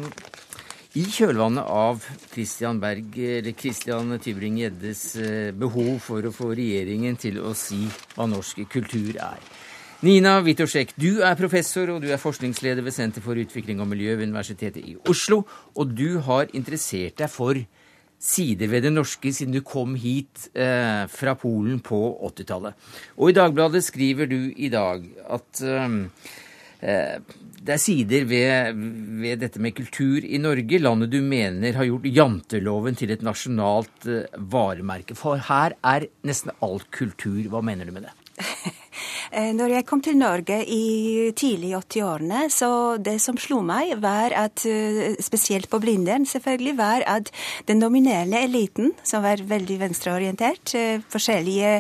i 0.98 1.07
kjølvannet 1.09 1.64
av 1.72 2.02
Christian 2.35 2.76
Berg, 2.83 3.16
eller 3.16 3.55
Christian 3.57 4.12
Tybring-Gjeddes 4.20 5.05
eh, 5.22 5.50
behov 5.57 5.96
for 6.05 6.26
å 6.26 6.35
få 6.35 6.50
regjeringen 6.59 7.16
til 7.16 7.38
å 7.40 7.55
si 7.57 7.87
hva 8.12 8.26
norsk 8.28 8.66
kultur 8.70 9.16
er. 9.16 9.40
Nina 10.02 10.40
Witoszek, 10.42 10.96
du 10.98 11.22
er 11.22 11.38
professor 11.38 11.92
og 11.94 12.02
du 12.02 12.08
er 12.10 12.18
forskningsleder 12.18 12.82
ved 12.82 12.94
Senter 12.94 13.22
for 13.22 13.38
utvikling 13.38 13.80
og 13.80 13.86
miljø 13.90 14.16
ved 14.16 14.26
Universitetet 14.26 14.82
i 14.82 14.96
Oslo. 15.08 15.44
Og 15.78 15.94
du 15.94 16.18
har 16.26 16.50
interessert 16.52 17.20
deg 17.22 17.30
for 17.30 17.58
sider 18.22 18.70
ved 18.70 18.86
det 18.86 18.92
norske 18.92 19.32
siden 19.34 19.54
du 19.54 19.62
kom 19.66 19.94
hit 19.98 20.48
eh, 20.54 21.06
fra 21.10 21.34
Polen 21.38 21.80
på 21.82 22.00
80-tallet. 22.30 22.88
Og 23.18 23.30
i 23.30 23.36
Dagbladet 23.38 23.82
skriver 23.86 24.30
du 24.30 24.38
i 24.56 24.70
dag 24.70 25.06
at 25.38 25.62
eh, 25.66 26.00
Eh, 26.82 27.18
det 27.62 27.76
er 27.76 27.78
sider 27.78 28.24
ved, 28.26 28.78
ved, 29.22 29.36
dette 29.38 29.60
med 29.62 29.76
kultur 29.76 30.24
i 30.26 30.40
Norge, 30.42 30.80
landet 30.82 31.12
du 31.12 31.20
mener 31.22 31.78
har 31.78 31.86
gjort 31.86 32.08
janteloven 32.10 32.98
til 32.98 33.14
et 33.14 33.22
nasjonalt 33.22 34.08
eh, 34.10 34.40
varemerke. 34.50 35.14
For 35.18 35.38
her 35.50 35.78
er 35.78 36.08
nesten 36.26 36.54
alt 36.58 36.90
kultur. 36.90 37.38
Hva 37.52 37.62
mener 37.62 37.86
du 37.86 37.94
med 37.94 38.08
det? 38.08 38.16
Eh, 39.30 39.52
når 39.54 39.76
jeg 39.76 39.87
kom 39.88 40.02
til 40.04 40.16
Norge 40.18 40.58
i 40.66 41.30
tidlig 41.38 41.72
80-årene, 41.78 42.46
så 42.52 42.98
det 42.98 43.18
som 43.22 43.38
slo 43.40 43.61
meg, 43.64 43.94
var 44.02 44.35
at 44.37 44.64
eh, 44.68 45.14
spesielt 45.22 45.70
på 45.70 45.80
Blindern 45.82 46.26
selvfølgelig, 46.28 46.74
var 46.78 47.06
at 47.06 47.30
den 47.68 47.82
nominelle 47.82 48.42
eliten, 48.42 48.92
som 49.06 49.24
var 49.24 49.44
veldig 49.46 49.78
venstreorientert, 49.85 50.74
eh, 50.78 51.04
forskjellige 51.12 51.72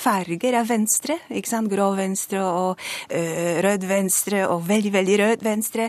farger 0.00 0.54
av 0.58 0.68
venstre, 0.70 1.16
ikke 1.32 1.50
sant, 1.50 1.70
grå 1.70 1.90
venstre 1.98 2.40
og 2.42 2.80
rød 3.10 3.86
venstre 3.88 4.42
og 4.48 4.62
veldig, 4.68 4.92
veldig 4.94 5.16
rød 5.20 5.44
venstre, 5.44 5.88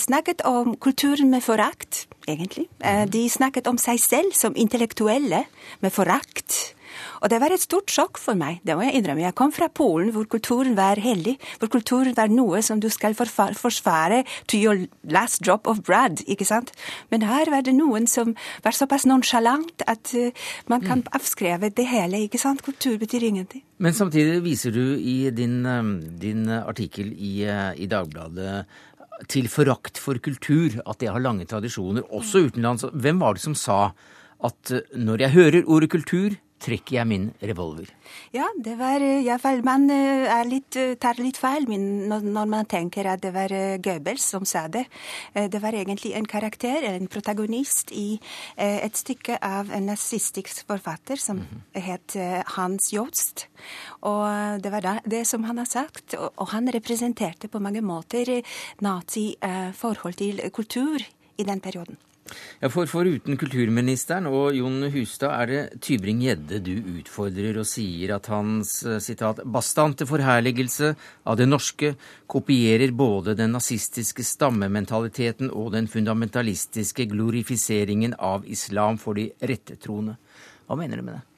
snakket 0.00 0.42
om 0.48 0.74
kulturen 0.80 1.30
med 1.32 1.44
forakt, 1.44 2.06
egentlig. 2.28 2.66
De 3.12 3.24
snakket 3.30 3.68
om 3.70 3.78
seg 3.80 4.00
selv 4.02 4.36
som 4.36 4.56
intellektuelle 4.56 5.44
med 5.84 5.94
forakt. 5.94 6.77
Og 7.22 7.30
det 7.32 7.40
var 7.42 7.52
et 7.54 7.62
stort 7.62 7.90
sjokk 7.92 8.18
for 8.20 8.38
meg, 8.38 8.60
det 8.66 8.76
må 8.76 8.86
jeg 8.86 8.98
innrømme. 8.98 9.24
Jeg 9.26 9.36
kom 9.38 9.52
fra 9.54 9.68
Polen, 9.72 10.12
hvor 10.14 10.26
kulturen 10.30 10.76
var 10.78 11.00
hellig, 11.02 11.36
hvor 11.58 11.70
kulturen 11.72 12.16
var 12.16 12.30
noe 12.32 12.62
som 12.64 12.80
du 12.82 12.88
skal 12.92 13.16
forsvare 13.18 14.24
to 14.50 14.58
your 14.58 14.86
last 15.02 15.42
drop 15.44 15.66
of 15.70 15.82
bread, 15.86 16.22
ikke 16.26 16.46
sant? 16.48 16.72
Men 17.12 17.26
her 17.26 17.50
var 17.52 17.64
det 17.66 17.74
noen 17.76 18.08
som 18.10 18.34
var 18.64 18.76
såpass 18.76 19.06
nonsjalant 19.08 19.84
at 19.90 20.12
uh, 20.14 20.30
man 20.70 20.84
kan 20.84 21.02
mm. 21.04 21.12
avskreve 21.18 21.72
det 21.74 21.88
hele, 21.90 22.24
ikke 22.26 22.40
sant? 22.40 22.62
Kultur 22.66 22.98
betyr 23.00 23.26
ingenting. 23.28 23.64
Men 23.78 23.94
samtidig 23.94 24.42
viser 24.46 24.74
du 24.74 24.98
i 24.98 25.30
din, 25.34 25.60
um, 25.66 25.96
din 26.20 26.46
artikkel 26.48 27.12
i, 27.14 27.42
uh, 27.46 27.72
i 27.78 27.88
Dagbladet 27.90 28.64
til 29.30 29.48
forakt 29.50 29.98
for 29.98 30.18
kultur, 30.22 30.78
at 30.86 31.00
det 31.00 31.10
har 31.10 31.22
lange 31.22 31.46
tradisjoner, 31.48 32.06
også 32.14 32.44
utenlands. 32.46 32.86
Hvem 32.94 33.18
var 33.18 33.34
det 33.34 33.42
som 33.42 33.56
sa 33.58 33.88
at 34.46 34.70
når 34.94 35.24
jeg 35.24 35.34
hører 35.34 35.64
ordet 35.66 35.90
kultur, 35.90 36.36
trekker 36.62 36.98
jeg 36.98 37.08
min 37.08 37.26
revolver. 37.40 37.90
Ja, 38.34 38.46
det 38.58 38.74
var 38.78 39.02
eh, 39.04 39.22
iallfall 39.24 39.62
Man 39.66 39.88
eh, 39.92 40.30
litt, 40.48 40.76
eh, 40.78 40.94
tar 41.00 41.20
litt 41.22 41.38
feil 41.40 41.68
når 41.68 42.26
man 42.38 42.66
tenker 42.68 43.08
at 43.10 43.22
det 43.22 43.32
var 43.34 43.52
Goebbels 43.82 44.24
som 44.34 44.46
sa 44.48 44.66
det. 44.72 44.84
Det 45.34 45.60
var 45.62 45.76
egentlig 45.76 46.14
en 46.16 46.26
karakter, 46.28 46.84
en 46.88 47.08
protagonist, 47.10 47.92
i 47.92 48.18
et 48.56 48.96
stykke 48.96 49.38
av 49.44 49.70
en 49.74 49.86
nazistisk 49.86 50.64
forfatter 50.66 51.16
som 51.16 51.36
mm 51.36 51.46
-hmm. 51.46 51.80
het 51.80 52.16
Hans 52.56 52.92
Jost. 52.92 53.48
Og 54.02 54.62
det 54.62 54.70
var 54.70 55.00
det 55.04 55.26
som 55.26 55.44
han 55.44 55.58
har 55.58 55.66
sagt. 55.66 56.14
Og 56.14 56.48
han 56.48 56.68
representerte 56.72 57.48
på 57.48 57.58
mange 57.58 57.80
måter 57.80 58.42
nazi-forhold 58.80 60.14
til 60.14 60.50
kultur 60.50 60.98
i 61.38 61.42
den 61.42 61.60
perioden. 61.60 61.96
For 62.72 62.90
Foruten 62.90 63.38
kulturministeren 63.40 64.26
og 64.30 64.56
Jon 64.56 64.88
Hustad 64.92 65.32
er 65.34 65.50
det 65.50 65.80
Tybring-Gjedde 65.84 66.60
du 66.64 66.74
utfordrer 66.98 67.60
og 67.60 67.68
sier 67.68 68.14
at 68.16 68.28
hans 68.32 68.74
sitat, 69.04 69.44
bastante 69.46 70.06
forherligelse 70.08 70.92
av 71.28 71.38
det 71.40 71.48
norske 71.48 71.94
kopierer 72.30 72.92
både 72.96 73.36
den 73.38 73.54
nazistiske 73.56 74.26
stammementaliteten 74.26 75.52
og 75.54 75.72
den 75.76 75.88
fundamentalistiske 75.90 77.08
glorifiseringen 77.12 78.18
av 78.18 78.46
islam 78.46 79.00
for 79.00 79.18
de 79.18 79.30
rettetroende. 79.40 80.18
Hva 80.68 80.76
mener 80.78 81.00
du 81.00 81.06
med 81.08 81.18
det? 81.18 81.37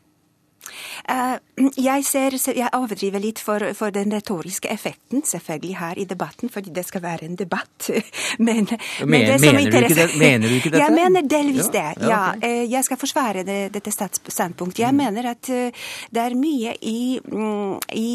Eh, 1.09 1.37
jeg, 1.77 2.05
ser, 2.07 2.37
jeg 2.57 2.71
overdriver 2.77 3.23
litt 3.23 3.41
for, 3.43 3.65
for, 3.77 3.93
den 3.95 4.13
retoriske 4.15 4.71
effekten, 4.71 5.25
selvfølgelig, 5.27 5.77
her 5.81 5.99
i 5.99 6.07
debatten, 6.09 6.51
fordi 6.53 6.73
det 6.75 6.87
skal 6.87 7.03
være 7.05 7.27
en 7.29 7.37
debatt. 7.39 7.91
Men, 8.41 8.67
men, 9.05 9.27
det 9.27 9.41
mener, 9.43 9.89
du 9.89 9.95
det, 9.95 10.07
mener, 10.17 10.49
du 10.49 10.55
ikke 10.55 10.71
dette? 10.73 10.81
Jeg 10.81 10.95
mener 10.95 11.27
delvis 11.29 11.69
det, 11.73 11.83
ja. 12.01 12.09
ja 12.09 12.21
okay. 12.31 12.49
Eh, 12.49 12.71
jeg 12.71 12.87
skal 12.87 12.99
forsvare 13.01 13.43
det, 13.45 13.59
dette 13.75 13.91
standpunktet. 13.93 14.81
Jeg 14.85 14.95
mm. 14.95 15.01
mener 15.03 15.29
at 15.33 15.51
eh, 15.53 15.89
det 16.15 16.23
er 16.23 16.37
mye 16.39 16.75
i, 16.87 17.19
mm, 17.21 17.75
i 17.99 18.11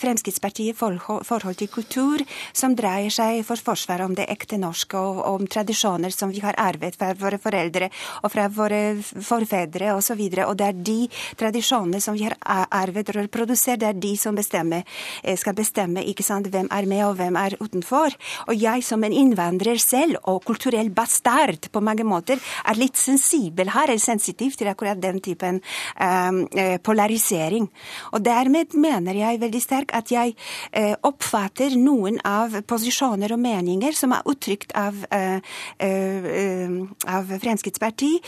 Fremskrittspartiet 0.00 0.78
forhold, 0.78 1.24
forhold 1.28 1.58
til 1.60 1.70
kultur 1.72 2.24
som 2.56 2.74
dreier 2.78 3.12
seg 3.12 3.42
for 3.46 3.60
forsvar 3.60 4.02
om 4.06 4.16
det 4.18 4.26
ekte 4.32 4.58
norske 4.60 4.98
og 4.98 5.22
om 5.28 5.46
tradisjoner 5.46 6.14
som 6.14 6.32
vi 6.32 6.42
har 6.44 6.58
arvet 6.58 6.98
fra 6.98 7.12
våre 7.18 7.38
foreldre 7.42 7.90
og 8.22 8.32
fra 8.32 8.48
våre 8.52 8.82
forfedre 9.04 9.92
osv. 9.94 10.06
Og, 10.06 10.08
så 10.08 10.14
videre, 10.14 10.46
og 10.46 10.54
det 10.58 10.66
er 10.70 10.76
de 10.86 10.98
tradisjonene 11.38 11.65
tradisjonene 11.66 12.00
som 12.00 12.14
vi 12.14 12.24
har 12.24 12.36
arvet 12.70 13.10
og 13.10 13.18
reprodusert, 13.18 13.80
det 13.80 13.88
er 13.88 13.98
de 13.98 14.16
som 14.16 14.34
bestemmer, 14.34 14.84
eh, 15.22 15.36
skal 15.36 15.54
bestemme 15.54 16.04
ikke 16.04 16.22
sant, 16.22 16.46
hvem 16.46 16.68
er 16.70 16.86
med 16.86 17.04
og 17.04 17.16
hvem 17.16 17.36
er 17.36 17.56
utenfor. 17.60 18.14
Og 18.48 18.54
jeg 18.54 18.82
som 18.82 19.02
en 19.04 19.12
innvandrer 19.12 19.78
selv, 19.78 20.16
og 20.24 20.44
kulturell 20.44 20.90
bastard 20.90 21.70
på 21.70 21.82
mange 21.82 22.04
måter, 22.04 22.38
er 22.64 22.74
litt 22.74 22.96
sensibel 22.96 23.68
her, 23.70 23.88
eller 23.88 23.98
sensitiv 23.98 24.56
til 24.56 24.68
akkurat 24.68 25.00
den 25.00 25.20
typen 25.20 25.60
um, 26.00 26.46
polarisering. 26.82 27.68
Og 28.12 28.22
dermed 28.22 28.74
mener 28.74 29.14
jeg 29.14 29.40
veldig 29.40 29.62
sterkt 29.62 29.94
at 29.94 30.10
jeg 30.10 30.34
uh, 30.76 30.94
oppfatter 31.02 31.76
noen 31.76 32.20
av 32.24 32.62
posisjoner 32.66 33.32
og 33.32 33.40
meninger 33.40 33.92
som 33.92 34.12
er 34.12 34.22
uttrykt 34.26 34.72
av, 34.74 34.94
uh, 35.12 35.38
uh, 35.82 36.86
av 37.06 37.38
Fremskrittspartiet, 37.40 38.24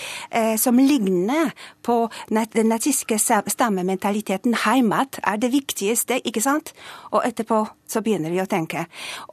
som 0.58 0.76
ligner 0.78 1.52
på 1.82 2.08
den 2.28 2.68
nazistiske 2.68 3.18
stammementaliteten 3.28 4.56
heimat 4.64 5.20
er 5.22 5.38
det 5.40 5.52
viktigste, 5.52 6.20
ikke 6.26 6.42
sant? 6.44 6.72
Og 7.12 7.22
etterpå 7.26 7.62
så 7.88 8.02
begynner 8.04 8.32
vi 8.32 8.42
å 8.42 8.48
tenke. 8.50 8.84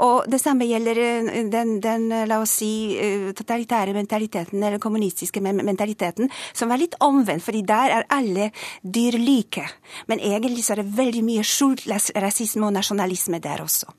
Og 0.06 0.30
det 0.32 0.40
samme 0.42 0.68
gjelder 0.70 1.02
eh, 1.02 1.42
den, 1.52 1.80
den 1.84 2.08
la 2.30 2.40
oss 2.44 2.58
si, 2.62 2.72
eh, 3.00 3.28
totalitære 3.36 3.96
mentaliteten, 3.98 4.62
eller 4.62 4.82
kommunistiske 4.84 5.44
mentaliteten, 5.44 6.32
som 6.54 6.72
er 6.72 6.84
litt 6.86 6.96
omvendt, 7.04 7.44
fordi 7.46 7.66
der 7.68 8.00
er 8.00 8.10
alle 8.14 8.52
dyr 8.82 9.20
like. 9.20 9.68
Men 10.08 10.24
egentlig 10.24 10.66
så 10.66 10.76
er 10.76 10.84
det 10.84 10.98
veldig 10.98 11.26
mye 11.28 11.46
skjult 11.46 11.88
rasisme 11.90 12.68
og 12.68 12.76
nasjonalisme 12.78 13.42
der 13.44 13.64
også. 13.66 13.92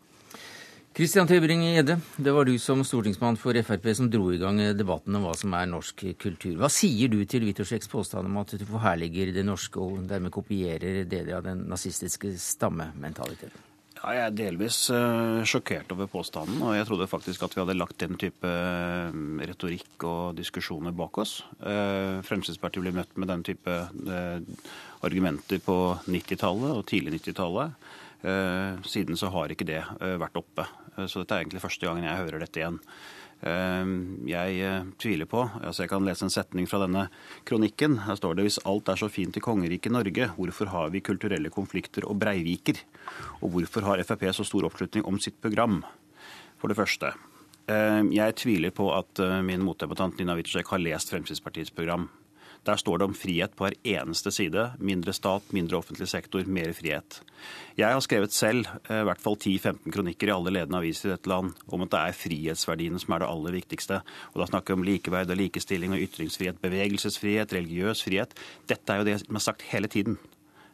Christian 0.96 1.28
Tybring-Gjedde, 1.28 1.98
det 2.16 2.32
var 2.32 2.46
du 2.48 2.54
som 2.56 2.80
stortingsmann 2.80 3.36
for 3.36 3.52
Frp 3.68 3.90
som 3.98 4.06
dro 4.08 4.30
i 4.32 4.38
gang 4.40 4.56
debatten 4.72 5.18
om 5.18 5.26
hva 5.26 5.34
som 5.36 5.52
er 5.52 5.66
norsk 5.68 6.06
kultur. 6.16 6.54
Hva 6.56 6.70
sier 6.72 7.10
du 7.12 7.18
til 7.28 7.44
Witoszeks 7.44 7.90
påstand 7.92 8.30
om 8.30 8.38
at 8.40 8.54
du 8.56 8.64
forherliger 8.64 9.28
det 9.36 9.44
norske 9.44 9.76
og 9.76 10.06
dermed 10.08 10.32
kopierer 10.32 11.02
deler 11.04 11.36
av 11.36 11.42
den 11.50 11.66
nazistiske 11.68 12.30
stammementaliteten? 12.40 13.66
Ja, 13.98 14.14
jeg 14.14 14.22
er 14.22 14.38
delvis 14.38 14.78
uh, 14.88 15.44
sjokkert 15.44 15.92
over 15.92 16.08
påstanden, 16.08 16.64
og 16.64 16.72
jeg 16.78 16.88
trodde 16.88 17.10
faktisk 17.12 17.44
at 17.44 17.52
vi 17.52 17.60
hadde 17.60 17.76
lagt 17.76 18.00
den 18.00 18.16
type 18.16 18.48
uh, 18.48 19.12
retorikk 19.52 20.08
og 20.08 20.40
diskusjoner 20.40 20.96
bak 20.96 21.20
oss. 21.20 21.42
Uh, 21.60 22.24
Fremskrittspartiet 22.24 22.86
ble 22.86 22.96
møtt 22.96 23.12
med 23.20 23.34
den 23.34 23.44
type 23.44 23.76
argumenter 25.04 25.60
på 25.60 25.78
90-tallet 26.08 26.72
og 26.72 26.86
tidlig 26.88 27.18
90-tallet. 27.20 27.76
Siden 28.22 29.18
så 29.20 29.28
har 29.30 29.52
ikke 29.52 29.66
det 29.68 29.82
vært 30.00 30.38
oppe. 30.40 30.64
Eh, 30.96 31.06
så 31.06 31.22
dette 31.22 31.36
er 31.36 31.44
egentlig 31.44 31.64
første 31.64 31.86
gangen 31.86 32.06
jeg 32.06 32.24
hører 32.24 32.42
dette 32.42 32.62
igjen. 32.62 32.80
Eh, 33.44 33.92
jeg 34.30 34.60
eh, 34.64 34.88
tviler 35.02 35.28
på 35.28 35.42
altså 35.44 35.84
Jeg 35.84 35.90
kan 35.92 36.06
lese 36.06 36.24
en 36.24 36.32
setning 36.32 36.68
fra 36.70 36.80
denne 36.84 37.06
kronikken. 37.48 38.00
Her 38.06 38.18
står 38.18 38.36
det 38.38 38.48
hvis 38.48 38.60
alt 38.64 38.88
er 38.92 39.00
så 39.00 39.10
fint 39.12 39.36
i 39.36 39.44
kongeriket 39.44 39.94
Norge, 39.94 40.30
hvorfor 40.38 40.72
har 40.72 40.92
vi 40.94 41.04
kulturelle 41.04 41.52
konflikter 41.52 42.08
og 42.08 42.18
breiviker? 42.22 42.80
Og 43.42 43.52
hvorfor 43.54 43.88
har 43.90 44.04
Frp 44.06 44.28
så 44.34 44.46
stor 44.46 44.68
oppslutning 44.68 45.06
om 45.06 45.20
sitt 45.20 45.40
program? 45.40 45.82
For 46.56 46.72
det 46.72 46.78
første. 46.78 47.10
Jeg 47.66 48.34
tviler 48.38 48.70
på 48.72 48.86
at 48.94 49.20
min 49.44 49.60
motdebattant 49.66 50.16
Nina 50.16 50.36
Witschek 50.38 50.70
har 50.70 50.80
lest 50.80 51.10
Fremskrittspartiets 51.12 51.74
program. 51.74 52.06
Der 52.66 52.78
står 52.80 52.98
det 52.98 53.06
om 53.06 53.14
frihet 53.14 53.52
på 53.54 53.66
hver 53.66 53.76
eneste 53.86 54.32
side. 54.34 54.62
Mindre 54.82 55.14
stat, 55.14 55.46
mindre 55.54 55.78
offentlig 55.78 56.08
sektor, 56.10 56.42
mer 56.50 56.72
frihet. 56.74 57.20
Jeg 57.78 57.94
har 57.94 58.02
skrevet 58.02 58.34
selv 58.34 58.66
eh, 58.88 59.02
i 59.02 59.06
hvert 59.06 59.22
fall 59.22 59.36
10-15 59.38 59.92
kronikker 59.94 60.30
i 60.30 60.34
alle 60.34 60.54
ledende 60.56 60.80
aviser 60.80 61.10
i 61.10 61.14
dette 61.14 61.30
land 61.30 61.54
om 61.70 61.84
at 61.84 61.92
det 61.94 62.00
er 62.02 62.18
frihetsverdiene 62.18 62.98
som 63.02 63.14
er 63.14 63.22
det 63.22 63.28
aller 63.30 63.58
viktigste. 63.60 64.00
Og 64.34 64.40
Da 64.42 64.48
snakker 64.50 64.74
vi 64.74 64.80
om 64.80 64.86
likeverd 64.88 65.30
og 65.30 65.38
likestilling 65.38 65.94
og 65.94 66.02
ytringsfrihet, 66.08 66.58
bevegelsesfrihet, 66.64 67.54
religiøs 67.54 68.02
frihet. 68.08 68.34
Dette 68.66 68.92
er 68.92 69.02
jo 69.02 69.10
det 69.10 69.20
som 69.22 69.38
er 69.38 69.46
sagt 69.46 69.68
hele 69.70 69.92
tiden. 69.92 70.18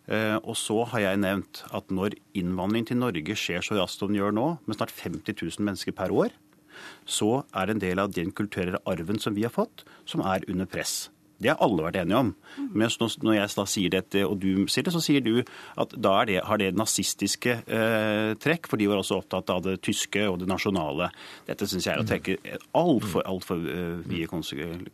Eh, 0.08 0.38
og 0.40 0.56
så 0.58 0.80
har 0.94 1.04
jeg 1.04 1.20
nevnt 1.22 1.64
at 1.76 1.92
når 1.92 2.16
innvandring 2.38 2.88
til 2.88 3.02
Norge 3.02 3.36
skjer 3.38 3.62
så 3.62 3.76
raskt 3.78 4.00
som 4.00 4.10
den 4.10 4.18
gjør 4.22 4.32
nå, 4.34 4.48
med 4.64 4.80
snart 4.80 4.94
50 4.96 5.36
000 5.36 5.68
mennesker 5.68 5.94
per 5.94 6.14
år, 6.14 6.32
så 7.04 7.42
er 7.52 7.68
det 7.68 7.76
en 7.76 7.84
del 7.84 8.00
av 8.00 8.14
den 8.16 8.32
kulturelle 8.32 8.80
arven 8.88 9.20
som 9.20 9.36
vi 9.36 9.44
har 9.44 9.52
fått, 9.52 9.84
som 10.08 10.24
er 10.24 10.48
under 10.48 10.66
press. 10.66 11.10
Det 11.42 11.52
har 11.52 11.60
alle 11.64 11.86
vært 11.86 11.98
enige 12.02 12.20
om. 12.20 12.32
Men 12.72 12.92
når 13.26 13.36
jeg 13.36 13.52
da 13.58 13.66
sier 13.68 13.94
dette, 13.94 14.24
og 14.26 14.38
du 14.42 14.64
sier 14.70 14.86
det, 14.86 14.94
så 14.94 15.02
sier 15.04 15.24
du 15.24 15.34
at 15.80 15.94
da 15.96 16.14
det, 16.28 16.40
har 16.46 16.60
det 16.62 16.72
nazistiske 16.78 17.58
eh, 17.66 18.32
trekk, 18.42 18.70
for 18.70 18.80
de 18.80 18.88
var 18.90 19.02
også 19.02 19.20
opptatt 19.20 19.52
av 19.52 19.62
det 19.66 19.78
tyske 19.84 20.24
og 20.30 20.40
det 20.42 20.50
nasjonale. 20.50 21.10
Dette 21.48 21.68
syns 21.70 21.88
jeg 21.88 21.96
er 21.96 22.02
å 22.02 22.08
trekke 22.08 22.38
altfor 22.78 23.26
alt 23.28 23.46
for, 23.46 23.62
uh, 23.62 24.00
vide 24.08 24.30
konklusjoner? 24.30 24.88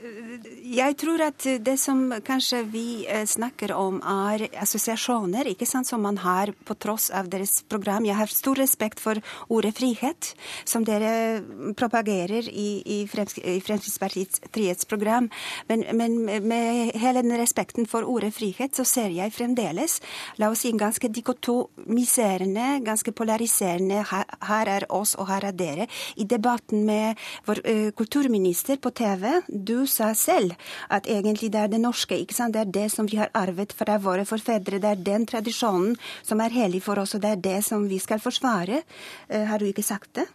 Eh, 0.00 0.46
jeg 0.76 0.96
tror 1.00 1.20
at 1.24 1.44
det 1.60 1.76
som 1.80 2.06
kanskje 2.24 2.62
vi 2.72 3.04
eh, 3.08 3.26
snakker 3.28 3.72
om, 3.76 3.98
er 4.00 4.46
assosiasjoner 4.62 5.50
ikke 5.50 5.68
sant, 5.68 5.88
som 5.88 6.00
man 6.02 6.20
har 6.22 6.52
på 6.64 6.76
tross 6.80 7.10
av 7.12 7.28
deres 7.32 7.60
program. 7.68 8.06
Jeg 8.08 8.16
har 8.16 8.32
stor 8.32 8.56
respekt 8.60 9.00
for 9.02 9.20
ordet 9.52 9.74
frihet, 9.76 10.32
som 10.64 10.86
dere 10.86 11.42
propagerer 11.76 12.48
i, 12.48 12.80
i, 12.86 12.98
Fremskrittspartiets 13.10 14.40
frihetsprogram. 14.54 15.28
Men, 15.68 15.84
men, 15.96 16.16
med 16.24 16.94
hele 16.96 17.24
den 17.24 17.36
respekten 17.40 17.88
for 17.90 18.06
ordet 18.08 18.32
frihet, 18.36 18.76
så 18.76 18.86
ser 18.88 19.12
jeg 19.12 19.34
fremdeles 19.34 19.98
la 20.40 20.50
oss 20.52 20.64
si, 20.64 20.72
ganske 20.76 21.10
dikotomiserende, 21.12 22.80
ganske 22.86 23.12
polariserende 23.16 24.04
her 24.06 24.70
er 24.70 24.86
oss 24.92 25.16
og 25.18 25.28
her 25.30 25.50
er 25.50 25.56
dere. 25.56 25.88
I 26.16 26.24
debatten 26.28 26.86
med 26.88 27.20
vår 27.48 27.62
uh, 27.66 27.90
kulturminister 27.96 28.80
på 28.80 28.92
TV. 28.96 29.40
Du 29.48 29.89
sa 29.90 30.12
selv 30.14 30.56
at 30.88 31.08
egentlig 31.10 31.52
det 31.52 31.64
er 31.64 31.72
det 31.72 31.82
norske, 31.82 32.16
ikke 32.16 32.36
sant? 32.36 32.54
det 32.54 32.64
er 32.64 32.74
det 32.78 32.88
som 32.94 33.08
vi 33.10 33.20
har 33.20 33.30
arvet 33.34 33.72
fra 33.76 33.98
våre 33.98 34.24
forfedre. 34.28 34.80
Det 34.82 34.90
er 34.90 35.06
den 35.12 35.26
tradisjonen 35.26 35.96
som 36.22 36.40
er 36.40 36.54
hellig 36.54 36.82
for 36.86 36.98
oss, 37.02 37.14
og 37.14 37.24
det 37.24 37.36
er 37.36 37.46
det 37.50 37.58
som 37.66 37.88
vi 37.90 37.98
skal 38.02 38.22
forsvare. 38.22 38.82
Eh, 39.28 39.46
har 39.46 39.58
du 39.58 39.68
ikke 39.68 39.86
sagt 39.86 40.14
det? 40.20 40.26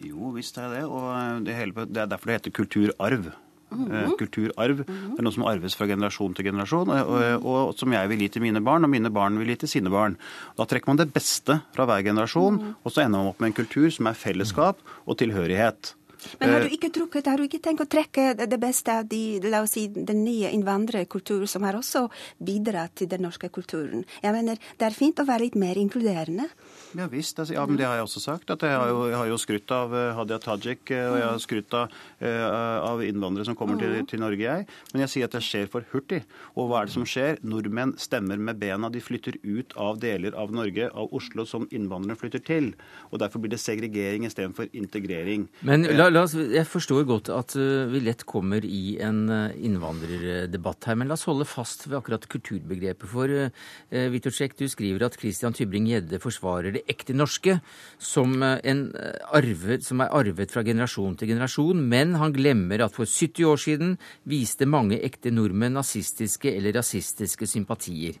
Jo, 0.00 0.32
visst 0.36 0.56
er 0.58 0.72
det. 0.72 0.84
Og 0.88 1.44
det, 1.44 1.56
hele, 1.56 1.86
det 1.86 2.04
er 2.04 2.10
derfor 2.10 2.30
det 2.30 2.40
heter 2.40 2.56
kulturarv. 2.62 3.32
Mm 3.70 3.86
-hmm. 3.86 4.16
Kulturarv. 4.18 4.76
Mm 4.76 4.84
-hmm. 4.84 5.10
Det 5.10 5.18
er 5.18 5.22
noe 5.22 5.32
som 5.32 5.44
arves 5.44 5.76
fra 5.76 5.86
generasjon 5.86 6.34
til 6.34 6.44
generasjon, 6.44 6.88
og, 6.90 7.06
og, 7.06 7.44
og, 7.44 7.74
som 7.78 7.92
jeg 7.92 8.08
vil 8.08 8.18
gi 8.18 8.28
til 8.28 8.42
mine 8.42 8.60
barn, 8.64 8.84
og 8.84 8.90
mine 8.90 9.10
barn 9.10 9.38
vil 9.38 9.48
gi 9.48 9.54
til 9.54 9.68
sine 9.68 9.90
barn. 9.90 10.16
Da 10.58 10.64
trekker 10.64 10.88
man 10.88 10.96
det 10.96 11.12
beste 11.12 11.60
fra 11.74 11.84
hver 11.84 12.02
generasjon, 12.02 12.54
mm 12.54 12.60
-hmm. 12.60 12.74
og 12.84 12.92
så 12.92 13.00
ender 13.00 13.18
man 13.18 13.28
opp 13.28 13.40
med 13.40 13.46
en 13.46 13.52
kultur 13.52 13.90
som 13.90 14.06
er 14.06 14.12
fellesskap 14.12 14.76
og 15.06 15.18
tilhørighet. 15.18 15.94
Men 16.40 16.52
har 16.52 16.64
du 16.64 16.68
eh, 16.68 16.76
ikke 16.76 16.90
trukket, 16.94 17.28
har 17.30 17.40
du 17.40 17.46
ikke 17.46 17.60
tenkt 17.62 17.84
å 17.84 17.88
trekke 17.90 18.34
det 18.40 18.58
beste 18.60 18.94
av 19.00 19.08
de, 19.10 19.40
la 19.44 19.62
oss 19.64 19.74
si, 19.76 19.86
den 19.90 20.22
nye 20.24 20.50
innvandrerkulturen, 20.54 21.48
som 21.50 21.64
har 21.66 21.78
også 21.78 22.06
bidratt 22.44 22.96
til 23.00 23.10
den 23.10 23.24
norske 23.26 23.50
kulturen? 23.52 24.04
Jeg 24.22 24.34
mener, 24.36 24.60
Det 24.78 24.88
er 24.88 24.96
fint 24.96 25.20
å 25.20 25.26
være 25.28 25.46
litt 25.46 25.58
mer 25.58 25.78
inkluderende. 25.80 26.48
Ja 26.98 27.06
visst. 27.10 27.38
Altså, 27.38 27.54
ja, 27.54 27.64
men 27.66 27.78
det 27.78 27.86
har 27.86 27.98
jeg 27.98 28.06
også 28.08 28.22
sagt. 28.22 28.50
at 28.50 28.62
Jeg 28.62 28.76
har 28.76 28.88
jo, 28.88 29.06
jeg 29.08 29.16
har 29.16 29.30
jo 29.30 29.38
skrytt 29.38 29.70
av 29.74 29.94
uh, 29.94 30.14
Hadia 30.18 30.38
Tajik, 30.42 30.90
uh, 30.90 31.12
og 31.12 31.16
jeg 31.18 31.26
har 31.26 31.40
skrytt 31.40 31.74
av, 31.74 31.98
av 32.20 33.02
innvandrere 33.04 33.46
som 33.46 33.56
kommer 33.56 33.78
til, 33.80 33.94
til, 34.08 34.20
Norge, 34.20 34.42
jeg. 34.42 34.66
Men 34.92 35.04
jeg 35.04 35.12
sier 35.12 35.28
at 35.28 35.36
det 35.36 35.42
skjer 35.44 35.68
for 35.70 35.86
hurtig. 35.92 36.22
Og 36.56 36.68
hva 36.68 36.82
er 36.82 36.90
det 36.90 36.94
som 36.94 37.06
skjer? 37.08 37.40
Nordmenn 37.46 37.94
stemmer 38.00 38.40
med 38.40 38.60
bena. 38.60 38.90
De 38.92 39.00
flytter 39.02 39.38
ut 39.42 39.72
av 39.80 40.00
deler 40.02 40.36
av 40.38 40.52
Norge, 40.54 40.90
av 40.90 41.14
Oslo, 41.16 41.46
som 41.48 41.66
innvandrere 41.70 42.18
flytter 42.20 42.44
til. 42.44 42.72
Og 43.10 43.22
derfor 43.22 43.42
blir 43.42 43.54
det 43.54 43.62
segregering 43.62 44.26
istedenfor 44.28 44.68
integrering. 44.76 45.48
Men 45.66 45.86
la, 45.96 46.09
la 46.10 46.24
oss, 46.26 46.34
Jeg 46.34 46.66
forstår 46.68 47.06
godt 47.08 47.30
at 47.34 47.54
vi 47.90 48.00
lett 48.02 48.24
kommer 48.28 48.64
i 48.64 48.98
en 49.02 49.24
innvandrerdebatt 49.54 50.88
her, 50.90 50.98
men 50.98 51.10
la 51.10 51.16
oss 51.16 51.26
holde 51.28 51.46
fast 51.48 51.86
ved 51.88 51.98
akkurat 52.00 52.26
kulturbegrepet. 52.30 53.08
For 53.10 53.30
uh, 53.30 53.50
Witorczek, 54.12 54.56
du 54.58 54.66
skriver 54.70 55.06
at 55.06 55.18
Christian 55.20 55.54
Tybring-Gjedde 55.56 56.20
forsvarer 56.22 56.74
det 56.76 56.84
ekte 56.90 57.14
norske, 57.16 57.58
som, 57.98 58.42
eh, 58.42 58.58
eh, 58.64 59.34
arvet, 59.36 59.84
som, 59.84 60.00
er 60.00 60.12
arvet 60.14 60.52
fra 60.52 60.64
generasjon 60.66 61.16
til 61.16 61.32
generasjon. 61.32 61.82
Men 61.88 62.14
han 62.20 62.34
glemmer 62.36 62.84
at 62.84 62.96
for 62.96 63.08
70 63.08 63.44
år 63.44 63.60
siden 63.60 63.98
viste 64.28 64.68
mange 64.68 65.00
ekte 65.00 65.32
nordmenn 65.34 65.78
nazistiske 65.78 66.52
eller 66.56 66.76
rasistiske 66.80 67.46
sympatier. 67.46 68.18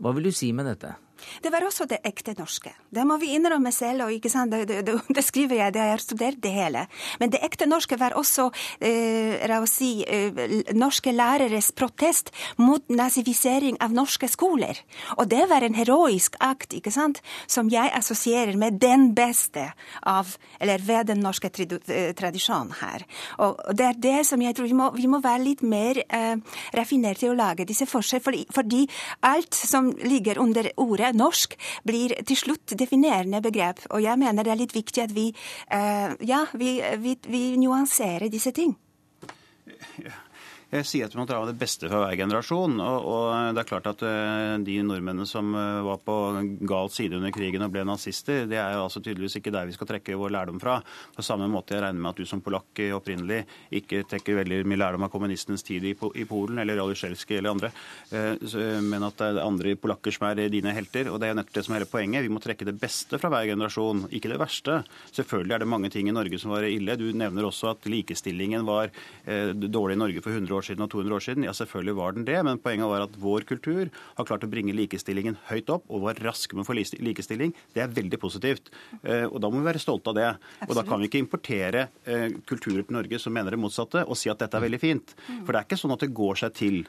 Hva 0.00 0.14
vil 0.14 0.30
du 0.30 0.34
si 0.34 0.50
med 0.52 0.66
dette? 0.66 0.94
Det 1.42 1.52
var 1.52 1.66
også 1.66 1.86
det 1.90 2.00
ekte 2.06 2.34
norske. 2.38 2.72
Det 2.90 3.04
må 3.06 3.18
vi 3.22 3.34
innrømme 3.36 3.72
selv, 3.74 4.06
og? 4.06 4.12
Det, 4.24 4.64
det, 4.68 4.94
det 5.16 5.24
skriver 5.24 5.58
jeg, 5.58 5.74
det 5.74 5.82
jeg 5.82 5.92
har 5.94 6.02
studert 6.02 6.40
det 6.42 6.52
hele. 6.54 6.86
Men 7.20 7.32
det 7.32 7.42
ekte 7.44 7.68
norske 7.68 7.98
var 8.00 8.16
også 8.18 8.48
eh, 8.84 9.54
si, 9.70 9.90
eh, 10.06 10.62
norske 10.74 11.12
læreres 11.12 11.70
protest 11.76 12.32
mot 12.56 12.82
nazifisering 12.88 13.78
av 13.84 13.94
norske 13.94 14.28
skoler. 14.30 14.80
Og 15.18 15.28
det 15.30 15.44
var 15.50 15.64
en 15.66 15.76
heroisk 15.76 16.38
akt, 16.40 16.74
ikke 16.76 16.92
sant, 16.94 17.20
som 17.46 17.70
jeg 17.72 17.92
assosierer 17.94 18.56
med 18.60 18.80
den 18.82 19.12
beste 19.16 19.70
av, 20.02 20.34
eller 20.60 20.82
ved 20.84 21.10
den 21.12 21.22
norske 21.24 21.50
eh, 21.50 22.12
tradisjonen 22.16 22.74
her. 22.80 23.06
Og 23.44 23.60
det 23.76 23.88
er 23.88 24.00
det 24.00 24.18
som 24.28 24.42
jeg 24.42 24.56
tror 24.56 24.70
vi 24.70 24.78
må, 24.78 24.90
vi 24.96 25.10
må 25.10 25.20
være 25.24 25.44
litt 25.44 25.64
mer 25.66 26.00
eh, 26.04 26.36
raffinerte 26.76 27.26
i 27.28 27.32
å 27.32 27.38
lage 27.38 27.68
disse 27.68 27.86
forskjellene, 27.88 28.24
fordi, 28.24 28.42
fordi 28.54 28.82
alt 29.26 29.56
som 29.56 29.90
ligger 30.04 30.38
under 30.42 30.68
ordet 30.80 31.13
norsk 31.18 31.56
blir 31.86 32.16
til 32.26 32.38
slutt 32.38 32.76
definerende 32.78 33.42
begrep. 33.44 33.84
Og 33.90 34.02
jeg 34.04 34.20
mener 34.20 34.46
det 34.46 34.54
er 34.54 34.60
litt 34.60 34.76
viktig 34.76 35.04
at 35.04 35.14
vi, 35.14 35.30
uh, 35.72 36.14
ja, 36.24 36.44
vi, 36.54 36.76
vi, 37.02 37.16
vi 37.28 37.44
nuanserer 37.60 38.30
disse 38.32 38.54
ting. 38.54 38.76
Ja. 40.02 40.14
Sier 40.82 41.06
at 41.06 41.12
vi 41.14 41.20
må 41.20 41.26
dra 41.28 41.36
av 41.38 41.46
det 41.46 41.54
beste 41.54 41.86
fra 41.86 42.00
hver 42.02 42.16
generasjon. 42.18 42.80
Og, 42.82 43.04
og 43.06 43.54
det 43.54 43.62
er 43.62 43.68
klart 43.68 43.86
at 43.86 44.00
uh, 44.02 44.56
de 44.64 44.74
nordmennene 44.82 45.26
som 45.28 45.52
uh, 45.54 45.84
var 45.86 46.00
på 46.02 46.16
gal 46.66 46.90
side 46.90 47.14
under 47.14 47.30
krigen 47.34 47.62
og 47.62 47.70
ble 47.70 47.84
nazister, 47.86 48.48
det 48.50 48.58
er 48.58 48.74
jo 48.74 48.88
altså 48.88 49.02
tydeligvis 49.04 49.38
ikke 49.38 49.52
der 49.54 49.68
vi 49.68 49.76
skal 49.76 49.86
trekke 49.92 50.18
vår 50.18 50.34
lærdom 50.34 50.58
fra. 50.62 50.80
På 51.14 51.22
samme 51.22 51.46
måte 51.52 51.76
jeg 51.76 51.84
regner 51.84 52.02
med 52.02 52.10
at 52.10 52.18
du 52.18 52.26
som 52.26 52.42
polakk 52.42 52.82
opprinnelig 52.96 53.44
ikke 53.78 54.02
trekker 54.10 54.40
veldig 54.40 54.58
mye 54.66 54.80
lærdom 54.80 55.06
av 55.06 55.12
kommunistenes 55.12 55.62
tid 55.62 55.86
i, 55.92 55.94
Polen 55.94 56.58
eller 56.58 56.80
Ralisjelskij 56.80 57.38
eller 57.38 57.54
andre, 57.54 57.70
uh, 58.10 58.82
men 58.82 59.06
at 59.06 59.20
det 59.20 59.30
er 59.30 59.40
andre 59.44 59.76
polakker 59.78 60.16
som 60.16 60.26
er 60.32 60.42
dine 60.50 60.74
helter. 60.74 61.12
Og 61.12 61.20
det 61.22 61.28
er 61.28 61.34
jo 61.36 61.38
nettopp 61.38 61.60
det 61.60 61.66
som 61.68 61.76
er 61.76 61.84
hele 61.84 61.90
poenget. 61.92 62.26
Vi 62.26 62.34
må 62.34 62.42
trekke 62.42 62.66
det 62.66 62.76
beste 62.82 63.22
fra 63.22 63.30
hver 63.30 63.46
generasjon, 63.52 64.08
ikke 64.10 64.32
det 64.34 64.40
verste. 64.42 64.80
Selvfølgelig 65.14 65.54
er 65.54 65.62
det 65.62 65.70
mange 65.70 65.92
ting 65.94 66.10
i 66.10 66.16
Norge 66.18 66.42
som 66.42 66.50
var 66.56 66.66
ille. 66.66 66.98
Du 66.98 67.06
nevner 67.14 67.46
også 67.46 67.70
at 67.76 67.86
likestillingen 67.86 68.66
var 68.66 68.90
dårlig 69.54 69.94
i 69.94 70.02
Norge 70.02 70.24
for 70.24 70.34
100 70.34 70.50
år 70.56 70.63
år 70.64 70.70
siden 70.70 70.86
og 70.86 70.90
200 70.94 71.16
år 71.18 71.24
siden. 71.26 71.46
Ja, 71.46 71.54
selvfølgelig 71.56 71.96
var 72.00 72.16
den 72.16 72.26
det, 72.28 72.38
men 72.46 72.60
poenget 72.64 72.90
var 72.90 73.04
at 73.04 73.18
vår 73.20 73.46
kultur 73.48 73.92
har 73.92 74.28
klart 74.28 74.46
å 74.46 74.50
bringe 74.50 74.74
likestillingen 74.76 75.38
høyt 75.50 75.70
opp 75.74 75.86
og 75.92 76.06
var 76.08 76.20
raske 76.24 76.56
med 76.56 76.64
å 76.64 76.68
få 76.70 76.78
likestilling. 76.78 77.54
Det 77.76 77.84
er 77.84 77.92
veldig 77.94 78.20
positivt. 78.22 78.72
Eh, 79.02 79.26
og 79.28 79.38
da 79.44 79.50
må 79.52 79.60
vi 79.60 79.68
være 79.68 79.82
stolte 79.82 80.12
av 80.12 80.18
det. 80.18 80.28
Og 80.68 80.74
da 80.78 80.84
kan 80.88 81.02
vi 81.02 81.10
ikke 81.10 81.22
importere 81.22 81.88
eh, 82.08 82.28
kulturer 82.48 82.84
til 82.86 82.96
Norge 82.96 83.20
som 83.22 83.34
mener 83.36 83.54
det 83.54 83.62
motsatte, 83.62 84.06
og 84.08 84.18
si 84.18 84.32
at 84.32 84.40
dette 84.40 84.58
er 84.58 84.66
veldig 84.66 84.82
fint. 84.82 85.16
For 85.44 85.52
det 85.52 85.60
er 85.60 85.68
ikke 85.68 85.80
sånn 85.80 85.94
at 85.96 86.04
det 86.06 86.14
går 86.16 86.44
seg 86.44 86.56
til. 86.56 86.84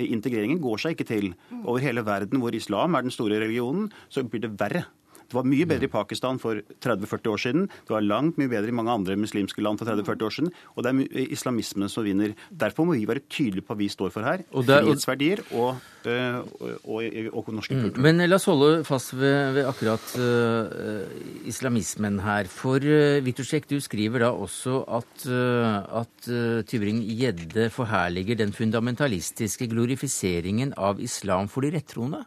Integreringen 0.00 0.60
går 0.62 0.80
seg 0.80 0.96
ikke 0.96 1.08
til. 1.08 1.32
Over 1.60 1.82
hele 1.84 2.04
verden 2.06 2.42
hvor 2.42 2.54
islam 2.56 2.96
er 2.96 3.06
den 3.06 3.14
store 3.14 3.40
religionen, 3.42 3.90
så 4.12 4.24
blir 4.24 4.44
det 4.44 4.54
verre. 4.60 4.86
Det 5.30 5.38
var 5.38 5.46
mye 5.46 5.66
bedre 5.70 5.86
i 5.86 5.92
Pakistan 5.92 6.40
for 6.42 6.58
30-40 6.82 7.30
år 7.30 7.40
siden. 7.44 7.68
Det 7.86 7.94
var 7.94 8.02
langt 8.02 8.38
mye 8.40 8.50
bedre 8.50 8.72
i 8.72 8.74
mange 8.74 8.90
andre 8.90 9.14
muslimske 9.20 9.62
land 9.62 9.78
for 9.78 9.86
30-40 9.86 10.26
år 10.26 10.34
siden. 10.34 10.50
Og 10.74 10.82
det 10.84 10.90
er 10.90 11.28
islamismen 11.30 11.92
som 11.92 12.06
vinner. 12.06 12.34
Derfor 12.50 12.88
må 12.88 12.96
vi 12.98 13.06
være 13.06 13.22
tydelige 13.30 13.62
på 13.66 13.76
hva 13.76 13.78
vi 13.78 13.88
står 13.92 14.10
for 14.10 14.26
her. 14.26 14.42
Og 14.50 14.66
der, 14.66 14.82
Frihetsverdier 14.82 15.44
og, 15.54 15.78
øh, 16.10 16.40
og, 16.58 16.72
og, 16.82 17.44
og 17.44 17.52
norske 17.54 17.78
kulturer. 17.78 18.02
Men 18.02 18.24
la 18.26 18.40
oss 18.40 18.48
holde 18.50 18.82
fast 18.88 19.14
ved, 19.14 19.54
ved 19.54 19.70
akkurat 19.70 20.10
uh, 20.18 21.46
islamismen 21.46 22.18
her. 22.26 22.50
For 22.50 22.82
uh, 22.82 23.22
Witusek, 23.22 23.70
du 23.70 23.78
skriver 23.78 24.26
da 24.26 24.32
også 24.34 24.82
at, 24.98 25.14
uh, 25.30 26.02
at 26.02 26.30
uh, 26.32 26.58
Tybring-Gjedde 26.66 27.70
forherliger 27.70 28.42
den 28.42 28.56
fundamentalistiske 28.56 29.70
glorifiseringen 29.70 30.74
av 30.76 30.98
islam 30.98 31.46
for 31.48 31.62
de 31.62 31.76
rettroende? 31.78 32.24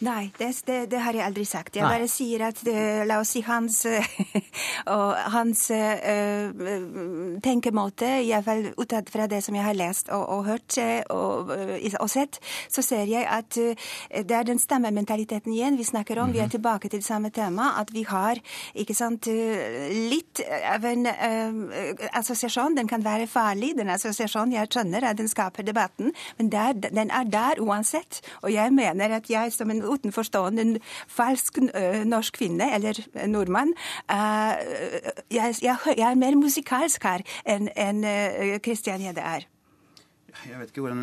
Nei, 0.00 0.32
det, 0.38 0.50
det, 0.66 0.78
det, 0.90 1.00
har 1.04 1.14
jeg 1.14 1.24
aldri 1.26 1.44
sagt. 1.44 1.76
Jeg 1.76 1.84
Nei. 1.84 1.92
bare 1.96 2.08
sier 2.08 2.46
at 2.48 2.60
det, 2.64 3.06
la 3.08 3.20
oss 3.20 3.34
si 3.36 3.42
hans, 3.46 3.82
og 4.96 5.20
hans 5.34 5.64
uh, 5.70 6.52
tenkemåte, 7.44 8.10
iallfall 8.26 8.72
utad 8.78 9.10
fra 9.12 9.28
det 9.30 9.42
som 9.44 9.56
jeg 9.56 9.66
har 9.66 9.76
lest 9.76 10.10
og, 10.12 10.24
og 10.36 10.44
hørt 10.46 10.78
og, 11.10 11.52
og, 11.52 12.08
sett, 12.10 12.38
så 12.72 12.82
ser 12.84 13.08
jeg 13.10 13.26
at 13.28 13.56
det 13.56 14.36
er 14.36 14.46
den 14.46 14.60
stemmementaliteten 14.60 15.52
igjen 15.52 15.78
vi 15.78 15.84
snakker 15.84 16.18
om. 16.18 16.28
Mm 16.28 16.30
-hmm. 16.30 16.32
Vi 16.32 16.38
er 16.38 16.44
mhm. 16.44 16.50
tilbake 16.50 16.88
til 16.88 17.02
samme 17.04 17.30
tema. 17.30 17.80
At 17.80 17.92
vi 17.92 18.02
har 18.02 18.38
ikke 18.74 18.94
sant, 18.94 19.26
litt 19.26 20.40
av 20.74 20.84
en 20.84 21.06
uh, 21.06 21.94
assosiasjon. 22.12 22.76
Den 22.76 22.88
kan 22.88 23.04
være 23.04 23.26
farlig, 23.26 23.74
den 23.78 23.90
assosiasjonen. 23.90 24.52
Jeg 24.52 24.68
skjønner 24.70 25.04
at 25.04 25.18
den 25.18 25.28
skaper 25.28 25.62
debatten, 25.62 26.12
men 26.38 26.52
der, 26.52 26.72
den 26.72 27.10
er 27.10 27.24
der 27.24 27.60
uansett. 27.60 28.20
Og 28.42 28.52
jeg 28.52 28.72
mener 28.72 29.16
at 29.16 29.30
jeg 29.30 29.52
som 29.52 29.70
en 29.70 29.81
utenforstående 29.88 30.80
falsk 31.08 31.58
norsk 32.06 32.38
kvinne, 32.38 32.68
eller 32.74 32.98
nordmann, 33.26 33.74
uh, 34.12 34.54
jeg, 35.32 35.56
er 35.62 36.18
mer 36.18 36.38
musikalsk 36.38 37.04
her 37.04 37.24
enn 37.48 37.68
en, 37.76 38.04
Kristian 38.62 39.02
Gjedde 39.02 39.24
er. 39.24 39.48
Jeg 40.42 40.58
vet 40.58 40.70
ikke 40.72 40.82
hvor, 40.82 40.94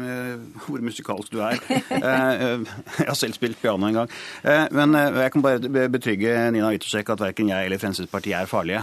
hvor 0.65 0.81
musikalsk 0.83 1.31
du 1.31 1.39
er. 1.45 1.59
Eh, 1.99 2.03
eh, 2.03 2.63
jeg 2.99 3.07
har 3.07 3.17
selv 3.17 3.35
spilt 3.35 3.59
piano 3.61 3.87
en 3.87 3.97
gang. 4.01 4.11
Eh, 4.43 4.65
men 4.75 4.95
jeg 4.95 5.31
kan 5.33 5.43
bare 5.43 5.87
betrygge 5.91 6.33
Nina 6.53 6.71
Yttersek 6.75 7.09
at 7.13 7.21
verken 7.23 7.51
jeg 7.51 7.67
eller 7.67 7.81
Fremskrittspartiet 7.81 8.37
er 8.37 8.49
farlige. 8.49 8.81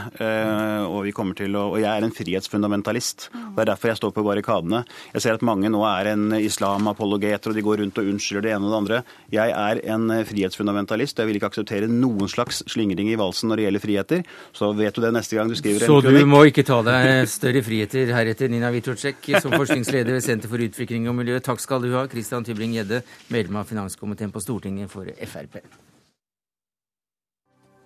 Og, 0.87 0.99
vi 1.07 1.15
kommer 1.17 1.37
til 1.39 1.57
å, 1.57 1.67
og 1.75 1.79
jeg 1.81 1.91
er 1.91 2.05
en 2.05 2.15
frihetsfundamentalist. 2.15 3.29
Det 3.33 3.63
er 3.63 3.71
derfor 3.71 3.93
jeg 3.93 4.01
står 4.01 4.15
på 4.17 4.25
barrikadene. 4.27 4.83
Jeg 5.15 5.25
ser 5.25 5.39
at 5.39 5.45
mange 5.47 5.71
nå 5.73 5.83
er 5.89 6.13
en 6.13 6.37
islamapologeter, 6.39 7.53
og 7.53 7.59
de 7.59 7.65
går 7.67 7.83
rundt 7.83 8.01
og 8.03 8.11
unnskylder 8.13 8.47
det 8.47 8.55
ene 8.57 8.69
og 8.69 8.75
det 8.75 8.81
andre. 8.81 9.01
Jeg 9.35 9.55
er 9.57 9.83
en 9.95 10.17
frihetsfundamentalist, 10.29 11.21
jeg 11.23 11.31
vil 11.31 11.41
ikke 11.41 11.51
akseptere 11.53 11.91
noen 11.91 12.31
slags 12.33 12.63
slingring 12.71 13.13
i 13.13 13.19
valsen 13.21 13.53
når 13.53 13.61
det 13.63 13.69
gjelder 13.69 13.87
friheter. 13.87 14.25
Så 14.57 14.73
vet 14.77 14.97
du 14.97 15.05
det 15.05 15.15
neste 15.17 15.39
gang 15.39 15.51
du 15.51 15.57
skriver 15.59 15.85
en 15.85 15.93
kronikk. 15.93 16.11
Så 16.11 16.25
du 16.25 16.33
må 16.33 16.45
ikke 16.51 16.67
ta 16.67 16.81
deg 16.87 17.31
større 17.31 17.65
friheter 17.67 18.15
heretter, 18.17 18.53
Nina 18.53 18.73
Witorsek, 18.75 19.31
som 19.41 19.55
forskningsleder 19.57 20.17
ved 20.19 20.27
Senter 20.37 20.51
for 20.53 20.61
utvikling 20.61 21.07
og 21.09 21.15
miljø. 21.17 21.39
Takk 21.41 21.63
skal 21.65 21.81
du 21.81 21.95
ha, 21.95 22.03
Christian 22.13 22.45
Tybring-Gjedde, 22.45 23.01
medlem 23.33 23.57
av 23.63 23.73
finanskomiteen 23.73 24.35
på 24.35 24.45
Stortinget 24.45 24.93
for 24.93 25.09
Frp. 25.09 25.63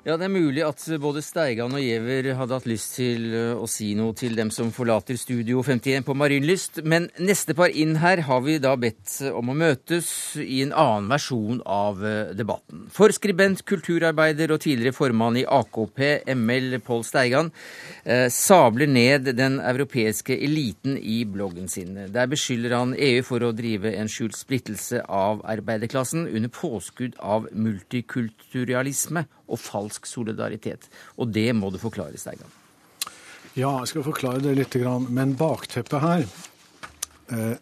Ja, 0.01 0.15
Det 0.17 0.25
er 0.25 0.33
mulig 0.33 0.63
at 0.65 0.81
både 0.97 1.21
Steigan 1.21 1.75
og 1.77 1.83
Giæver 1.85 2.31
hadde 2.33 2.57
hatt 2.57 2.67
lyst 2.71 2.95
til 2.97 3.35
eh, 3.37 3.53
å 3.53 3.67
si 3.69 3.91
noe 3.99 4.15
til 4.17 4.33
dem 4.33 4.49
som 4.49 4.71
forlater 4.73 5.19
Studio 5.21 5.61
51 5.61 6.07
på 6.07 6.15
Marienlyst, 6.17 6.79
men 6.89 7.11
neste 7.21 7.53
par 7.53 7.69
inn 7.69 7.99
her 8.01 8.23
har 8.25 8.41
vi 8.41 8.55
da 8.65 8.73
bedt 8.81 9.19
om 9.29 9.53
å 9.53 9.57
møtes 9.61 10.09
i 10.41 10.63
en 10.65 10.73
annen 10.73 11.11
versjon 11.13 11.61
av 11.69 12.01
eh, 12.01 12.31
debatten. 12.33 12.87
For 12.89 13.13
skribent, 13.13 13.61
kulturarbeider 13.69 14.55
og 14.55 14.63
tidligere 14.65 14.97
formann 14.97 15.37
i 15.37 15.45
AKP, 15.45 16.01
ML 16.33 16.79
Pål 16.87 17.05
Steigan, 17.05 17.53
eh, 18.01 18.31
sabler 18.33 18.89
ned 18.89 19.29
den 19.37 19.61
europeiske 19.61 20.33
eliten 20.33 20.97
i 20.97 21.27
bloggen 21.29 21.69
sin. 21.69 22.07
Der 22.09 22.33
beskylder 22.33 22.79
han 22.79 22.97
EU 22.97 23.21
for 23.29 23.45
å 23.45 23.53
drive 23.53 23.93
en 23.93 24.09
skjult 24.09 24.41
splittelse 24.41 25.05
av 25.05 25.45
arbeiderklassen 25.45 26.25
under 26.25 26.57
påskudd 26.57 27.21
av 27.21 27.53
multikulturalisme 27.53 29.27
og 29.51 29.61
falsk 29.61 30.07
solidaritet. 30.09 30.89
Og 31.19 31.33
det 31.35 31.51
må 31.57 31.71
du 31.75 31.79
forklare, 31.83 32.19
Steigan. 32.21 32.59
Ja, 33.59 33.73
jeg 33.81 33.91
skal 33.91 34.07
forklare 34.07 34.43
det 34.45 34.55
litt. 34.59 34.77
Men 35.11 35.35
bakteppet 35.39 36.05
her 36.05 36.27
eh, 37.35 37.57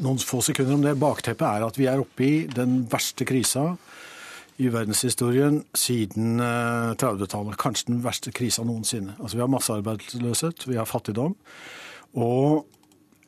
Noen 0.00 0.20
få 0.24 0.40
sekunder 0.44 0.78
om 0.78 0.84
det. 0.84 0.94
Bakteppet 1.00 1.44
er 1.44 1.66
at 1.66 1.76
vi 1.76 1.88
er 1.90 2.00
oppe 2.00 2.24
i 2.24 2.34
den 2.48 2.82
verste 2.88 3.26
krisa 3.28 3.74
i 4.62 4.68
verdenshistorien 4.72 5.62
siden 5.76 6.40
30-tallet. 6.40 7.54
Eh, 7.56 7.60
Kanskje 7.60 7.90
den 7.90 8.02
verste 8.04 8.32
krisa 8.32 8.64
noensinne. 8.64 9.16
Altså, 9.18 9.36
Vi 9.36 9.44
har 9.44 9.52
massearbeidsløshet, 9.52 10.68
vi 10.68 10.78
har 10.80 10.88
fattigdom. 10.88 11.36
Og 12.14 12.64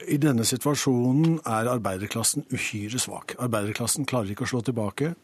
i 0.08 0.16
denne 0.20 0.44
situasjonen 0.46 1.38
er 1.46 1.70
arbeiderklassen 1.70 2.46
uhyre 2.52 3.00
svak. 3.00 3.36
Arbeiderklassen 3.38 4.08
klarer 4.08 4.34
ikke 4.34 4.46
å 4.46 4.50
slå 4.50 4.62
tilbake. 4.66 5.14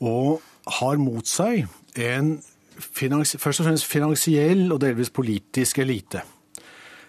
Og 0.00 0.40
har 0.80 1.00
mot 1.00 1.26
seg 1.26 1.66
en 1.96 2.36
først 2.76 3.62
og 3.62 3.68
fremst 3.68 3.88
finansiell 3.88 4.66
og 4.72 4.80
delvis 4.82 5.12
politisk 5.14 5.80
elite. 5.84 6.22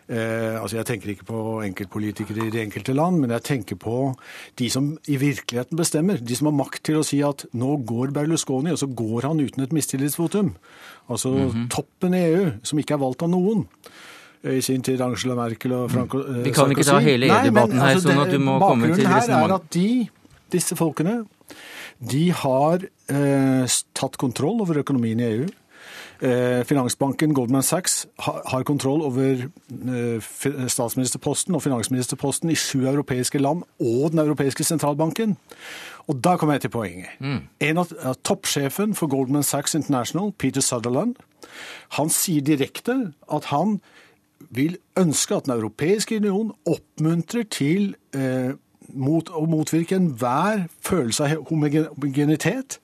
Eh, 0.08 0.56
altså 0.56 0.78
Jeg 0.78 0.88
tenker 0.88 1.12
ikke 1.12 1.28
på 1.28 1.40
enkeltpolitikere 1.66 2.46
i 2.48 2.52
de 2.52 2.62
enkelte 2.64 2.96
land, 2.96 3.20
men 3.20 3.34
jeg 3.36 3.44
tenker 3.44 3.76
på 3.76 4.14
de 4.60 4.70
som 4.72 4.94
i 5.08 5.18
virkeligheten 5.20 5.78
bestemmer. 5.78 6.22
De 6.24 6.36
som 6.36 6.48
har 6.48 6.56
makt 6.56 6.86
til 6.88 7.02
å 7.02 7.06
si 7.06 7.20
at 7.28 7.44
nå 7.52 7.76
går 7.88 8.14
Berlusconi, 8.16 8.72
og 8.72 8.80
så 8.80 8.88
går 8.88 9.28
han 9.28 9.44
uten 9.44 9.64
et 9.64 9.76
mistillitsvotum. 9.76 10.56
Altså 11.10 11.30
mm 11.30 11.50
-hmm. 11.50 11.70
toppen 11.70 12.14
i 12.14 12.24
EU, 12.24 12.52
som 12.64 12.80
ikke 12.80 12.94
er 12.94 13.04
valgt 13.04 13.22
av 13.22 13.30
noen. 13.30 13.68
I 14.44 14.60
sin 14.62 14.84
tid 14.86 15.02
Angela 15.02 15.36
Merkel 15.36 15.74
og 15.74 15.92
Franco 15.92 16.22
mm. 16.22 16.44
Vi 16.46 16.54
kan 16.56 16.72
ikke 16.72 16.86
ta 16.88 17.00
hele 17.04 17.30
EU-debatten 17.30 17.80
her, 17.82 17.96
altså, 17.96 18.12
sånn 18.12 18.22
at 18.22 18.34
du 18.34 18.40
må 18.44 18.60
komme 18.62 18.92
til 18.94 19.08
resonnementet. 19.08 19.10
Bakgrunnen 19.10 19.34
her 19.34 19.48
er 19.48 19.56
at 19.56 19.72
de, 19.74 19.88
disse 20.54 20.78
folkene, 20.78 21.16
de 21.98 22.26
har 22.44 22.84
eh, 23.10 23.78
tatt 23.98 24.20
kontroll 24.22 24.62
over 24.62 24.84
økonomien 24.84 25.20
i 25.22 25.32
EU. 25.32 25.48
Eh, 26.18 26.64
finansbanken 26.66 27.34
Goldman 27.38 27.64
Sachs 27.64 28.08
har 28.18 28.64
kontroll 28.66 29.04
over 29.06 29.44
eh, 29.46 30.30
statsministerposten 30.68 31.54
og 31.56 31.62
finansministerposten 31.62 32.50
i 32.50 32.58
sju 32.58 32.88
europeiske 32.90 33.38
land 33.38 33.62
og 33.80 34.12
Den 34.12 34.24
europeiske 34.26 34.64
sentralbanken. 34.64 35.38
Og 36.08 36.24
da 36.24 36.38
kommer 36.38 36.56
jeg 36.56 36.62
til 36.62 36.74
poenget. 36.74 37.10
Mm. 37.20 37.42
En 37.60 37.78
av, 37.78 37.94
av 38.02 38.18
Toppsjefen 38.24 38.96
for 38.96 39.08
Goldman 39.08 39.44
Sachs 39.44 39.76
International, 39.76 40.32
Peter 40.38 40.62
Sutherland, 40.62 41.16
han 41.98 42.10
sier 42.10 42.42
direkte 42.42 43.14
at 43.34 43.50
han 43.54 43.80
vil 44.50 44.78
ønske 44.98 45.36
at 45.36 45.46
Den 45.46 45.54
europeiske 45.58 46.18
union 46.18 46.54
oppmuntrer 46.66 47.44
til 47.52 47.96
eh, 48.16 48.54
mot, 48.94 49.30
å 49.30 49.44
motvirke 49.50 49.98
enhver 49.98 50.68
følelse 50.86 51.28
av 51.28 51.50
homogenitet, 51.50 52.80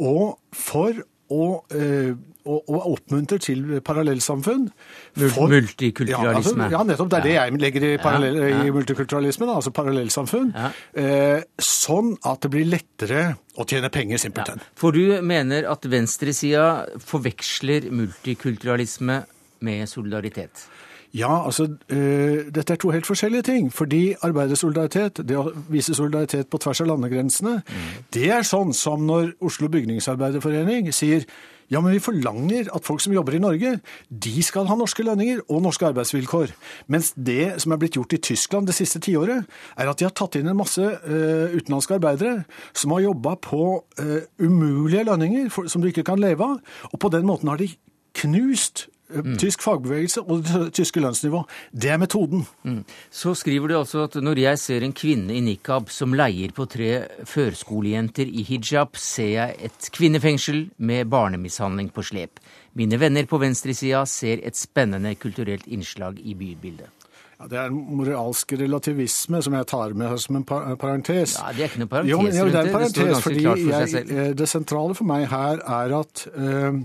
og 0.00 0.38
for 0.56 1.02
å, 1.30 1.46
eh, 1.76 2.12
og, 2.40 2.58
og 2.72 2.86
oppmuntre 2.94 3.38
til 3.42 3.80
parallellsamfunn. 3.86 4.68
For, 5.14 5.50
multikulturalisme. 5.52 6.32
Ja, 6.32 6.36
altså, 6.40 6.56
ja, 6.74 6.82
nettopp. 6.88 7.10
Det 7.12 7.18
er 7.20 7.26
det 7.28 7.34
jeg 7.36 7.60
legger 7.62 7.86
i, 7.86 7.92
parallell, 8.02 8.38
ja, 8.40 8.52
ja. 8.54 8.62
i 8.66 8.74
multikulturalismen, 8.74 9.52
altså 9.54 9.72
parallellsamfunn. 9.76 10.54
Eh, 10.98 11.44
sånn 11.62 12.14
at 12.26 12.42
det 12.46 12.52
blir 12.54 12.70
lettere 12.70 13.26
å 13.60 13.66
tjene 13.68 13.92
penger, 13.92 14.22
simpelthen. 14.22 14.64
For 14.78 14.96
du 14.96 15.20
mener 15.26 15.68
at 15.70 15.86
venstresida 15.90 16.70
forveksler 17.04 17.90
multikulturalisme 17.94 19.22
med 19.60 19.86
solidaritet? 19.90 20.66
Ja, 21.14 21.44
altså 21.44 21.66
øh, 21.88 22.54
dette 22.54 22.72
er 22.72 22.78
to 22.78 22.90
helt 22.90 23.06
forskjellige 23.06 23.42
ting. 23.42 23.72
Fordi 23.72 24.14
arbeidersolidaritet, 24.22 25.22
det 25.28 25.38
å 25.38 25.50
vise 25.68 25.94
solidaritet 25.94 26.50
på 26.50 26.60
tvers 26.62 26.84
av 26.84 26.92
landegrensene, 26.92 27.60
mm. 27.66 27.88
det 28.14 28.28
er 28.30 28.46
sånn 28.46 28.70
som 28.76 29.02
når 29.08 29.32
Oslo 29.42 29.70
bygningsarbeiderforening 29.72 30.92
sier 30.94 31.26
ja, 31.70 31.78
men 31.78 31.94
vi 31.94 32.02
forlanger 32.02 32.66
at 32.74 32.86
folk 32.86 32.98
som 33.02 33.12
jobber 33.14 33.36
i 33.36 33.42
Norge, 33.42 33.76
de 34.10 34.42
skal 34.42 34.66
ha 34.66 34.74
norske 34.74 35.04
lønninger 35.06 35.44
og 35.46 35.60
norske 35.62 35.86
arbeidsvilkår. 35.86 36.50
Mens 36.90 37.12
det 37.14 37.62
som 37.62 37.70
er 37.70 37.78
blitt 37.78 37.94
gjort 37.94 38.16
i 38.16 38.18
Tyskland 38.26 38.66
det 38.66 38.74
siste 38.74 38.98
tiåret, 38.98 39.46
er 39.78 39.90
at 39.90 40.00
de 40.00 40.08
har 40.08 40.14
tatt 40.18 40.40
inn 40.40 40.50
en 40.50 40.58
masse 40.58 40.82
uh, 40.82 41.54
utenlandske 41.54 41.94
arbeidere 42.00 42.42
som 42.74 42.96
har 42.96 43.04
jobba 43.06 43.36
på 43.46 43.62
uh, 44.02 44.16
umulige 44.42 45.06
lønninger 45.06 45.46
for, 45.54 45.70
som 45.70 45.78
du 45.78 45.92
ikke 45.92 46.08
kan 46.10 46.18
leve 46.18 46.42
av. 46.42 46.58
Og 46.90 46.98
på 47.06 47.12
den 47.14 47.30
måten 47.30 47.52
har 47.52 47.62
de 47.62 47.70
knust 48.18 48.88
Mm. 49.10 49.36
Tysk 49.40 49.64
fagbevegelse 49.64 50.22
og 50.22 50.44
det 50.46 50.70
tyske 50.76 51.02
lønnsnivå. 51.02 51.42
Det 51.72 51.90
er 51.90 51.98
metoden. 51.98 52.44
Mm. 52.62 52.84
Så 53.10 53.34
skriver 53.38 53.68
du 53.68 53.76
altså 53.78 54.04
at 54.06 54.14
når 54.22 54.42
jeg 54.44 54.62
ser 54.62 54.86
en 54.86 54.94
kvinne 54.96 55.34
i 55.34 55.42
nikab 55.44 55.90
som 55.90 56.14
leier 56.14 56.54
på 56.54 56.68
tre 56.70 56.92
førskolejenter 57.26 58.30
i 58.30 58.46
hijab, 58.46 58.94
ser 59.00 59.32
jeg 59.34 59.58
et 59.70 59.90
kvinnefengsel 59.96 60.68
med 60.78 61.10
barnemishandling 61.10 61.90
på 61.94 62.06
slep. 62.06 62.40
Mine 62.78 63.00
venner 63.02 63.26
på 63.26 63.40
venstresida 63.42 64.04
ser 64.06 64.44
et 64.46 64.56
spennende 64.56 65.16
kulturelt 65.18 65.66
innslag 65.66 66.20
i 66.22 66.36
bybildet. 66.38 67.00
Ja, 67.40 67.46
det 67.48 67.56
er 67.56 67.70
en 67.70 67.78
moralsk 67.96 68.52
relativisme 68.60 69.38
som 69.40 69.54
jeg 69.56 69.66
tar 69.70 69.94
med 69.96 70.18
som 70.20 70.36
en 70.36 70.44
parentes. 70.44 71.38
Ja, 71.40 71.52
Det 71.56 71.64
er 71.64 71.70
ikke 71.70 71.80
noen 71.80 71.88
parentes 71.88 72.10
jo, 72.12 72.18
jo, 72.20 72.50
det 72.52 72.58
er 72.58 72.66
en 72.68 72.74
parentes, 72.74 72.98
det 73.00 73.22
fordi 73.24 73.44
jeg, 73.46 74.02
eh, 74.12 74.32
det 74.36 74.48
sentrale 74.48 74.94
for 74.94 75.08
meg 75.08 75.24
her 75.30 75.62
er 75.64 75.94
at 76.02 76.26
uh, 76.36 76.76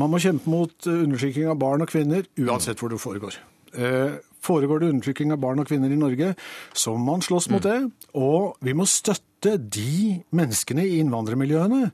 man 0.00 0.12
må 0.12 0.20
kjempe 0.22 0.50
mot 0.50 0.88
eh, 0.88 1.02
undertrykking 1.06 1.50
av 1.50 1.58
barn 1.60 1.84
og 1.84 1.90
kvinner 1.90 2.26
uansett 2.40 2.80
hvor 2.80 2.92
det 2.92 3.02
foregår. 3.02 3.38
Eh, 3.74 4.16
foregår 4.44 4.82
det 4.82 4.90
undertrykking 4.92 5.32
av 5.34 5.40
barn 5.42 5.62
og 5.62 5.68
kvinner 5.68 5.92
i 5.92 5.98
Norge, 5.98 6.34
så 6.76 6.94
må 6.94 7.14
man 7.14 7.24
slåss 7.24 7.48
mot 7.52 7.64
mm. 7.64 7.70
det. 7.70 8.10
Og 8.20 8.58
vi 8.64 8.74
må 8.76 8.86
støtte 8.88 9.56
de 9.58 10.20
menneskene 10.36 10.84
i 10.88 10.98
innvandrermiljøene 11.02 11.88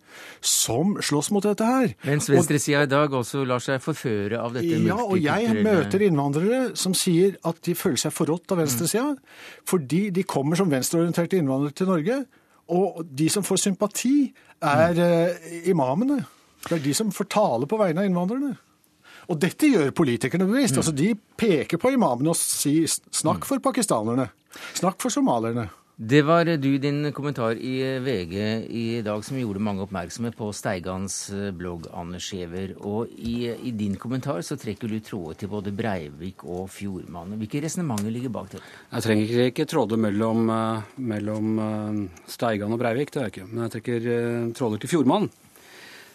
som 0.45 0.97
slåss 1.03 1.31
mot 1.35 1.47
dette 1.47 1.67
her. 1.67 1.95
Mens 2.07 2.31
venstresida 2.31 2.85
i 2.87 2.91
dag 2.91 3.15
også 3.17 3.45
lar 3.49 3.63
seg 3.65 3.83
forføre 3.85 4.41
av 4.43 4.59
dette 4.59 4.83
Ja, 4.87 4.99
og 5.03 5.17
jeg 5.23 5.65
møter 5.67 6.07
innvandrere 6.07 6.61
som 6.79 6.95
sier 6.97 7.39
at 7.47 7.63
de 7.67 7.77
føler 7.79 8.03
seg 8.05 8.15
forrådt 8.15 8.55
av 8.55 8.63
venstresida, 8.63 9.15
fordi 9.69 10.09
de 10.15 10.27
kommer 10.29 10.59
som 10.61 10.71
venstreorienterte 10.71 11.41
innvandrere 11.41 11.77
til 11.77 11.91
Norge 11.91 12.21
Og 12.71 13.01
de 13.03 13.27
som 13.27 13.43
får 13.43 13.65
sympati, 13.65 14.31
er 14.63 14.99
uh, 15.01 15.49
imamene. 15.67 16.21
Det 16.67 16.77
er 16.77 16.85
de 16.85 16.95
som 16.97 17.13
får 17.15 17.31
tale 17.33 17.69
på 17.71 17.79
vegne 17.81 18.03
av 18.03 18.11
innvandrerne. 18.11 18.55
Og 19.31 19.39
dette 19.41 19.69
gjør 19.71 19.93
politikerne 19.95 20.49
bevisst. 20.49 20.77
Mm. 20.77 20.83
Altså, 20.83 20.95
de 20.97 21.11
peker 21.39 21.81
på 21.81 21.93
imamene 21.95 22.33
og 22.33 22.39
sier 22.39 22.87
'snakk 22.87 23.45
for 23.45 23.59
pakistanerne', 23.59 24.31
'snakk 24.75 25.01
for 25.01 25.11
somalierne'. 25.11 25.71
Det 26.03 26.23
var 26.23 26.45
du, 26.45 26.79
din 26.79 27.13
kommentar 27.13 27.51
i 27.61 27.99
VG 28.01 28.35
i 28.73 29.03
dag 29.05 29.25
som 29.25 29.37
gjorde 29.37 29.61
mange 29.61 29.83
oppmerksomme 29.85 30.31
på 30.33 30.47
Steigans 30.57 31.29
eh, 31.29 31.51
blogg, 31.53 31.85
Anders 31.93 32.33
Giæver. 32.33 32.73
Og 32.89 33.11
i, 33.19 33.53
i, 33.53 33.71
din 33.71 33.99
kommentar 34.01 34.41
så 34.41 34.57
trekker 34.57 34.89
du 34.89 34.97
tråder 35.05 35.35
til 35.35 35.51
både 35.53 35.75
Breivik 35.77 36.41
og 36.45 36.71
Fjordmannen. 36.73 37.37
Hvilke 37.37 37.61
resonnementer 37.61 38.09
ligger 38.11 38.33
bak 38.33 38.49
det? 38.55 38.63
Jeg 38.95 39.03
trenger 39.03 39.45
ikke 39.51 39.69
tråder 39.69 40.01
mellom, 40.01 40.49
eh, 40.49 40.89
mellom 40.97 41.61
eh, 41.67 42.25
Steigan 42.33 42.73
og 42.73 42.81
Breivik, 42.81 43.13
det 43.13 43.21
gjør 43.21 43.29
jeg 43.29 43.37
ikke. 43.37 43.49
Men 43.53 43.63
jeg 43.67 43.77
trekker 43.77 44.11
tråder 44.57 44.81
til 44.81 44.95
Fjordmannen. 44.95 45.29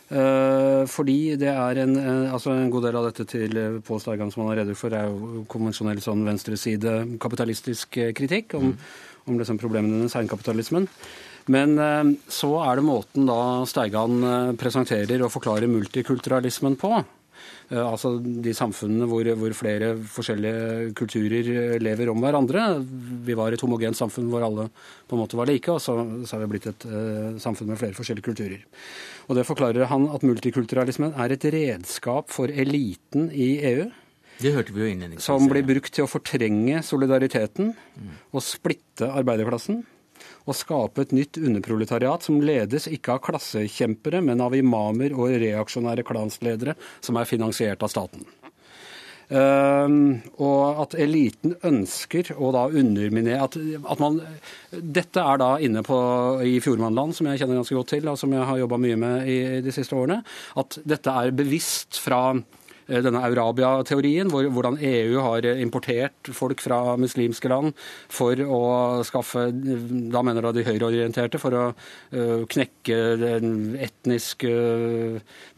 Fordi 0.05 1.33
det 1.41 1.49
er 1.49 1.79
en, 1.81 1.95
altså 2.29 2.51
en 2.53 2.69
god 2.69 2.83
del 2.85 2.97
av 2.99 3.07
dette 3.07 3.23
til 3.25 3.57
Pål 3.87 4.03
Steigan 4.03 4.29
som 4.29 4.43
han 4.43 4.51
har 4.51 4.59
redegjort 4.59 4.81
for, 4.83 4.93
er 4.93 5.07
jo 5.09 5.41
konvensjonell 5.49 6.01
sånn 6.03 6.21
venstreside 6.27 6.93
kapitalistisk 7.23 7.97
kritikk 8.13 8.53
om, 8.59 8.69
mm 8.75 9.15
om 9.25 9.39
liksom 9.39 9.59
problemene 9.61 10.03
med 10.03 10.13
seinkapitalismen. 10.13 10.87
Men 11.53 11.77
eh, 11.81 12.13
så 12.31 12.51
er 12.65 12.79
det 12.79 12.87
måten 12.87 13.27
da 13.29 13.39
Steigan 13.69 14.17
eh, 14.25 14.55
presenterer 14.59 15.25
og 15.25 15.33
forklarer 15.33 15.69
multikulturalismen 15.71 16.77
på. 16.81 16.93
Eh, 17.71 17.81
altså 17.81 18.15
de 18.21 18.53
samfunnene 18.53 19.07
hvor, 19.09 19.27
hvor, 19.39 19.55
flere 19.57 19.93
forskjellige 19.97 20.93
kulturer 20.97 21.79
lever 21.81 22.11
om 22.11 22.21
hverandre. 22.21 22.67
Vi 23.25 23.37
var 23.37 23.55
et 23.55 23.65
homogent 23.65 23.97
samfunn 23.97 24.29
hvor 24.29 24.45
alle 24.45 24.69
på 25.07 25.17
en 25.17 25.23
måte 25.23 25.39
var 25.39 25.49
like, 25.49 25.71
og 25.71 25.81
så, 25.81 25.97
så 26.25 26.35
har 26.35 26.45
vi 26.45 26.51
blitt 26.55 26.69
et 26.69 26.87
uh, 26.89 27.35
samfunn 27.41 27.71
med 27.71 27.79
flere 27.81 27.97
forskjellige 27.97 28.25
kulturer. 28.25 28.63
Og 29.29 29.37
Det 29.37 29.45
forklarer 29.47 29.89
han 29.89 30.07
at 30.13 30.25
multikulturalismen 30.25 31.15
er 31.17 31.33
et 31.33 31.45
redskap 31.53 32.33
for 32.33 32.51
eliten 32.51 33.29
i 33.33 33.55
EU 33.73 33.85
det 34.35 34.51
hørte 34.51 34.73
vi 34.75 34.81
jo 34.83 34.91
innledningsvis. 34.91 35.25
Som 35.29 35.47
blir 35.47 35.63
brukt 35.63 35.93
til 35.95 36.03
å 36.03 36.11
fortrenge 36.11 36.81
solidariteten 36.83 37.69
og 38.35 38.41
splitte 38.43 39.07
arbeiderklassen. 39.07 39.85
Og 40.45 40.57
skape 40.57 41.05
et 41.05 41.13
nytt 41.15 41.39
underproletariat 41.41 42.25
som 42.25 42.41
ledes 42.43 42.89
ikke 42.91 43.17
av 43.17 43.21
klassekjempere, 43.25 44.21
men 44.25 44.43
av 44.45 44.55
imamer 44.57 45.15
og 45.17 45.33
reaksjonære 45.41 46.05
klansledere 46.05 46.75
som 47.01 47.17
er 47.17 47.29
finansiert 47.29 47.85
av 47.85 47.93
staten. 47.93 48.25
Uh, 49.25 49.89
og 50.37 50.81
at 50.83 50.91
eliten 51.01 51.55
ønsker 51.65 52.27
å 52.37 52.51
da 52.53 52.67
underminere 52.69 53.41
at, 53.41 53.55
at, 53.57 53.97
man 54.03 54.19
Dette 54.69 55.17
er 55.17 55.39
da 55.41 55.47
inne 55.65 55.81
på 55.85 55.97
i 56.45 56.59
Fjordmannland, 56.61 57.15
som 57.17 57.31
jeg 57.31 57.41
kjenner 57.41 57.57
ganske 57.57 57.77
godt 57.79 57.89
til, 57.95 58.05
og 58.11 58.19
som 58.21 58.35
jeg 58.35 58.45
har 58.45 58.59
jobba 58.61 58.77
mye 58.83 58.99
med 59.01 59.31
i, 59.31 59.39
de 59.65 59.73
siste 59.73 59.97
årene. 59.97 60.19
At 60.61 60.77
dette 60.85 61.09
er 61.09 61.33
bevisst 61.33 61.97
fra 62.03 62.35
denne 62.87 63.21
Eurabia-teorien, 63.27 64.29
hvor, 64.29 64.47
hvordan 64.53 64.77
EU 64.77 65.19
har 65.23 65.47
importert 65.57 66.29
folk 66.35 66.61
fra 66.63 66.95
muslimske 67.01 67.49
land 67.51 67.73
for 68.13 68.39
å 68.45 68.61
skaffe 69.07 69.47
Da 69.51 70.21
mener 70.25 70.49
jeg 70.49 70.57
de 70.59 70.65
høyreorienterte, 70.69 71.41
for 71.41 71.57
å 71.57 71.65
knekke 72.51 72.99
den 73.21 73.51
etniske 73.81 74.51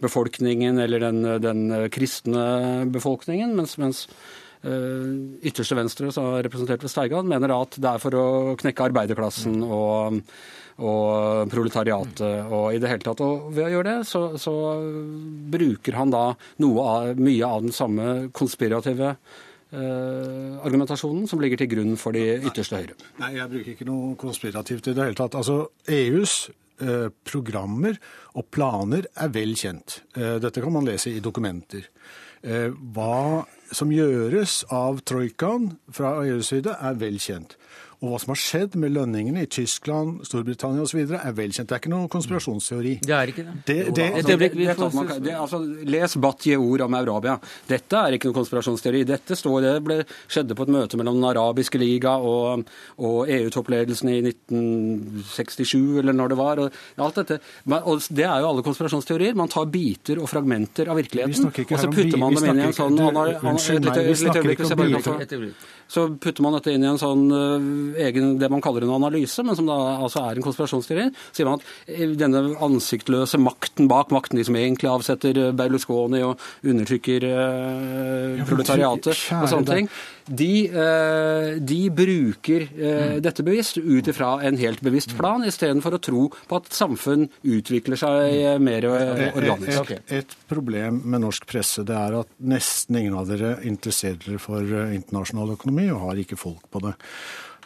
befolkningen 0.04 0.80
eller 0.84 1.04
den, 1.04 1.24
den 1.44 1.64
kristne 1.94 2.88
befolkningen, 2.94 3.56
mens, 3.58 3.78
mens 3.82 4.06
ytterste 4.68 5.78
venstre, 5.78 6.12
som 6.12 6.32
er 6.34 6.48
representert 6.48 6.84
ved 6.84 6.92
Steigan, 6.92 7.28
mener 7.30 7.54
at 7.56 7.78
det 7.78 7.92
er 7.92 8.02
for 8.02 8.18
å 8.18 8.28
knekke 8.60 8.88
arbeiderklassen 8.90 9.62
og 9.64 10.24
og 10.78 11.50
proletariatet 11.50 12.52
og 12.54 12.70
i 12.76 12.80
det 12.82 12.92
hele 12.92 13.06
tatt. 13.06 13.24
Og 13.26 13.50
ved 13.56 13.66
å 13.66 13.74
gjøre 13.78 13.90
det, 13.90 13.98
så, 14.10 14.22
så 14.42 14.54
bruker 15.54 15.98
han 15.98 16.14
da 16.14 16.24
av, 16.34 17.12
mye 17.18 17.50
av 17.50 17.66
den 17.66 17.74
samme 17.76 18.30
konspirative 18.36 19.16
eh, 19.16 20.54
argumentasjonen 20.62 21.26
som 21.30 21.42
ligger 21.42 21.64
til 21.64 21.72
grunn 21.74 21.98
for 22.00 22.18
de 22.18 22.38
ytterste 22.38 22.78
høyre. 22.78 22.98
Nei, 23.24 23.34
jeg 23.40 23.54
bruker 23.54 23.74
ikke 23.74 23.90
noe 23.90 24.14
konspirativt 24.22 24.92
i 24.92 24.96
det 24.98 25.10
hele 25.10 25.18
tatt. 25.18 25.40
Altså, 25.40 25.64
EUs 25.90 26.38
eh, 26.84 27.10
programmer 27.28 27.98
og 28.38 28.50
planer 28.54 29.10
er 29.18 29.34
vel 29.34 29.58
kjent. 29.58 30.02
Eh, 30.18 30.38
dette 30.44 30.64
kan 30.64 30.76
man 30.78 30.88
lese 30.88 31.14
i 31.16 31.24
dokumenter. 31.24 31.90
Eh, 32.46 32.70
hva 32.94 33.48
som 33.74 33.90
gjøres 33.92 34.62
av 34.72 35.02
troikaen 35.08 35.74
fra 35.92 36.20
EUs 36.24 36.54
side, 36.54 36.72
er 36.78 37.00
vel 37.02 37.18
kjent. 37.20 37.58
Og 37.98 38.12
hva 38.12 38.18
som 38.22 38.30
har 38.30 38.38
skjedd 38.38 38.76
med 38.78 38.92
lønningene 38.94 39.42
i 39.42 39.48
Tyskland, 39.50 40.20
Storbritannia 40.28 40.84
osv. 40.86 41.00
er 41.18 41.32
velkjent. 41.34 41.66
Det 41.66 41.74
er 41.74 41.80
ikke 41.82 41.90
noen 41.90 42.10
konspirasjonsteori. 42.14 42.92
Det 43.02 43.14
er 43.16 43.32
ikke 43.32 43.46
det. 43.48 43.54
det, 43.66 43.78
det, 43.98 44.04
altså, 44.20 44.36
det, 44.38 44.50
det 45.26 45.34
altså, 45.34 45.60
les 45.90 46.18
Batje 46.22 46.60
ord 46.62 46.84
om 46.86 46.98
Eurabia. 47.00 47.34
Dette 47.66 47.98
er 47.98 48.14
ikke 48.14 48.30
noen 48.30 48.38
konspirasjonsteori. 48.38 49.02
Dette 49.10 49.38
står, 49.40 49.58
det 49.66 49.72
ble, 49.88 49.98
skjedde 50.30 50.54
på 50.54 50.68
et 50.68 50.74
møte 50.76 51.00
mellom 51.02 51.18
Den 51.18 51.26
arabiske 51.32 51.82
liga 51.82 52.14
og, 52.22 52.68
og 53.02 53.32
EU-toppledelsen 53.34 54.14
i 54.14 54.20
1967, 54.28 55.98
eller 56.04 56.20
når 56.20 56.36
det 56.36 56.40
var. 56.44 56.62
Og, 56.68 56.78
alt 57.08 57.18
dette. 57.24 57.40
Og 57.80 58.06
det 58.14 58.28
er 58.30 58.46
jo 58.46 58.52
alle 58.52 58.66
konspirasjonsteorier. 58.70 59.34
Man 59.42 59.50
tar 59.50 59.66
biter 59.74 60.22
og 60.22 60.30
fragmenter 60.30 60.94
av 60.94 61.02
virkeligheten, 61.02 61.50
og 61.50 61.74
så 61.82 61.90
putter 61.90 62.22
man 62.22 62.38
dem 62.38 62.52
inn 62.54 62.62
i 62.62 62.70
en 62.70 62.78
sånn 62.78 63.02
Unnskyld 63.08 63.90
meg, 63.90 64.06
vi 64.06 64.16
snakker 64.22 64.54
ikke 64.54 64.70
om 64.70 64.86
biter. 64.86 65.50
Så 65.90 66.04
putter 66.22 66.44
man 66.44 66.58
dette 66.58 66.74
inn 66.76 66.84
i 66.84 66.90
en 66.90 67.00
sånn 67.00 67.22
uh, 67.32 67.87
egen, 67.96 68.36
det 68.42 68.50
man 68.52 68.62
kaller 68.64 68.86
en 68.86 68.96
analyse, 68.98 69.44
men 69.46 69.58
som 69.58 69.68
da 69.70 69.78
altså 69.98 70.24
er 70.26 70.38
en 70.38 70.46
konspirasjonsteori. 70.46 71.08
sier 71.36 71.48
man 71.48 71.62
at 71.62 71.94
eh, 71.94 72.14
denne 72.18 72.44
ansiktløse 72.64 73.40
makten 73.42 73.90
bak 73.92 74.12
makten, 74.16 74.40
de 74.40 74.46
som 74.48 74.58
egentlig 74.60 74.90
avsetter 74.92 75.40
eh, 75.42 75.54
Berlusconi 75.58 76.22
og 76.26 76.42
undertrykker 76.68 77.26
uh, 77.28 78.46
proletariatet 78.48 79.24
og 79.38 79.48
sånne 79.52 79.68
ting, 79.68 79.90
de, 80.28 80.52
uh, 80.74 81.56
de 81.64 81.80
bruker 81.94 82.68
mm. 82.68 83.20
dette 83.24 83.46
bevisst 83.46 83.80
ut 83.80 84.10
ifra 84.12 84.38
en 84.48 84.60
helt 84.60 84.82
bevisst 84.86 85.16
plan, 85.18 85.46
istedenfor 85.48 85.98
å 85.98 86.02
tro 86.04 86.26
på 86.50 86.60
at 86.60 86.70
samfunn 86.76 87.28
utvikler 87.48 88.00
seg 88.00 88.62
mer 88.64 88.88
organisk. 88.90 89.94
Et, 89.96 90.12
et, 90.12 90.16
et 90.22 90.38
problem 90.50 91.02
med 91.06 91.24
norsk 91.24 91.48
presse 91.50 91.86
det 91.88 91.96
er 91.96 92.20
at 92.22 92.32
nesten 92.38 93.00
ingen 93.00 93.18
av 93.18 93.30
dere 93.32 93.58
interesserer 93.68 94.20
dere 94.26 94.42
for 94.42 94.64
internasjonal 94.64 95.56
økonomi 95.58 95.90
og 95.94 96.04
har 96.10 96.24
ikke 96.24 96.40
folk 96.40 96.66
på 96.74 96.84
det. 96.84 96.96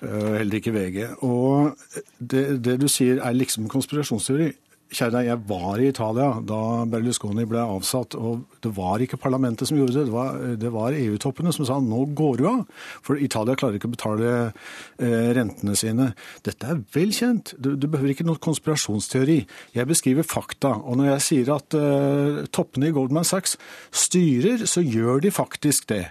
Eh, 0.01 0.33
heller 0.39 0.57
ikke 0.57 0.73
VG. 0.73 1.05
Og 1.21 1.77
det, 2.17 2.45
det 2.65 2.79
du 2.81 2.89
sier 2.89 3.21
er 3.21 3.37
liksom 3.37 3.69
konspirasjonsteori. 3.71 4.51
Kjære 4.91 5.13
deg, 5.13 5.27
jeg 5.29 5.39
var 5.47 5.79
i 5.79 5.85
Italia 5.87 6.25
da 6.43 6.57
Berlusconi 6.91 7.45
ble 7.47 7.61
avsatt, 7.63 8.17
og 8.19 8.41
det 8.59 8.73
var 8.75 8.99
ikke 8.99 9.19
parlamentet 9.23 9.69
som 9.69 9.77
gjorde 9.79 10.01
det. 10.01 10.57
Det 10.59 10.71
var, 10.73 10.97
EU-toppene 10.97 11.53
som 11.55 11.63
sa 11.67 11.77
nå 11.79 12.01
går 12.17 12.41
du 12.41 12.47
av, 12.49 12.65
for 12.99 13.15
Italia 13.15 13.55
klarer 13.55 13.79
ikke 13.79 13.87
å 13.87 13.93
betale 13.93 14.33
eh, 14.41 15.29
rentene 15.37 15.77
sine. 15.79 16.09
Dette 16.43 16.73
er 16.73 16.83
vel 16.91 17.15
kjent. 17.15 17.53
Du, 17.55 17.77
du, 17.79 17.87
behøver 17.87 18.11
ikke 18.11 18.27
noe 18.27 18.41
konspirasjonsteori. 18.43 19.37
Jeg 19.77 19.87
beskriver 19.87 20.27
fakta. 20.27 20.73
Og 20.83 20.99
når 20.99 21.13
jeg 21.13 21.25
sier 21.29 21.53
at 21.55 21.77
eh, 21.79 22.43
toppene 22.51 22.91
i 22.91 22.95
Goldman 22.97 23.27
Sachs 23.27 23.55
styrer, 23.95 24.67
så 24.67 24.83
gjør 24.83 25.23
de 25.23 25.31
faktisk 25.31 25.87
det. 25.93 26.09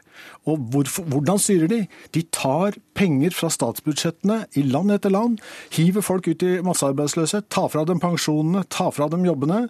Og 0.48 0.56
hvorfor, 0.72 1.04
hvordan 1.04 1.42
styrer 1.42 1.68
de? 1.68 1.82
De 2.16 2.24
tar 2.32 2.80
penger 3.00 3.34
fra 3.36 3.50
statsbudsjettene 3.52 4.42
i 4.60 4.66
land 4.68 4.92
etter 4.94 5.12
land, 5.14 5.40
hiver 5.74 6.04
folk 6.04 6.28
ut 6.28 6.44
i 6.46 6.58
massearbeidsløshet, 6.66 7.48
tar 7.52 7.72
fra 7.72 7.86
dem 7.88 8.02
pensjonene, 8.02 8.66
tar 8.68 8.92
fra 8.96 9.08
dem 9.12 9.26
jobbene. 9.28 9.66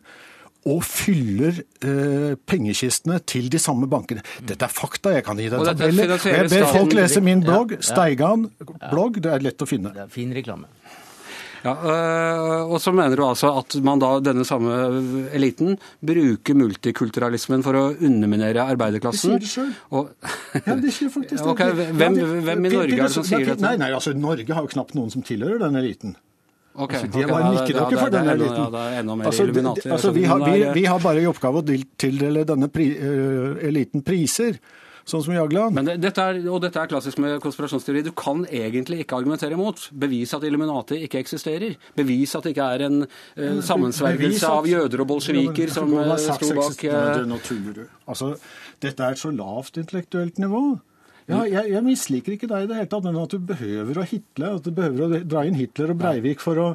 Og 0.69 0.83
fyller 0.85 1.63
eh, 1.89 2.35
pengekistene 2.45 3.17
til 3.25 3.47
de 3.49 3.57
samme 3.57 3.87
bankene. 3.89 4.21
Dette 4.45 4.67
er 4.67 4.75
fakta, 4.77 5.15
jeg 5.15 5.25
kan 5.25 5.39
gi 5.41 5.47
deg. 5.49 5.71
Jeg 5.81 6.51
ber 6.53 6.67
folk 6.69 6.93
lese 6.99 7.23
min 7.25 7.41
blogg, 7.41 7.79
Steigan 7.81 8.45
blogg, 8.91 9.23
det 9.25 9.33
er 9.33 9.47
lett 9.47 9.65
å 9.65 9.69
finne. 9.71 9.95
Det 9.97 10.05
er 10.05 10.13
fin 10.13 10.35
reklame. 10.37 10.69
Ja, 11.65 11.75
øh, 11.75 12.71
Og 12.73 12.81
så 12.81 12.93
mener 12.93 13.17
du 13.17 13.25
altså 13.27 13.51
at 13.59 13.77
man 13.85 14.01
da, 14.01 14.15
denne 14.25 14.47
samme 14.49 14.73
eliten, 15.37 15.77
bruker 16.01 16.57
multikulturalismen 16.57 17.65
for 17.67 17.77
å 17.77 17.85
underminere 17.93 18.65
arbeiderklassen? 18.73 19.37
De 19.41 19.51
sier 19.51 19.69
det 19.69 19.77
sjøl. 19.91 20.09
ja, 20.67 20.79
de 20.81 20.95
sier 20.95 21.13
faktisk 21.13 21.37
det. 21.37 21.47
Okay, 21.51 21.73
hvem, 21.75 22.19
hvem, 22.47 22.65
i 22.65 22.73
Norge 22.73 22.97
er 22.97 23.05
det 23.05 23.13
som 23.13 23.27
sier 23.27 23.45
dette? 23.45 23.65
Nei, 23.65 23.77
nei, 23.81 23.93
altså 23.97 24.15
Norge 24.17 24.57
har 24.57 24.65
jo 24.65 24.73
knapt 24.73 24.97
noen 24.97 25.13
som 25.13 25.25
tilhører 25.27 25.61
den 25.67 25.81
eliten. 25.81 26.17
Okay, 26.71 27.01
altså, 27.03 27.19
de 27.19 27.27
bare 27.27 27.49
nikkedukker 27.51 27.99
for 27.99 28.13
denne 28.15 28.35
eliten. 28.39 28.61
Ja, 28.61 28.69
det 28.71 28.83
er 28.87 29.01
enda 29.03 29.17
mer 29.19 29.27
altså. 29.27 29.47
Altså, 29.91 30.13
vi, 30.15 30.23
har, 30.31 30.45
vi, 30.45 30.61
vi, 30.79 30.85
har, 30.87 31.01
bare 31.03 31.25
i 31.25 31.27
oppgave 31.29 31.61
å 31.61 31.81
tildele 32.01 32.45
denne 32.47 32.71
pri, 32.73 32.87
uh, 32.95 33.59
eliten 33.67 34.05
priser 34.07 34.61
sånn 35.09 35.25
som 35.25 35.35
Jagland. 35.35 35.77
Men 35.77 35.89
det, 35.89 35.97
dette 36.03 36.25
er, 36.25 36.41
og 36.51 36.61
dette 36.65 36.81
er 36.83 36.91
klassisk 36.91 37.21
med 37.23 37.39
konspirasjonsteori. 37.45 38.05
Du 38.07 38.13
kan 38.17 38.45
egentlig 38.47 39.03
ikke 39.05 39.21
argumentere 39.21 39.57
imot. 39.57 39.89
Bevis 39.93 40.35
at 40.37 40.45
Illuminati 40.47 41.01
ikke 41.07 41.23
eksisterer. 41.23 41.77
Bevis 41.97 42.35
at 42.39 42.47
det 42.47 42.55
ikke 42.55 42.69
er 42.77 42.87
en 42.89 43.01
uh, 43.05 43.61
sammensvergelse 43.65 44.51
av 44.51 44.69
jøder 44.71 45.05
og 45.05 45.11
bolsjeviker 45.15 45.73
som 45.73 45.93
uh, 45.97 46.15
sto 46.21 46.53
bak 46.59 46.87
uh, 46.91 47.25
Nå 47.31 47.41
tuller 47.47 47.81
du. 47.81 47.83
Altså, 48.11 48.35
dette 48.83 49.05
er 49.05 49.17
et 49.17 49.23
så 49.23 49.33
lavt 49.35 49.81
intellektuelt 49.81 50.41
nivå. 50.43 50.65
Ja, 51.31 51.41
jeg, 51.49 51.71
jeg, 51.73 51.85
misliker 51.87 52.35
ikke 52.35 52.49
deg 52.51 52.65
i 52.65 52.69
det 52.71 52.79
hele 52.79 52.91
tatt, 52.91 53.07
men 53.07 53.19
at 53.21 53.35
du 53.35 53.47
behøver 53.51 54.01
å 54.01 54.07
hitle, 54.07 54.51
at 54.59 54.67
du 54.67 54.71
behøver 54.75 55.05
å 55.05 55.21
dra 55.23 55.45
inn 55.47 55.59
Hitler 55.59 55.93
og 55.95 56.01
Breivik 56.01 56.43
for 56.43 56.61
å, 56.61 56.67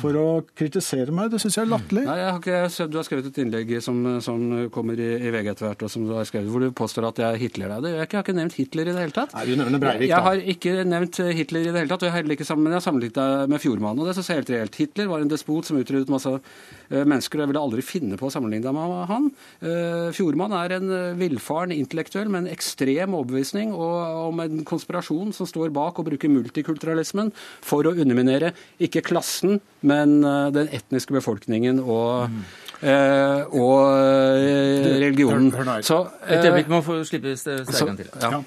for 0.00 0.18
å 0.18 0.26
kritisere 0.58 1.14
meg, 1.14 1.30
det 1.32 1.40
syns 1.42 1.58
jeg 1.58 1.66
er 1.66 1.72
latterlig. 1.72 2.04
Nei, 2.08 2.18
jeg 2.20 2.30
har 2.30 2.40
ikke, 2.42 2.88
Du 2.92 2.98
har 2.98 3.06
skrevet 3.08 3.30
et 3.30 3.40
innlegg 3.44 3.72
som, 3.84 4.00
som 4.24 4.44
kommer 4.74 5.00
i, 5.00 5.08
i, 5.16 5.32
VG 5.32 5.52
etter 5.54 5.68
hvert, 5.68 5.86
og 5.86 5.92
som 5.92 6.06
du 6.08 6.14
har 6.16 6.28
skrevet, 6.28 6.50
hvor 6.52 6.64
du 6.64 6.70
påstår 6.76 7.08
at 7.08 7.22
jeg 7.24 7.42
hitler 7.46 7.74
deg. 7.76 7.88
Jeg 7.92 8.10
har 8.12 8.24
ikke 8.24 8.36
nevnt 8.36 8.58
Hitler 8.58 8.90
i 8.90 8.94
det 8.94 9.06
hele 9.06 9.16
tatt. 9.16 9.34
Nei, 9.36 9.46
du 9.48 9.54
nevner 9.60 9.82
Breivik, 9.82 10.06
da. 10.06 10.12
Jeg 10.12 10.26
har 10.28 10.44
ikke 10.54 10.76
nevnt 10.88 11.22
Hitler 11.40 11.64
i 11.64 11.70
det 11.70 11.84
hele 11.84 11.92
tatt, 11.92 12.04
og 12.04 12.08
jeg 12.08 12.14
har 12.14 12.22
heller 12.22 12.36
ikke 12.36 12.48
sammen, 12.48 12.66
men 12.66 12.76
jeg 12.76 12.82
har 12.82 12.86
sammenlignet 12.88 13.20
deg 13.20 13.54
med 13.54 13.64
Fjordmannen, 13.64 14.02
og 14.02 14.10
det 14.10 14.16
synes 14.18 14.30
jeg 14.30 14.42
helt 14.42 14.54
reelt. 14.54 14.80
Hitler 14.82 15.10
var 15.12 15.24
en 15.24 15.32
despot 15.32 15.68
som 15.68 15.80
utryddet 15.80 16.12
masse 16.12 16.34
eh, 16.36 17.02
mennesker, 17.02 17.38
og 17.38 17.46
jeg 17.46 17.52
ville 17.52 17.64
aldri 17.64 17.86
finne 17.86 18.20
på 18.20 18.28
å 18.28 18.34
sammenligne 18.34 18.66
deg 18.68 18.76
med 18.76 19.06
han. 19.10 19.30
Eh, 19.62 20.08
Fjordmann 20.16 20.54
er 20.58 20.76
en 20.78 20.92
eh, 20.92 21.18
villfaren 21.18 21.74
intellektuell 21.74 22.30
med 22.32 22.44
en 22.44 22.52
ekstrem 22.52 23.16
overbevisning 23.16 23.72
og 23.72 24.01
om 24.28 24.42
en 24.44 24.64
konspirasjon 24.68 25.32
som 25.36 25.48
står 25.48 25.72
bak 25.74 25.98
og 26.00 26.08
bruker 26.10 26.32
multikulturalismen 26.32 27.32
for 27.64 27.86
å 27.88 27.94
underminere 27.94 28.52
ikke 28.82 29.04
klassen, 29.06 29.60
men 29.86 30.20
eh, 30.26 30.50
den 30.54 30.70
etniske 30.74 31.14
befolkningen 31.16 31.80
og, 31.82 32.28
mm. 32.32 32.44
eh, 32.82 33.56
og 33.58 33.80
eh, 33.96 34.90
religionen. 35.06 35.50
Hør, 35.54 35.72
hør 35.76 35.86
så, 35.86 36.00
eh, 36.26 36.36
Et 36.38 36.46
øyeblikk 36.46 36.72
må 36.72 36.82
få 36.86 37.00
slippe 37.08 37.36
Steigan 37.38 37.98
til. 38.00 38.12
Ja. 38.20 38.38
ja. 38.38 38.42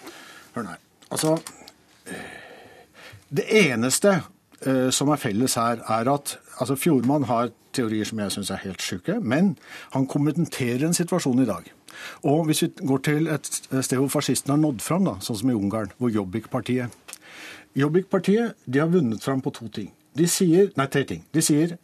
Hør 0.56 0.68
nå 0.68 0.76
her. 0.76 0.82
Altså, 1.12 1.38
det 3.36 3.46
eneste 3.50 4.20
eh, 4.66 4.90
som 4.96 5.12
er 5.14 5.22
felles 5.22 5.56
her, 5.60 5.82
er 5.86 6.12
at 6.12 6.38
altså 6.60 6.76
Fjordmann 6.80 7.28
har 7.30 7.52
teorier 7.76 8.08
som 8.08 8.20
jeg 8.24 8.34
syns 8.36 8.52
er 8.54 8.64
helt 8.64 8.84
sjuke, 8.84 9.20
men 9.22 9.56
han 9.96 10.08
kommenterer 10.08 10.88
en 10.88 10.96
situasjon 10.96 11.44
i 11.44 11.50
dag. 11.50 11.68
Og 12.24 12.46
hvis 12.50 12.64
vi 12.66 12.72
går 12.82 13.04
til 13.08 13.30
et 13.32 13.50
sted 13.50 13.98
hvor 13.98 14.12
fascistene 14.14 14.56
har 14.56 14.62
nådd 14.64 14.84
fram, 14.86 15.08
da, 15.08 15.18
sånn 15.24 15.40
som 15.42 15.52
i 15.52 15.58
Ungarn, 15.58 15.94
hvor 15.98 16.14
Jobbik-partiet 16.14 17.04
Jobbik-partiet 17.76 18.56
de 18.66 18.80
har 18.80 18.92
vunnet 18.92 19.24
fram 19.24 19.42
på 19.44 19.52
to 19.56 19.68
ting. 19.68 19.90
De 20.16 20.28
sier, 20.32 20.70
nei, 20.80 20.88
tre 20.88 21.04
ting. 21.08 21.26
De 21.36 21.42
sier 21.44 21.76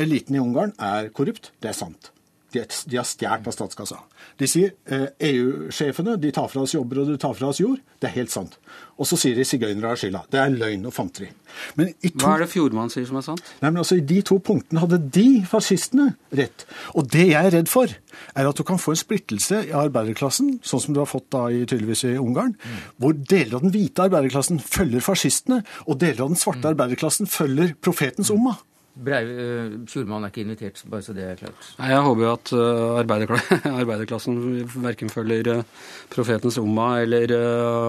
eliten 0.00 0.38
i 0.38 0.40
Ungarn 0.40 0.72
er 0.80 1.10
korrupt. 1.12 1.50
Det 1.60 1.68
er 1.68 1.76
sant. 1.76 2.12
De, 2.52 2.62
har 2.96 3.04
stjålet 3.04 3.48
av 3.50 3.52
statskassa. 3.52 3.98
De 4.40 4.46
sier 4.48 4.72
eh, 4.88 5.08
EU-sjefene 5.28 6.16
de 6.20 6.30
tar 6.32 6.48
fra 6.48 6.62
oss 6.64 6.72
jobber 6.72 7.02
og 7.02 7.10
de 7.10 7.18
tar 7.20 7.34
fra 7.36 7.50
oss 7.52 7.60
jord. 7.60 7.82
Det 8.00 8.08
er 8.08 8.14
helt 8.14 8.32
sant. 8.32 8.56
Og 8.96 9.06
så 9.08 9.18
sier 9.20 9.36
de 9.36 9.44
sigøynere 9.46 9.92
har 9.92 10.00
skylda. 10.00 10.22
Det 10.32 10.40
er 10.40 10.54
løgn 10.54 10.86
og 10.88 10.94
fanteri. 10.96 11.28
To... 11.68 11.84
Hva 12.22 12.36
er 12.36 12.44
det 12.44 12.48
Fjordmann 12.52 12.92
sier 12.92 13.04
som 13.08 13.18
er 13.20 13.26
sant? 13.26 13.42
Nei, 13.60 13.70
men 13.70 13.82
altså 13.82 13.98
I 13.98 14.04
de 14.08 14.20
to 14.26 14.38
punktene 14.44 14.80
hadde 14.82 15.00
de 15.14 15.26
fascistene 15.48 16.12
rett. 16.40 16.64
Og 16.96 17.10
det 17.12 17.26
jeg 17.28 17.50
er 17.50 17.54
redd 17.58 17.68
for, 17.72 17.92
er 18.32 18.48
at 18.48 18.58
du 18.58 18.64
kan 18.66 18.80
få 18.80 18.94
en 18.94 19.00
splittelse 19.02 19.64
i 19.68 19.74
arbeiderklassen, 19.76 20.58
sånn 20.66 20.84
som 20.86 20.96
du 20.96 21.02
har 21.02 21.10
fått 21.10 21.28
da 21.34 21.44
i, 21.52 21.64
tydeligvis 21.68 22.06
i 22.08 22.14
Ungarn, 22.20 22.54
mm. 22.56 22.80
hvor 23.02 23.16
deler 23.18 23.58
av 23.58 23.66
den 23.66 23.74
hvite 23.76 24.08
arbeiderklassen 24.08 24.62
følger 24.64 25.04
fascistene, 25.04 25.60
og 25.86 26.00
deler 26.00 26.24
av 26.24 26.32
den 26.32 26.40
svarte 26.40 26.64
mm. 26.64 26.72
arbeiderklassen 26.72 27.30
følger 27.30 27.76
profetens 27.84 28.32
umma. 28.34 28.56
Fjordmann 28.98 30.26
er 30.26 30.32
ikke 30.32 30.42
invitert, 30.42 30.80
bare 30.90 31.04
så 31.06 31.14
det 31.14 31.24
er 31.24 31.38
klart. 31.38 31.68
Nei, 31.78 31.90
Jeg 31.92 32.04
håper 32.06 32.24
jo 32.24 32.30
at 32.32 32.52
uh, 32.56 33.72
arbeiderklassen 33.82 34.38
verken 34.82 35.12
følger 35.12 35.50
uh, 35.52 35.88
profetens 36.12 36.58
Umma 36.58 36.88
eller 37.04 37.34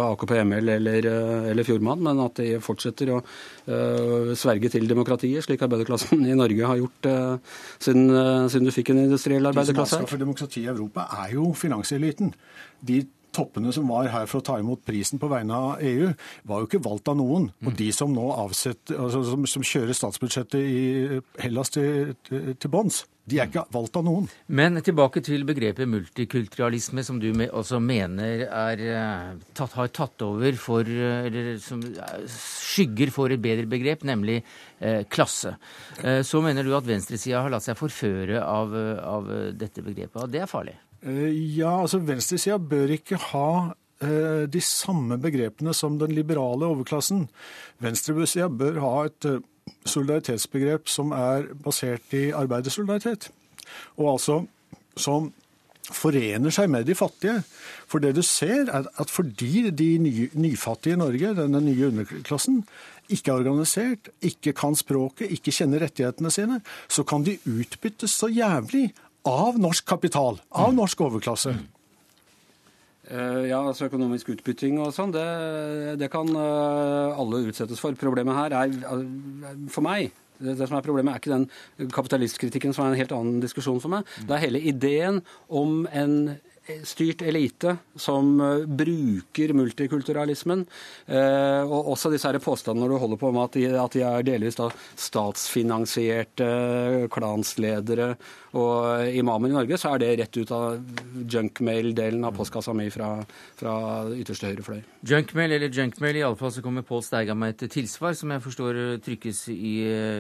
AKP 0.05 0.33
ML 0.45 0.73
eller, 0.77 1.09
eller 1.51 1.67
Fjordmann, 1.67 2.03
men 2.05 2.21
at 2.23 2.41
de 2.41 2.59
fortsetter 2.63 3.13
å 3.15 3.21
sverge 4.37 4.71
til 4.73 4.87
demokratiet, 4.89 5.43
slik 5.45 5.61
arbeiderklassen 5.65 6.23
i 6.25 6.37
Norge 6.37 6.65
har 6.71 6.79
gjort 6.79 7.07
siden, 7.81 8.09
siden, 8.49 8.67
du 8.67 8.73
fikk 8.73 8.91
en 8.93 9.03
industriell 9.05 9.49
arbeiderklasse. 9.51 9.99
De 9.99 10.01
som 10.01 10.07
er 10.07 10.11
for 10.11 10.21
demokrati 10.21 10.63
i 10.63 10.71
Europa, 10.71 11.05
er 11.23 11.35
jo 11.37 11.51
finanseliten. 11.57 12.33
De 12.85 13.03
toppene 13.35 13.73
som 13.75 13.89
var 13.91 14.09
her 14.13 14.27
for 14.29 14.41
å 14.41 14.45
ta 14.45 14.57
imot 14.61 14.85
prisen 14.87 15.21
på 15.21 15.29
vegne 15.31 15.55
av 15.55 15.85
EU, 15.85 16.11
var 16.49 16.61
jo 16.61 16.69
ikke 16.69 16.83
valgt 16.85 17.11
av 17.11 17.19
noen. 17.19 17.49
Og 17.65 17.77
de 17.79 17.91
som 17.95 18.11
nå 18.13 18.25
avsetter, 18.33 18.97
altså, 18.99 19.23
som, 19.27 19.45
som, 19.49 19.65
kjører 19.69 19.97
statsbudsjettet 19.97 20.59
i 20.59 21.21
Hellas 21.43 21.73
til, 21.75 22.15
til, 22.27 22.53
til 22.59 22.73
bånns, 22.73 23.03
de 23.29 23.37
er 23.37 23.49
ikke 23.49 23.65
valgt 23.73 23.97
av 23.99 24.05
noen. 24.07 24.25
Men 24.57 24.79
tilbake 24.85 25.21
til 25.25 25.43
begrepet 25.45 25.89
multikulturalisme, 25.89 27.03
som 27.05 27.19
du 27.21 27.27
også 27.29 27.77
mener 27.83 28.45
er, 28.47 28.81
eh, 28.81 29.35
tatt, 29.53 29.75
har 29.77 29.91
tatt 29.93 30.25
over 30.25 30.57
for 30.57 30.81
Eller 30.89 31.57
som 31.61 31.81
skygger 32.25 33.11
for 33.13 33.29
et 33.29 33.41
bedre 33.41 33.67
begrep, 33.69 34.03
nemlig 34.03 34.41
eh, 34.79 35.03
klasse. 35.05 35.55
Eh, 36.03 36.21
så 36.23 36.41
mener 36.41 36.63
du 36.63 36.73
at 36.75 36.87
venstresida 36.87 37.43
har 37.43 37.53
latt 37.53 37.67
seg 37.67 37.77
forføre 37.77 38.41
av, 38.41 38.73
av 38.73 39.33
dette 39.53 39.83
begrepet, 39.85 40.23
og 40.23 40.31
det 40.33 40.45
er 40.45 40.49
farlig? 40.49 40.77
Eh, 41.05 41.29
ja, 41.57 41.71
altså 41.81 42.01
venstresida 42.03 42.57
bør 42.59 42.91
ikke 42.97 43.19
ha 43.29 43.49
eh, 44.03 44.45
de 44.51 44.61
samme 44.63 45.19
begrepene 45.21 45.73
som 45.75 45.99
den 45.99 46.15
liberale 46.15 46.67
overklassen. 46.67 47.27
Venstresida 47.83 48.49
bør 48.51 48.81
ha 48.83 48.95
et 49.07 49.29
eh, 49.29 49.41
solidaritetsbegrep 49.87 50.89
som 50.91 51.13
er 51.15 51.51
basert 51.63 52.15
i 52.17 52.29
arbeidersolidaritet. 52.35 53.29
Og 53.97 54.15
altså 54.17 54.41
som 54.99 55.31
forener 55.89 56.53
seg 56.53 56.69
med 56.69 56.85
de 56.85 56.95
fattige. 56.97 57.39
For 57.89 58.03
det 58.03 58.13
du 58.17 58.21
ser, 58.25 58.67
er 58.69 58.85
at 59.01 59.09
fordi 59.09 59.69
de 59.71 59.89
nye, 60.01 60.29
nyfattige 60.37 60.97
i 60.97 61.01
Norge, 61.01 61.33
denne 61.37 61.61
nye 61.65 61.89
underklassen, 61.89 62.63
ikke 63.09 63.31
er 63.31 63.41
organisert, 63.41 64.11
ikke 64.21 64.53
kan 64.53 64.77
språket, 64.77 65.31
ikke 65.33 65.53
kjenner 65.55 65.81
rettighetene 65.81 66.29
sine, 66.33 66.59
så 66.87 67.05
kan 67.07 67.25
de 67.25 67.39
utbyttes 67.49 68.19
så 68.21 68.29
jævlig 68.29 68.91
av 69.29 69.59
norsk 69.61 69.85
kapital, 69.87 70.39
av 70.49 70.73
norsk 70.75 71.05
overklasse. 71.05 71.53
Eh, 73.09 73.45
ja, 73.49 73.59
altså 73.63 73.87
økonomisk 73.87 74.29
utbytting 74.35 74.77
og 74.83 74.91
sånn, 74.93 75.13
det, 75.15 75.25
det, 75.97 76.11
kan 76.13 76.29
eh, 76.29 77.17
alle 77.17 77.43
utsettes 77.49 77.81
for. 77.81 77.95
Problemet 77.97 78.37
her 78.37 78.57
er, 78.59 78.75
eh, 78.85 79.55
for 79.73 79.85
meg 79.85 80.11
det, 80.37 80.53
det, 80.59 80.67
som 80.69 80.77
er 80.77 80.85
Problemet 80.85 81.15
er 81.15 81.21
ikke 81.23 81.33
den 81.33 81.89
kapitalistkritikken 81.95 82.75
som 82.75 82.85
er 82.85 82.93
en 82.93 82.99
helt 83.01 83.15
annen 83.15 83.41
diskusjon 83.43 83.81
for 83.81 83.91
meg. 83.95 84.05
Det 84.29 84.35
er 84.35 84.45
hele 84.45 84.61
ideen 84.61 85.23
om 85.49 85.83
en 85.89 86.37
styrt 86.87 87.21
elite 87.25 87.75
som 87.99 88.41
eh, 88.41 88.65
bruker 88.65 89.53
multikulturalismen. 89.57 90.65
Eh, 91.07 91.63
og 91.63 91.93
også 91.93 92.11
disse 92.13 92.29
her 92.29 92.39
påstandene 92.43 92.89
du 92.89 92.97
holder 92.99 93.19
på 93.21 93.31
med 93.35 93.47
at 93.47 93.57
de, 93.57 93.65
at 93.79 93.95
de 93.95 94.03
er 94.05 94.27
delvis 94.27 94.59
statsfinansierte 94.99 96.49
klansledere 97.13 98.13
og 98.57 99.11
imamer 99.13 99.51
i 99.51 99.53
Norge, 99.53 99.77
så 99.77 99.91
er 99.93 100.01
det 100.01 100.13
rett 100.23 100.37
ut 100.39 100.51
av 100.55 100.79
junkmail-delen 101.29 102.23
av 102.25 102.33
postkassa 102.33 102.73
mi 102.73 102.87
fra, 102.89 103.11
fra 103.59 103.73
ytterste 104.09 104.49
høyre 104.49 104.65
fløy. 104.65 104.79
Junkmail 105.05 105.53
eller 105.53 105.69
junkmail, 105.69 106.17
iallfall 106.17 106.55
så 106.55 106.63
kommer 106.65 106.85
Pål 106.87 107.03
Steiga 107.05 107.35
med 107.37 107.53
et 107.53 107.69
tilsvar 107.69 108.17
som 108.17 108.33
jeg 108.33 108.41
forstår 108.41 108.79
trykkes 109.05 109.43
i, 109.53 109.75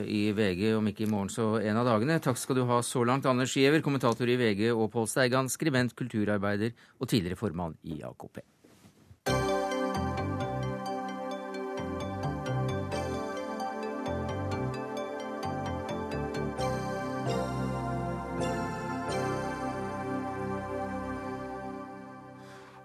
i, 0.05 0.21
VG, 0.37 0.67
om 0.77 0.91
ikke 0.91 1.07
i 1.07 1.09
morgen 1.09 1.33
så 1.33 1.55
en 1.57 1.81
av 1.81 1.89
dagene. 1.89 2.19
Takk 2.21 2.37
skal 2.37 2.59
du 2.59 2.67
ha 2.69 2.83
så 2.85 3.01
langt, 3.07 3.25
Anders 3.29 3.55
Giæver, 3.57 3.81
kommentator 3.85 4.29
i 4.29 4.37
VG, 4.37 4.67
og 4.75 4.91
Pål 4.93 5.09
Steigan, 5.09 5.49
skribent, 5.49 5.97
kulturarbeider 5.97 6.38
og 6.39 7.09
tidligere 7.09 7.39
formann 7.39 7.77
i 7.83 8.01
AKP. 8.01 8.41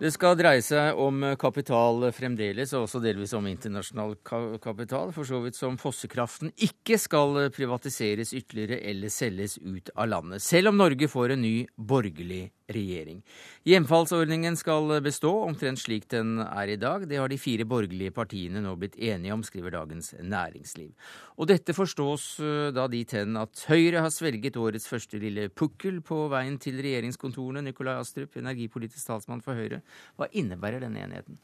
Det 0.05 0.11
skal 0.13 0.35
dreie 0.37 0.61
seg 0.61 0.99
om 1.01 1.23
kapital 1.41 2.11
fremdeles, 2.13 2.75
og 2.77 2.85
også 2.85 3.01
delvis 3.01 3.33
om 3.39 3.47
internasjonal 3.49 4.17
kapital. 4.61 5.15
For 5.17 5.25
så 5.25 5.39
vidt 5.41 5.57
som 5.57 5.79
fossekraften 5.81 6.51
ikke 6.67 6.99
skal 7.01 7.47
privatiseres 7.55 8.35
ytterligere 8.37 8.83
eller 8.91 9.09
selges 9.09 9.55
ut 9.63 9.89
av 9.95 10.11
landet. 10.11 10.45
Selv 10.45 10.75
om 10.75 10.83
Norge 10.83 11.09
får 11.09 11.33
en 11.33 11.45
ny 11.47 11.55
borgerlig 11.73 12.43
regjering. 12.73 13.21
Hjemfallsordningen 13.69 14.57
skal 14.57 14.97
bestå 15.05 15.33
omtrent 15.45 15.81
slik 15.83 16.07
den 16.13 16.39
er 16.45 16.73
i 16.73 16.79
dag. 16.81 17.05
Det 17.09 17.19
har 17.21 17.29
de 17.29 17.39
fire 17.41 17.67
borgerlige 17.69 18.15
partiene 18.17 18.63
nå 18.65 18.75
blitt 18.81 18.97
enige 18.97 19.35
om, 19.37 19.45
skriver 19.45 19.75
Dagens 19.75 20.15
Næringsliv. 20.21 20.93
Og 21.37 21.51
dette 21.51 21.77
forstås 21.77 22.29
eh, 22.41 22.69
da 22.75 22.87
dit 22.89 23.17
hen 23.17 23.37
at 23.41 23.67
Høyre 23.69 24.05
har 24.07 24.13
svelget 24.15 24.57
årets 24.61 24.89
første 24.89 25.21
lille 25.21 25.51
pukkel 25.53 26.01
på 26.05 26.25
veien 26.33 26.57
til 26.63 26.81
regjeringskontorene. 26.81 27.65
Nikolai 27.67 27.99
Astrup, 28.01 28.39
energipolitisk 28.41 29.11
talsmann 29.11 29.45
for 29.45 29.59
Høyre. 29.59 29.83
Hva 30.17 30.31
innebærer 30.33 30.87
denne 30.87 31.05
enigheten? 31.05 31.41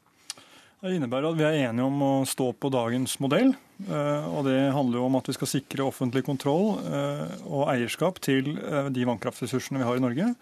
Det 0.81 0.95
innebærer 0.97 1.29
at 1.29 1.37
vi 1.37 1.45
er 1.45 1.59
enige 1.67 1.85
om 1.85 1.99
å 2.01 2.13
stå 2.25 2.55
på 2.57 2.71
dagens 2.73 3.19
modell. 3.21 3.53
Eh, 3.85 4.29
og 4.33 4.47
det 4.49 4.71
handler 4.73 5.03
jo 5.03 5.09
om 5.11 5.21
at 5.21 5.29
vi 5.29 5.37
skal 5.37 5.53
sikre 5.59 5.85
offentlig 5.85 6.25
kontroll 6.25 6.79
eh, 6.81 7.41
og 7.45 7.69
eierskap 7.75 8.23
til 8.25 8.55
de 8.57 9.09
vannkraftressursene 9.09 9.83
vi 9.83 9.91
har 9.91 10.01
i 10.01 10.07
Norge. 10.09 10.35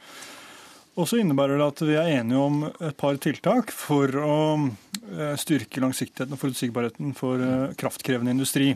Og 0.99 1.07
så 1.07 1.21
innebærer 1.23 1.61
det 1.61 1.67
at 1.71 1.81
vi 1.87 1.95
er 1.95 2.13
enige 2.19 2.43
om 2.43 2.63
et 2.67 2.97
par 2.99 3.19
tiltak 3.23 3.71
for 3.71 4.11
å 4.19 4.39
eh, 4.59 5.35
styrke 5.39 5.83
langsiktigheten 5.85 6.35
og 6.35 6.41
forutsigbarheten 6.41 7.15
for 7.19 7.43
eh, 7.43 7.75
kraftkrevende 7.79 8.35
industri. 8.35 8.73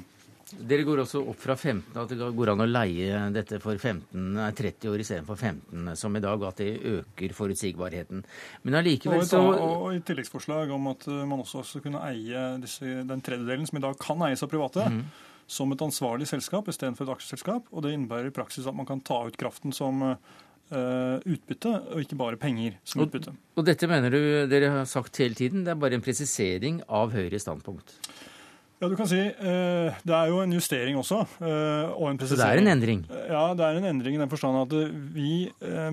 Dere 0.52 0.84
går 0.84 1.00
også 1.02 1.22
opp 1.32 1.40
fra 1.40 1.56
15, 1.56 1.96
at 1.96 2.10
det 2.12 2.28
går 2.36 2.52
an 2.52 2.62
å 2.62 2.68
leie 2.68 3.22
dette 3.32 3.56
for 3.62 3.78
15, 3.80 4.36
30 4.58 4.90
år 4.92 5.02
istedenfor 5.02 5.38
15, 5.40 5.94
som 5.98 6.18
i 6.18 6.22
dag, 6.22 6.44
at 6.44 6.60
det 6.60 6.74
øker 6.92 7.34
forutsigbarheten. 7.34 8.20
Men 8.66 8.78
allikevel 8.82 9.24
så 9.26 9.40
og, 9.40 9.54
et, 9.54 9.64
og 9.64 10.06
tilleggsforslag 10.12 10.74
om 10.76 10.92
at 10.92 11.08
eh, 11.08 11.24
man 11.26 11.42
også 11.42 11.82
kunne 11.82 12.04
eie 12.06 12.46
disse, 12.62 13.00
den 13.08 13.24
tredjedelen 13.24 13.66
som 13.66 13.80
i 13.80 13.84
dag 13.88 13.98
kan 14.02 14.22
eies 14.28 14.44
av 14.44 14.52
private. 14.52 14.86
Mm. 14.92 15.02
Som 15.52 15.74
et 15.74 15.82
ansvarlig 15.84 16.28
selskap 16.30 16.70
istedenfor 16.70 17.08
et 17.08 17.16
aksjeselskap. 17.16 17.66
Og 17.74 17.82
det 17.84 17.96
innebærer 17.96 18.30
i 18.30 18.36
praksis 18.36 18.68
at 18.68 18.76
man 18.78 18.86
kan 18.88 19.02
ta 19.04 19.24
ut 19.26 19.36
kraften 19.40 19.74
som 19.74 20.04
utbytte, 20.72 21.72
og 21.92 22.02
ikke 22.02 22.18
bare 22.18 22.40
penger 22.40 22.76
som 22.88 23.04
utbytte. 23.04 23.32
Og, 23.34 23.60
og 23.60 23.66
dette 23.68 23.88
mener 23.90 24.12
du 24.12 24.20
dere 24.50 24.72
har 24.78 24.86
sagt 24.88 25.20
hele 25.22 25.36
tiden, 25.38 25.66
det 25.66 25.74
er 25.74 25.80
bare 25.80 25.98
en 25.98 26.04
presisering 26.04 26.80
av 26.88 27.12
Høyres 27.14 27.44
standpunkt? 27.46 27.98
Ja, 28.82 28.88
du 28.90 28.96
kan 28.98 29.06
si 29.06 29.20
uh, 29.20 29.98
Det 30.02 30.14
er 30.16 30.30
jo 30.32 30.40
en 30.42 30.54
justering 30.56 30.96
også. 30.98 31.20
Uh, 31.38 31.92
og 31.94 32.08
en 32.08 32.18
presisering. 32.18 32.40
Så 32.40 32.42
det 32.42 32.48
er 32.50 32.62
en 32.64 32.70
endring? 32.72 33.04
Ja, 33.30 33.44
det 33.54 33.66
er 33.68 33.78
en 33.78 33.86
endring 33.92 34.16
i 34.16 34.22
den 34.24 34.32
forstand 34.32 34.58
at 34.64 34.74
vi 35.14 35.34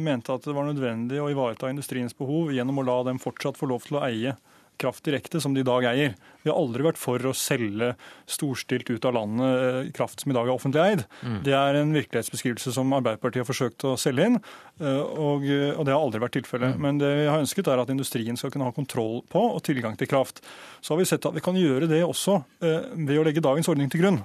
mente 0.01 0.33
at 0.33 0.47
det 0.47 0.55
var 0.57 0.65
nødvendig 0.65 1.21
å 1.21 1.29
ivareta 1.29 1.69
industriens 1.69 2.17
behov 2.17 2.49
gjennom 2.55 2.81
å 2.81 2.87
la 2.87 2.97
dem 3.11 3.21
fortsatt 3.21 3.59
få 3.59 3.69
lov 3.69 3.85
til 3.85 3.99
å 3.99 4.05
eie 4.07 4.33
kraft 4.79 5.05
direkte, 5.05 5.41
som 5.43 5.53
de 5.55 5.63
i 5.63 5.67
dag 5.67 5.85
eier. 5.89 6.15
Vi 6.43 6.51
har 6.51 6.57
aldri 6.59 6.85
vært 6.85 6.99
for 6.99 7.23
å 7.27 7.33
selge 7.35 7.91
storstilt 8.29 8.89
ut 8.89 9.05
av 9.05 9.15
landet 9.17 9.65
eh, 9.65 9.91
kraft 9.95 10.23
som 10.23 10.31
i 10.31 10.37
dag 10.37 10.47
er 10.47 10.55
offentlig 10.55 10.83
eid. 10.85 11.03
Mm. 11.21 11.37
Det 11.45 11.55
er 11.57 11.79
en 11.81 11.93
virkelighetsbeskrivelse 11.97 12.73
som 12.75 12.95
Arbeiderpartiet 12.95 13.43
har 13.43 13.49
forsøkt 13.49 13.85
å 13.89 13.95
selge 13.99 14.29
inn, 14.29 14.39
eh, 14.79 15.03
og, 15.03 15.45
og 15.45 15.83
det 15.83 15.95
har 15.95 15.99
aldri 15.99 16.23
vært 16.23 16.37
tilfellet. 16.39 16.75
Mm. 16.75 16.83
Men 16.87 17.03
det 17.03 17.13
vi 17.21 17.29
har 17.29 17.43
ønsket, 17.43 17.69
er 17.69 17.83
at 17.83 17.93
industrien 17.93 18.39
skal 18.39 18.53
kunne 18.55 18.69
ha 18.69 18.75
kontroll 18.75 19.21
på 19.29 19.45
og 19.51 19.63
tilgang 19.67 19.99
til 19.99 20.09
kraft. 20.11 20.43
Så 20.81 20.95
har 20.95 21.03
vi 21.03 21.09
sett 21.09 21.27
at 21.27 21.35
vi 21.35 21.43
kan 21.43 21.59
gjøre 21.59 21.89
det 21.91 22.01
også 22.05 22.39
eh, 22.63 22.91
ved 22.95 23.19
å 23.19 23.27
legge 23.27 23.43
dagens 23.43 23.71
ordning 23.71 23.91
til 23.91 24.05
grunn. 24.05 24.23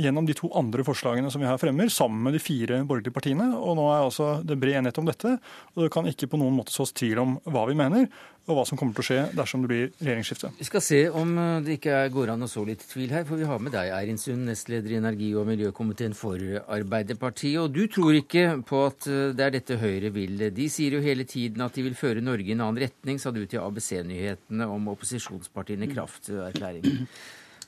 Gjennom 0.00 0.26
de 0.28 0.36
to 0.36 0.50
andre 0.56 0.84
forslagene 0.86 1.30
som 1.32 1.42
vi 1.42 1.48
her 1.48 1.58
fremmer, 1.60 1.90
sammen 1.92 2.22
med 2.26 2.36
de 2.36 2.42
fire 2.42 2.82
borgerlige 2.86 3.14
partiene. 3.14 3.48
Og 3.56 3.78
nå 3.78 3.88
er 3.90 4.04
altså 4.04 4.28
det 4.46 4.58
bred 4.60 4.78
enighet 4.78 5.00
om 5.02 5.08
dette, 5.08 5.36
og 5.74 5.84
det 5.84 5.90
kan 5.94 6.06
ikke 6.10 6.30
på 6.30 6.40
noen 6.40 6.56
måte 6.58 6.74
sås 6.74 6.94
tvil 6.94 7.22
om 7.22 7.36
hva 7.50 7.66
vi 7.70 7.78
mener 7.78 8.08
og 8.44 8.58
hva 8.58 8.64
som 8.68 8.76
kommer 8.76 8.92
til 8.96 9.00
å 9.00 9.06
skje 9.06 9.20
dersom 9.38 9.62
det 9.64 9.70
blir 9.70 9.84
regjeringsskifte. 10.04 10.50
Vi 10.58 10.66
skal 10.68 10.82
se 10.84 10.98
om 11.16 11.30
eh, 11.40 11.62
det 11.64 11.78
ikke 11.78 12.02
går 12.12 12.34
an 12.34 12.44
å 12.44 12.48
så 12.50 12.64
litt 12.68 12.82
tvil 12.90 13.14
her, 13.14 13.24
for 13.28 13.40
vi 13.40 13.48
har 13.48 13.62
med 13.62 13.72
deg, 13.72 13.92
Eirin 13.96 14.20
Sund, 14.20 14.44
nestleder 14.48 14.92
i 14.92 14.98
energi- 14.98 15.32
og 15.40 15.48
miljøkomiteen 15.48 16.16
for 16.18 16.40
Arbeiderpartiet. 16.76 17.56
Og 17.62 17.72
du 17.72 17.86
tror 17.92 18.18
ikke 18.18 18.58
på 18.68 18.82
at 18.90 19.08
eh, 19.08 19.30
det 19.36 19.46
er 19.46 19.54
dette 19.56 19.78
Høyre 19.80 20.12
vil. 20.14 20.44
De 20.52 20.68
sier 20.72 20.98
jo 20.98 21.04
hele 21.04 21.24
tiden 21.28 21.64
at 21.64 21.76
de 21.76 21.86
vil 21.86 21.96
føre 21.96 22.24
Norge 22.24 22.50
i 22.50 22.56
en 22.56 22.66
annen 22.66 22.82
retning, 22.84 23.22
sa 23.22 23.32
du 23.32 23.40
til 23.46 23.64
ABC-nyhetene 23.64 24.68
om 24.68 24.92
opposisjonspartiene 24.92 25.88
krafterklæringen. 25.94 27.08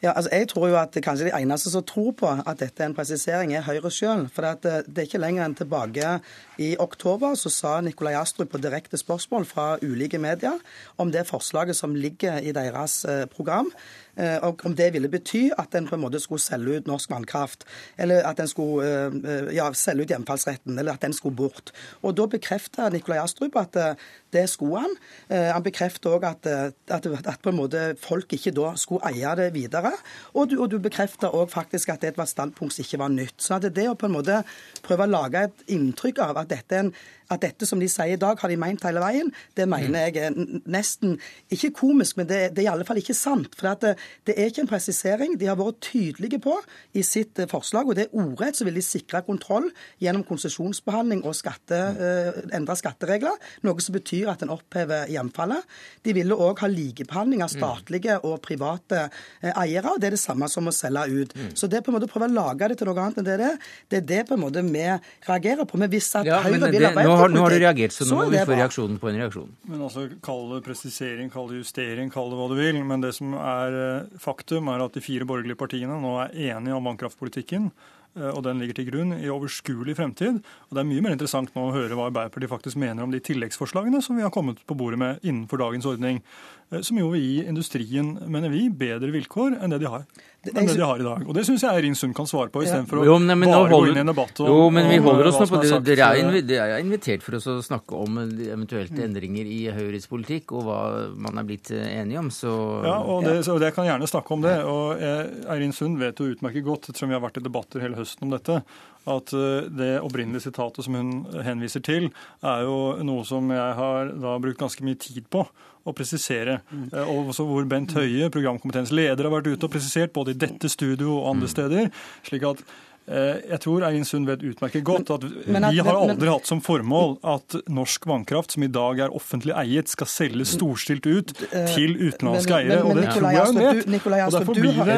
Ja, 0.03 0.13
altså 0.13 0.29
jeg 0.33 0.49
tror 0.49 0.69
jo 0.69 0.77
at 0.77 0.97
kanskje 1.03 1.31
De 1.31 1.33
eneste 1.39 1.71
som 1.73 1.85
tror 1.87 2.13
på 2.13 2.29
at 2.29 2.61
dette 2.61 2.83
er 2.83 2.91
en 2.91 2.95
presisering, 2.95 3.55
er 3.55 3.65
Høyre 3.65 3.91
sjøl. 3.91 4.27
For 4.33 4.45
det, 4.45 4.73
eh, 4.73 5.03
er 5.03 5.09
ikke 5.09 5.21
lenger 5.23 5.45
enn 5.45 5.57
tilbake 5.57 6.19
i 6.59 6.77
oktober 6.79 7.35
så 7.35 7.51
sa 7.53 7.81
Nikolai 7.81 8.15
Astrup 8.15 8.51
på 8.53 8.61
direkte 8.61 8.97
spørsmål 9.01 9.45
fra 9.49 9.79
ulike 9.83 10.19
medier 10.19 10.59
om 10.99 11.13
det 11.13 11.27
forslaget 11.27 11.77
som 11.77 11.95
ligger 11.95 12.39
i 12.41 12.53
deres 12.53 13.05
eh, 13.05 13.25
program, 13.27 13.67
og 13.67 14.06
om 14.17 14.75
det 14.77 14.93
ville 14.95 15.11
bety 15.13 15.51
at 15.59 15.75
en 15.77 15.89
på 15.89 15.97
en 15.97 16.03
måte 16.07 16.21
skulle 16.23 16.41
selge 16.41 16.79
ut 16.79 16.87
norsk 16.89 17.11
vannkraft, 17.13 17.67
eller 18.01 18.25
at 18.25 18.41
en 18.41 18.49
skulle 18.49 18.87
eh, 19.21 19.51
ja, 19.57 19.69
selge 19.77 20.07
ut 20.07 20.15
hjemfallsretten, 20.15 20.79
eller 20.79 20.97
at 20.97 21.05
den 21.05 21.13
skulle 21.17 21.37
bort. 21.37 21.73
Og 22.03 22.17
Da 22.17 22.27
bekrefter 22.27 22.91
Nikolai 22.91 23.21
Astrup 23.21 23.57
at 23.61 23.77
eh, 23.77 24.07
det 24.33 24.49
skulle 24.51 24.83
han. 24.83 24.95
Han 25.31 25.63
bekrefter 25.65 26.13
òg 26.13 26.25
at, 26.29 26.47
at, 26.93 27.07
at, 27.07 27.39
på 27.41 27.53
en 27.53 27.57
måte 27.57 27.83
folk 28.03 28.35
ikke 28.37 28.53
da 28.53 28.73
skulle 28.77 29.07
eie 29.09 29.31
det 29.39 29.47
videre. 29.55 29.95
Og 30.35 30.51
du, 30.51 30.59
og 30.61 30.69
du 30.73 30.77
bekrefter 30.83 31.33
òg 31.33 31.49
faktisk 31.55 31.95
at 31.95 32.03
det 32.05 32.17
var 32.19 32.27
et 32.27 32.35
standpunkt 32.35 32.75
som 32.75 32.85
ikke 32.85 33.01
var 33.01 33.15
nytt. 33.15 33.39
Så 33.41 33.57
det 33.63 33.87
å 33.89 33.95
på 33.97 34.11
en 34.11 34.17
måte 34.19 34.43
prøve 34.85 35.07
å 35.07 35.13
lage 35.15 35.47
et 35.47 35.65
inntrykk 35.73 36.21
av 36.27 36.43
at 36.43 36.51
dette 36.53 36.77
er 36.77 36.85
en 36.85 36.93
at 37.33 37.43
dette 37.43 37.67
som 37.69 37.81
de 37.81 37.89
sier 37.91 38.15
i 38.15 38.21
dag, 38.21 38.39
har 38.41 38.53
de 38.53 38.59
meint 38.61 38.83
hele 38.87 39.03
veien, 39.03 39.31
det 39.57 39.67
mener 39.71 40.07
jeg 40.07 40.29
er 40.29 40.37
nesten 40.71 41.17
ikke 41.53 41.73
komisk, 41.81 42.19
men 42.21 42.29
det, 42.31 42.41
det 42.57 42.63
er 42.65 42.69
i 42.69 42.73
alle 42.73 42.87
fall 42.89 43.01
ikke 43.01 43.17
sant. 43.17 43.55
For 43.59 43.69
det, 43.83 43.95
det, 44.29 44.37
er 44.37 44.51
ikke 44.51 44.65
en 44.65 44.71
presisering. 44.71 45.37
De 45.41 45.49
har 45.51 45.59
vært 45.59 45.81
tydelige 45.85 46.41
på 46.43 46.57
i 46.97 47.05
sitt 47.07 47.39
eh, 47.43 47.49
forslag, 47.51 47.89
og 47.89 47.99
det 47.99 48.07
er 48.07 48.17
ordrett 48.17 48.59
så 48.59 48.67
vil 48.67 48.79
de 48.79 48.85
sikre 48.85 49.23
kontroll 49.27 49.69
gjennom 50.03 50.25
konsesjonsbehandling 50.27 51.25
og 51.27 51.37
skatte, 51.37 51.77
uh, 51.77 52.39
endre 52.55 52.77
skatteregler, 52.79 53.37
noe 53.67 53.83
som 53.83 53.97
betyr 53.97 54.31
at 54.33 54.45
en 54.45 54.53
opphever 54.55 55.11
hjemfallet. 55.13 55.65
De 56.07 56.15
ville 56.17 56.37
òg 56.37 56.63
ha 56.65 56.71
likebehandling 56.71 57.45
av 57.45 57.53
statlige 57.53 58.19
og 58.27 58.39
private 58.45 59.07
eiere, 59.43 59.93
og 59.93 60.01
det 60.01 60.11
er 60.11 60.17
det 60.17 60.23
samme 60.23 60.49
som 60.53 60.69
å 60.69 60.75
selge 60.75 61.07
ut. 61.11 61.35
Mm. 61.37 61.51
Så 61.59 61.69
det 61.71 61.83
på 61.85 61.93
en 61.93 61.99
måte 61.99 62.09
å 62.09 62.13
prøve 62.13 62.29
å 62.31 62.37
lage 62.37 62.71
det 62.71 62.79
til 62.81 62.91
noe 62.91 63.03
annet 63.03 63.21
enn 63.21 63.29
det 63.29 63.37
det 63.41 63.49
er, 63.51 63.59
det 63.91 63.99
er 64.01 64.07
det 64.11 64.23
på 64.29 64.37
en 64.37 64.43
måte 64.43 64.63
vi 64.67 64.85
reagerer 65.27 65.69
på. 65.69 65.81
Men 65.81 65.93
hvis 65.93 66.09
at 66.19 66.29
ja, 66.29 66.41
Høyre 66.45 66.71
vil 66.73 66.89
arbeide 66.89 67.16
har, 67.21 67.33
nå 67.33 67.43
har 67.45 67.55
du 67.55 67.59
reagert, 67.63 67.95
så 67.97 68.07
nå 68.09 68.21
må 68.21 68.29
vi 68.33 68.45
få 68.47 68.57
reaksjonen 68.57 69.01
på 69.03 69.11
en 69.11 69.21
reaksjon. 69.23 69.51
Men 69.71 69.85
altså, 69.89 70.07
Kall 70.25 70.47
det 70.55 70.63
presisering, 70.67 71.29
kall 71.33 71.51
det 71.51 71.61
justering, 71.63 72.13
kall 72.13 72.33
det 72.33 72.41
hva 72.41 72.49
du 72.53 72.57
vil. 72.59 72.81
Men 72.87 73.05
det 73.05 73.13
som 73.19 73.37
er 73.41 73.77
eh, 73.83 74.17
faktum, 74.23 74.73
er 74.73 74.85
at 74.85 74.97
de 74.97 75.05
fire 75.05 75.29
borgerlige 75.29 75.59
partiene 75.61 76.01
nå 76.03 76.17
er 76.25 76.35
enige 76.53 76.79
om 76.79 76.91
vannkraftpolitikken. 76.91 77.71
Eh, 78.17 78.31
og 78.33 78.43
den 78.47 78.61
ligger 78.63 78.79
til 78.79 78.89
grunn 78.91 79.15
i 79.19 79.31
overskuelig 79.33 79.97
fremtid. 79.99 80.41
Og 80.69 80.77
Det 80.77 80.83
er 80.83 80.91
mye 80.91 81.05
mer 81.05 81.17
interessant 81.17 81.53
nå 81.55 81.69
å 81.69 81.75
høre 81.75 81.97
hva 81.99 82.09
Arbeiderpartiet 82.11 82.53
faktisk 82.53 82.81
mener 82.81 83.05
om 83.05 83.13
de 83.13 83.21
tilleggsforslagene 83.21 84.03
som 84.05 84.17
vi 84.17 84.25
har 84.25 84.35
kommet 84.35 84.63
på 84.67 84.77
bordet 84.79 85.01
med 85.01 85.25
innenfor 85.27 85.61
dagens 85.61 85.89
ordning. 85.89 86.23
Eh, 86.71 86.81
som 86.83 86.99
jo 86.99 87.13
vil 87.13 87.23
gi 87.23 87.37
industrien, 87.47 88.17
mener 88.27 88.51
vi, 88.51 88.67
bedre 88.71 89.13
vilkår 89.15 89.61
enn 89.61 89.75
det 89.75 89.85
de 89.85 89.93
har 89.93 90.09
enn 90.47 90.67
det 90.69 90.77
de 90.79 90.83
har 90.83 91.01
i 91.01 91.03
dag. 91.03 91.23
Og 91.27 91.35
Det 91.35 91.43
syns 91.47 91.65
jeg 91.65 91.75
Eirin 91.75 91.97
Sund 91.99 92.15
kan 92.15 92.29
svare 92.31 92.53
på, 92.55 92.63
istedenfor 92.63 93.01
ja. 93.01 93.03
å 93.03 93.07
jo, 93.09 93.17
bare 93.19 93.55
holder, 93.57 93.73
gå 93.73 93.91
inn 93.91 93.99
i 93.99 94.03
en 94.05 94.13
debatt. 94.13 94.41
Og, 94.45 94.51
jo, 94.53 94.69
men 94.75 94.89
vi 94.93 94.99
holder 95.03 95.31
oss 95.31 95.39
nå 95.41 95.47
på 95.51 95.61
det. 95.63 95.81
Dere 95.89 96.07
er, 96.07 96.21
invi 96.23 96.59
er 96.59 96.75
invitert 96.79 97.27
for 97.27 97.39
oss 97.39 97.49
å 97.51 97.57
snakke 97.67 97.99
om 97.99 98.21
eventuelle 98.23 98.95
mm. 98.95 99.05
endringer 99.09 99.51
i 99.51 99.61
Høyres 99.75 100.07
politikk 100.11 100.55
og 100.57 100.67
hva 100.69 100.81
man 101.27 101.43
er 101.43 101.49
blitt 101.49 101.73
eh, 101.75 101.87
enige 101.99 102.23
om. 102.23 102.31
Så, 102.35 102.53
ja, 102.87 102.99
og 103.03 103.27
det, 103.27 103.41
så 103.47 103.59
jeg 103.63 103.75
kan 103.77 103.89
gjerne 103.91 104.11
snakke 104.11 104.37
om 104.37 104.47
det. 104.47 104.57
Og 104.71 105.03
Eirin 105.03 105.75
Sund 105.77 105.99
vet 106.03 106.23
jo 106.23 106.31
utmerket 106.31 106.67
godt, 106.67 106.91
ettersom 106.91 107.11
vi 107.11 107.19
har 107.19 107.25
vært 107.27 107.41
i 107.41 107.47
debatter 107.47 107.83
hele 107.83 107.99
høsten 107.99 108.29
om 108.29 108.37
dette, 108.37 108.63
at 109.07 109.35
eh, 109.35 109.71
det 109.83 109.93
opprinnelige 110.03 110.49
sitatet 110.49 110.87
som 110.87 110.99
hun 110.99 111.41
henviser 111.47 111.83
til, 111.87 112.11
er 112.47 112.67
jo 112.67 112.77
noe 113.07 113.27
som 113.27 113.51
jeg 113.55 113.81
har 113.83 114.15
da 114.15 114.39
brukt 114.43 114.63
ganske 114.63 114.87
mye 114.87 114.99
tid 115.01 115.27
på 115.33 115.47
å 115.87 115.95
presisere. 115.97 116.59
Mm. 116.71 116.89
Og 117.07 117.31
også 117.33 117.47
hvor 117.49 117.69
Bent 117.71 117.95
Høie, 117.97 118.31
programkomiteens 118.35 118.93
leder, 118.95 119.29
har 119.29 119.35
vært 119.39 119.53
ute 119.53 119.69
og 119.69 119.73
presisert, 119.73 120.15
både 120.17 120.35
i 120.35 120.41
dette 120.47 120.71
studio 120.73 121.21
og 121.21 121.31
andre 121.35 121.49
mm. 121.49 121.55
steder. 121.55 121.91
slik 122.27 122.47
at 122.49 122.65
jeg 123.07 123.61
tror 123.63 123.85
Eirin 123.87 124.07
Sund 124.09 124.27
vet 124.27 124.43
utmerket 124.43 124.83
godt 124.87 125.13
at, 125.15 125.25
men, 125.47 125.65
at 125.69 125.75
vi 125.75 125.83
har 125.85 125.95
aldri 125.95 126.27
men, 126.27 126.33
hatt 126.33 126.49
som 126.49 126.61
formål 126.65 127.17
at 127.27 127.55
norsk 127.71 128.07
vannkraft, 128.11 128.57
som 128.57 128.65
i 128.67 128.71
dag 128.73 129.03
er 129.07 129.15
offentlig 129.15 129.55
eiet, 129.55 129.91
skal 129.93 130.09
selges 130.11 130.57
storstilt 130.57 131.07
ut 131.07 131.33
eh, 131.51 131.69
til 131.71 131.95
utenlandske 132.01 132.57
eiere. 132.59 132.81
og 132.83 132.99
det 132.99 133.07
tror 133.13 133.29
jeg 133.31 133.47
hun 133.47 133.61
vet. 133.61 133.91
Nikolai 133.97 134.21
Astrup, 134.25 134.51
du, 134.57 134.67
har, 134.75 134.91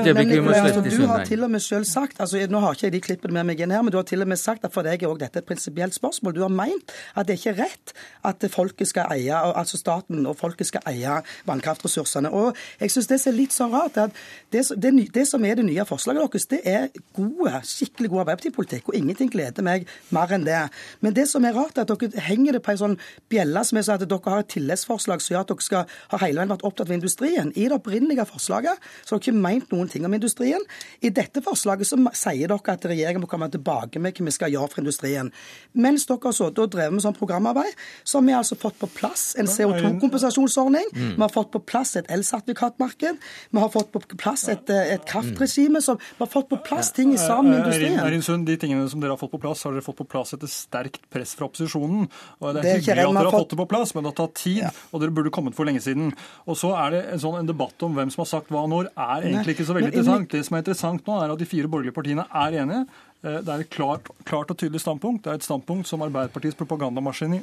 du 0.88 1.06
har 1.11 1.24
til 1.28 1.44
og 1.44 1.52
med 1.52 1.64
selv 1.64 1.88
sagt 1.88 2.20
altså 2.22 2.40
Nå 2.48 2.61
har 2.62 2.76
ikke 2.76 2.86
jeg 2.86 2.94
de 2.94 3.00
klippene 3.04 3.36
med 3.36 3.50
meg 3.50 3.62
inn 3.62 3.74
her, 3.74 3.84
men 3.84 3.92
du 3.92 3.98
har 4.00 4.06
til 4.09 4.24
og 4.24 4.30
med 4.30 4.40
sagt 4.40 4.64
at 4.66 4.74
for 4.74 4.86
deg 4.86 5.02
er 5.02 5.11
også 5.11 5.22
dette 5.24 5.42
et 5.42 5.48
prinsipielt 5.48 5.96
spørsmål. 5.96 6.36
Du 6.36 6.42
har 6.44 6.52
meint 6.52 6.94
at 7.14 7.28
det 7.28 7.36
er 7.36 7.42
ikke 7.42 7.56
rett 7.62 7.94
at 8.28 8.48
folket 8.52 8.90
skal 8.90 9.12
eie, 9.14 9.34
altså 9.34 9.80
staten 9.80 10.24
og 10.28 10.38
folket 10.38 10.70
skal 10.70 10.84
eie 10.88 11.20
vannkraftressursene. 11.48 12.32
Og 12.32 12.56
jeg 12.80 12.94
syns 12.94 13.11
det 13.11 13.20
er 13.20 13.36
litt 13.36 13.56
sånn 13.56 13.74
rart 13.74 14.00
at 14.00 14.16
det, 14.54 14.64
det, 14.76 14.94
det 15.14 15.26
som 15.28 15.44
er 15.44 15.59
det 15.61 15.66
nye 15.68 15.86
forslaget 15.88 16.24
deres, 16.24 16.48
det 16.48 16.61
er 16.68 16.88
gode, 17.16 17.52
skikkelig 17.68 17.97
skikkelig 17.99 18.12
god 18.12 18.20
Arbeiderpartipolitikk, 18.24 18.88
og 18.88 18.96
ingenting 18.96 19.30
gleder 19.32 19.64
meg 19.66 19.86
mer 20.14 20.30
enn 20.34 20.44
det. 20.46 20.61
Men 21.03 21.14
det 21.16 21.26
som 21.28 21.44
er 21.44 21.57
rart, 21.57 21.78
er 21.78 21.86
at 21.86 21.90
dere 21.90 22.22
henger 22.28 22.57
det 22.57 22.62
på 22.62 22.72
en 22.72 22.80
sånn 22.80 22.96
bjelle 23.30 23.62
som 23.66 23.78
er 23.78 23.86
sånn 23.86 23.99
at 23.99 24.09
dere 24.09 24.32
har 24.32 24.44
et 24.44 24.51
tilleggsforslag 24.55 25.22
som 25.22 25.34
gjør 25.34 25.44
at 25.44 25.53
dere 25.53 25.66
skal 25.66 25.96
ha 26.12 26.20
hele 26.22 26.40
veien 26.40 26.53
vært 26.53 26.64
opptatt 26.68 26.88
av 26.88 26.94
industrien. 26.94 27.53
I 27.57 27.66
det 27.68 27.76
opprinnelige 27.76 28.26
forslaget 28.28 28.78
så 29.03 29.14
har 29.16 29.22
dere 29.22 29.26
ikke 29.26 29.42
meint 29.49 29.74
noen 29.74 29.90
ting 29.90 30.07
om 30.07 30.14
industrien. 30.14 30.64
I 31.03 31.11
dette 31.14 31.42
forslaget 31.44 31.90
så 31.90 31.99
sier 32.14 32.53
dere 32.53 32.74
at 32.74 32.88
regjeringen 32.88 33.24
må 33.24 33.30
komme 33.30 33.51
tilbake 33.53 34.03
med 34.03 34.18
hva 34.18 34.28
vi 34.28 34.36
skal 34.36 34.55
gjøre 34.55 34.72
for 34.72 34.84
industrien. 34.84 35.32
Mens 35.74 36.07
dere 36.09 36.22
har 36.28 36.36
sittet 36.36 36.62
og 36.62 36.72
drevet 36.74 36.94
med 36.94 37.05
sånn 37.05 37.18
programarbeid, 37.18 37.74
så 38.05 38.20
har 38.20 38.28
vi 38.28 38.36
altså 38.38 38.59
fått 38.61 38.78
på 38.78 38.90
plass 38.94 39.32
en 39.40 39.51
CO2-kompensasjonsordning. 39.51 40.92
Mm. 40.94 41.12
Vi 41.16 41.24
har 41.24 41.34
fått 41.34 41.53
på 41.55 41.62
plass 41.66 41.96
et 41.99 42.09
elsertifikatmarked. 42.12 43.18
Vi 43.51 43.62
har 43.62 43.72
fått 43.74 43.90
på 43.94 44.03
plass 44.14 44.46
et, 44.53 44.70
et 44.70 45.05
kraftregime. 45.09 45.82
som 45.82 45.99
Vi 45.99 46.22
har 46.22 46.30
fått 46.30 46.49
på 46.51 46.61
plass 46.64 46.92
ting 46.94 47.16
sammen 47.18 47.51
med 47.51 47.64
industrien. 47.64 47.88
Erin 47.97 48.24
Sund, 48.24 48.47
de 48.49 48.57
tingene 48.61 48.89
som 48.91 49.01
dere 49.03 49.14
har 49.14 49.20
fått 49.20 49.32
på 49.32 49.41
plass, 49.43 49.64
har 49.66 49.74
dere 49.74 49.84
fått 49.84 49.99
på 50.01 50.07
plass 50.09 50.34
etter 50.36 50.51
sterkt 50.51 51.09
press 51.12 51.34
fra 51.39 51.49
opposisjonen. 51.49 52.07
Og 52.39 52.47
det 52.53 52.61
er, 52.61 52.62
det 52.62 52.72
er 52.72 52.80
hyggelig 52.82 53.07
at 53.07 53.18
dere 53.18 53.24
har 53.30 53.36
fått... 53.39 53.51
det 53.55 53.61
på 53.62 53.68
plass, 53.70 53.95
men 53.97 54.07
det 54.07 54.12
har 54.12 54.18
tatt 54.20 54.36
tid, 54.43 54.61
ja. 54.66 54.72
og 54.93 55.03
dere 55.03 55.16
burde 55.18 55.32
kommet 55.34 55.57
for 55.59 55.68
lenge 55.68 55.82
siden. 55.84 56.12
Og 56.47 56.59
så 56.61 56.74
er 56.78 56.97
det 56.97 57.03
en 57.14 57.22
sånn 57.24 57.41
en 57.41 57.51
debatt 57.51 57.86
om 57.86 57.97
hvem 57.97 58.12
som 58.14 58.24
har 58.24 58.30
sagt 58.32 58.53
hva 58.55 58.66
når, 58.70 58.93
er 58.95 59.28
egentlig 59.30 59.57
ikke 59.57 59.68
så 59.68 59.78
veldig 59.78 59.93
interessant. 59.93 60.30
Det 60.34 60.45
som 60.47 60.59
er 60.59 60.64
interessant 60.64 61.09
nå, 61.09 61.18
er 61.22 61.34
at 61.34 61.43
de 61.43 61.49
fire 61.49 61.70
borgerlige 61.72 61.97
partiene 61.97 62.28
er 62.45 62.61
enige. 62.64 62.84
Eh, 63.18 63.40
det 63.42 63.50
er 63.50 63.62
et 63.64 63.70
klart, 63.74 64.06
klart, 64.28 64.52
og 64.52 64.58
tydelig 64.60 64.78
standpunkt. 64.84 65.24
Det 65.24 65.32
er 65.32 65.40
et 65.40 65.46
standpunkt 65.46 65.88
som 65.90 66.02
Arbeiderpartiets 66.06 66.54
propagandamaskin 66.58 67.40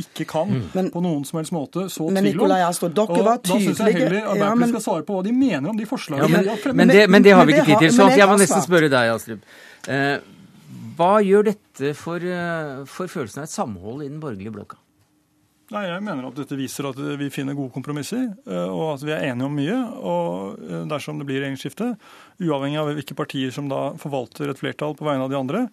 ikke 0.00 0.24
kan 0.24 0.48
mm. 0.48 0.62
men, 0.72 0.90
på 0.94 1.02
noen 1.04 1.26
som 1.28 1.42
helst 1.42 1.52
måte 1.52 1.88
så 1.92 2.06
tvil 2.06 2.16
om. 2.16 2.24
Nikolai 2.24 2.60
Astrup, 2.64 2.94
dere 2.96 3.20
var 3.26 3.42
tydelige. 3.44 3.74
Da 3.74 3.76
syns 3.76 3.82
jeg 3.84 3.98
heller 3.98 4.16
Arbeiderpartiet 4.16 4.48
ja, 4.48 4.58
men, 4.62 4.72
skal 4.72 4.86
svare 4.86 5.08
på 5.08 5.18
hva 5.18 5.24
de 5.26 5.34
mener 5.36 5.72
om 5.74 5.80
de 5.80 5.88
forslagene 5.90 6.24
ja, 6.24 6.32
men, 6.32 6.48
de 6.48 6.54
har 6.54 6.62
fremmet. 6.64 6.80
Men 6.80 6.94
det, 6.96 7.06
men 7.12 7.26
det 7.26 7.34
har 7.36 7.48
vi 7.48 7.58
ikke 7.58 7.68
tid 7.68 7.86
til, 7.86 7.96
så 7.98 8.10
jeg 8.16 8.30
må 8.32 8.38
nesten 8.40 8.64
spørre 8.64 8.92
deg, 8.92 9.12
Astrup. 9.12 9.56
Eh, 9.92 10.14
hva 10.96 11.14
gjør 11.24 11.50
dette 11.50 11.92
for, 11.98 12.24
eh, 12.24 12.80
for 12.88 13.12
følelsen 13.12 13.42
av 13.42 13.50
et 13.50 13.52
samhold 13.52 14.06
i 14.06 14.08
den 14.08 14.22
borgerlige 14.24 14.56
blokka? 14.56 14.80
Nei, 15.70 15.84
Jeg 15.86 16.02
mener 16.02 16.26
at 16.26 16.38
dette 16.40 16.58
viser 16.58 16.88
at 16.88 16.98
vi 16.98 17.28
finner 17.30 17.54
gode 17.54 17.70
kompromisser, 17.70 18.26
eh, 18.42 18.66
og 18.66 18.96
at 18.96 19.04
vi 19.06 19.14
er 19.14 19.28
enige 19.28 19.46
om 19.46 19.54
mye. 19.54 19.78
Og 20.02 20.66
eh, 20.66 20.82
dersom 20.90 21.20
det 21.20 21.28
blir 21.28 21.38
regjeringsskifte, 21.44 21.92
uavhengig 22.42 22.80
av 22.80 22.90
hvilke 22.90 23.14
partier 23.18 23.54
som 23.54 23.70
da 23.70 23.92
forvalter 24.00 24.50
et 24.50 24.58
flertall 24.58 24.98
på 24.98 25.06
vegne 25.06 25.28
av 25.28 25.30
de 25.30 25.38
andre, 25.38 25.64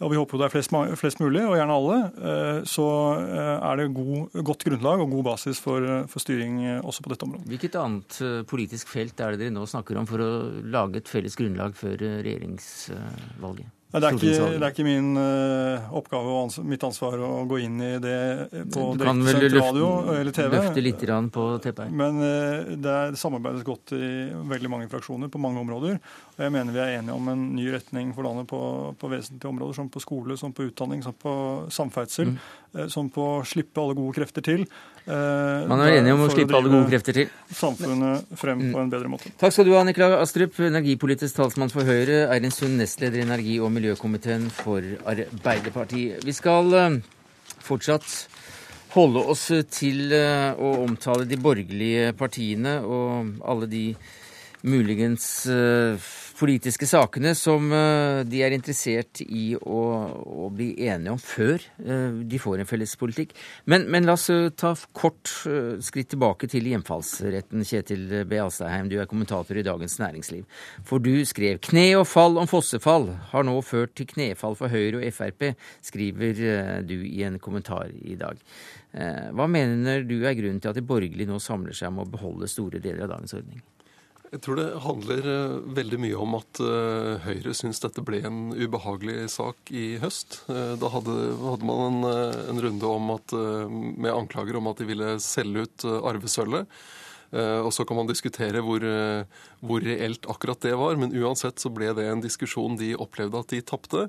og 0.00 0.12
vi 0.12 0.16
håper 0.16 0.40
det 0.40 0.46
er 0.46 0.52
flest, 0.52 0.76
flest 0.96 1.18
mulig, 1.20 1.42
og 1.44 1.56
gjerne 1.56 1.76
alle, 1.76 1.96
eh, 2.20 2.60
så 2.68 2.86
er 3.16 3.80
det 3.80 3.90
god, 3.96 4.38
godt 4.52 4.68
grunnlag 4.68 5.04
og 5.06 5.16
god 5.16 5.26
basis 5.32 5.60
for, 5.60 5.88
for, 6.08 6.24
styring 6.24 6.60
også 6.80 7.04
på 7.04 7.12
dette 7.14 7.28
området. 7.28 7.48
Hvilket 7.48 7.80
annet 7.80 8.22
politisk 8.48 8.92
felt 8.92 9.20
er 9.24 9.36
det 9.36 9.46
dere 9.46 9.56
nå 9.56 9.64
snakker 9.68 10.00
om 10.00 10.08
for 10.08 10.24
å 10.24 10.30
lage 10.68 11.00
et 11.00 11.12
felles 11.12 11.36
grunnlag 11.36 11.76
før 11.80 11.96
regjeringsvalget? 12.00 13.79
Det 13.90 14.06
er, 14.06 14.14
ikke, 14.14 14.48
det 14.54 14.62
er 14.62 14.70
ikke 14.70 14.84
min 14.86 15.16
uh, 15.18 15.94
oppgave 15.98 16.30
og 16.30 16.44
ans 16.44 16.60
mitt 16.62 16.84
ansvar 16.86 17.18
å 17.26 17.30
gå 17.50 17.58
inn 17.64 17.80
i 17.82 17.88
det 17.98 18.18
eh, 18.44 18.62
på 18.70 18.84
direktesendt 18.94 19.56
radio 19.56 19.88
eller 20.14 20.36
TV. 20.36 20.54
Løfte 20.54 20.84
litt 20.84 21.02
på 21.34 21.46
teppet 21.64 21.90
Men 21.90 22.20
uh, 22.22 22.70
det 22.78 22.92
er 22.94 23.18
samarbeides 23.18 23.66
godt 23.66 23.96
i 23.98 24.10
veldig 24.52 24.70
mange 24.70 24.86
fraksjoner 24.92 25.32
på 25.32 25.42
mange 25.42 25.58
områder. 25.64 25.98
Og 26.40 26.46
jeg 26.46 26.52
mener 26.54 26.72
vi 26.72 26.80
er 26.80 26.94
enige 26.96 27.12
om 27.12 27.26
en 27.28 27.40
ny 27.52 27.66
retning 27.68 28.14
for 28.16 28.24
landet 28.24 28.46
på, 28.48 28.58
på 28.96 29.08
vesentlige 29.12 29.50
områder, 29.50 29.76
som 29.76 29.90
på 29.92 30.00
skole, 30.00 30.38
som 30.40 30.54
på 30.56 30.70
utdanning, 30.70 31.02
som 31.04 31.12
på 31.12 31.34
samferdsel, 31.68 32.30
mm. 32.32 32.38
uh, 32.78 32.86
som 32.88 33.10
på 33.12 33.26
å 33.34 33.42
slippe 33.44 33.82
alle 33.82 33.98
gode 33.98 34.16
krefter 34.16 34.46
til. 34.46 34.64
Man 35.04 35.80
er 35.84 35.98
enige 35.98 36.14
om 36.14 36.24
å 36.24 36.30
slippe 36.32 36.56
alle 36.56 36.72
gode 36.72 36.88
krefter 36.88 37.16
til. 37.16 37.30
Samfunnet 37.56 38.32
frem 38.40 38.62
på 38.72 38.80
en 38.80 38.92
bedre 38.92 39.10
måte. 39.12 39.32
Takk 39.40 39.52
skal 39.52 39.68
du 39.68 39.74
ha, 39.74 39.84
Nikolai 39.84 40.16
Astrup, 40.20 40.56
energipolitisk 40.64 41.36
talsmann 41.36 41.72
for 41.72 41.88
Høyre. 41.88 42.22
Eirin 42.32 42.54
Sund, 42.54 42.76
nestleder 42.80 43.20
i 43.20 43.24
energi- 43.26 43.58
og 43.60 43.72
miljøkomiteen 43.74 44.48
for 44.54 44.84
Arbeiderpartiet. 45.12 46.24
Vi 46.24 46.36
skal 46.36 46.76
eh, 46.78 47.00
fortsatt 47.66 48.08
holde 48.94 49.26
oss 49.34 49.48
til 49.74 50.14
eh, 50.16 50.56
å 50.56 50.72
omtale 50.86 51.28
de 51.28 51.38
borgerlige 51.40 52.14
partiene 52.18 52.78
og 52.80 53.36
alle 53.44 53.68
de 53.70 53.84
muligens 54.66 55.46
eh, 55.50 56.10
politiske 56.40 56.86
sakene 56.88 57.34
som 57.36 57.68
eh, 57.74 58.22
de 58.28 58.40
er 58.44 58.54
interessert 58.56 59.20
i 59.26 59.52
å, 59.58 59.80
å 60.44 60.48
bli 60.54 60.70
enige 60.88 61.12
om 61.12 61.20
før 61.20 61.60
eh, 61.60 62.20
de 62.30 62.40
får 62.40 62.62
en 62.62 62.68
felles 62.68 62.94
politikk. 63.00 63.34
Men, 63.70 63.84
men, 63.92 64.06
la 64.08 64.16
oss 64.16 64.28
eh, 64.32 64.48
ta 64.56 64.72
kort 64.96 65.30
skritt 65.84 66.10
tilbake 66.14 66.48
til 66.50 66.70
hjemfallsretten. 66.70 67.64
Kjetil 67.66 68.06
B. 68.28 68.38
Alstadheim, 68.40 68.88
du 68.90 68.96
er 69.00 69.08
kommentator 69.10 69.58
i 69.58 69.64
Dagens 69.66 69.98
Næringsliv. 70.00 70.46
For 70.88 71.02
du 71.02 71.12
skrev 71.28 71.60
'Kne 71.60 71.86
og 72.00 72.08
fall 72.08 72.40
om 72.40 72.48
fossefall 72.50 73.10
har 73.32 73.46
nå 73.46 73.56
ført 73.66 73.94
til 73.98 74.08
knefall 74.10 74.56
for 74.58 74.72
Høyre 74.72 75.00
og 75.00 75.14
Frp', 75.14 75.54
skriver 75.84 76.80
du 76.86 76.96
i 77.04 77.22
en 77.26 77.38
kommentar 77.42 77.92
i 78.00 78.16
dag. 78.18 78.38
Hva 78.90 79.46
mener 79.46 80.02
du 80.06 80.16
er 80.24 80.34
grunnen 80.38 80.60
til 80.62 80.72
at 80.72 80.78
de 80.78 80.86
borgerlige 80.86 81.30
nå 81.30 81.38
samler 81.42 81.76
seg 81.76 81.92
om 81.92 82.02
å 82.02 82.08
beholde 82.10 82.50
store 82.50 82.82
deler 82.82 83.06
av 83.06 83.14
dagens 83.14 83.36
ordning? 83.38 83.60
Jeg 84.30 84.44
tror 84.44 84.60
det 84.60 84.68
handler 84.84 85.26
uh, 85.26 85.56
veldig 85.74 85.98
mye 86.04 86.18
om 86.22 86.36
at 86.38 86.60
uh, 86.62 87.18
Høyre 87.24 87.50
syns 87.56 87.82
dette 87.82 88.02
ble 88.06 88.20
en 88.28 88.52
ubehagelig 88.54 89.24
sak 89.34 89.72
i 89.74 89.98
høst. 89.98 90.44
Uh, 90.46 90.76
da 90.78 90.90
hadde, 90.92 91.16
hadde 91.40 91.66
man 91.66 91.82
en, 91.88 92.06
en, 92.52 92.60
runde 92.62 92.92
at, 93.16 93.34
med 93.74 94.12
anklager 94.14 94.60
om 94.60 94.70
at 94.70 94.78
de 94.78 94.86
ville 94.86 95.16
selge 95.24 95.66
ut 95.66 95.86
arvesølvet. 95.86 96.70
Og 97.30 97.68
så 97.70 97.84
kan 97.86 97.94
man 97.94 98.08
diskutere 98.08 98.58
hvor, 98.66 98.82
hvor, 99.62 99.84
reelt 99.86 100.26
akkurat 100.26 100.64
det 100.66 100.72
var, 100.74 100.96
men 100.98 101.14
uansett 101.14 101.62
så 101.62 101.70
ble 101.70 101.92
det 101.94 102.08
en 102.10 102.22
diskusjon 102.24 102.74
de 102.78 102.88
opplevde 102.98 103.38
at 103.38 103.54
de 103.54 103.60
tapte. 103.62 104.00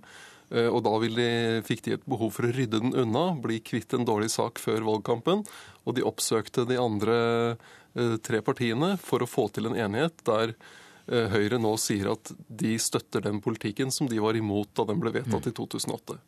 Og 0.49 0.79
da 0.81 0.93
de, 1.05 1.27
fikk 1.67 1.83
de 1.85 1.93
et 1.99 2.07
behov 2.09 2.33
for 2.33 2.49
å 2.49 2.55
rydde 2.55 2.81
den 2.81 2.97
unna, 2.97 3.27
bli 3.37 3.59
kvitt 3.61 3.93
en 3.93 4.07
dårlig 4.09 4.31
sak 4.33 4.57
før 4.63 4.81
valgkampen. 4.89 5.45
Og 5.85 5.97
de 5.99 6.05
oppsøkte 6.09 6.65
de 6.65 6.81
andre 6.81 7.19
Eh, 7.59 7.80
tre 8.23 8.41
partiene 8.41 8.95
for 9.01 9.23
å 9.23 9.29
få 9.29 9.49
til 9.51 9.67
en 9.67 9.75
enighet 9.75 10.23
der 10.27 10.53
eh, 10.53 11.27
Høyre 11.31 11.59
nå 11.59 11.73
sier 11.81 12.13
at 12.13 12.33
de 12.47 12.77
støtter 12.79 13.23
den 13.25 13.41
politikken 13.43 13.91
som 13.91 14.09
de 14.11 14.21
var 14.23 14.37
imot 14.39 14.71
da 14.77 14.87
den 14.87 15.01
ble 15.01 15.13
vedtatt 15.15 15.49
i 15.51 15.55
2008. 15.57 16.19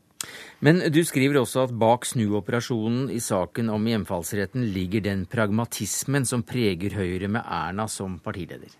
Men 0.64 0.80
du 0.91 1.01
skriver 1.03 1.41
også 1.41 1.66
at 1.66 1.74
bak 1.76 2.05
snuoperasjonen 2.07 3.09
i 3.11 3.20
saken 3.24 3.72
om 3.74 3.88
hjemfallsretten 3.89 4.70
ligger 4.76 5.03
den 5.03 5.26
pragmatismen 5.28 6.28
som 6.28 6.45
preger 6.47 6.95
Høyre 6.95 7.28
med 7.32 7.43
Erna 7.43 7.89
som 7.91 8.20
partileder. 8.24 8.72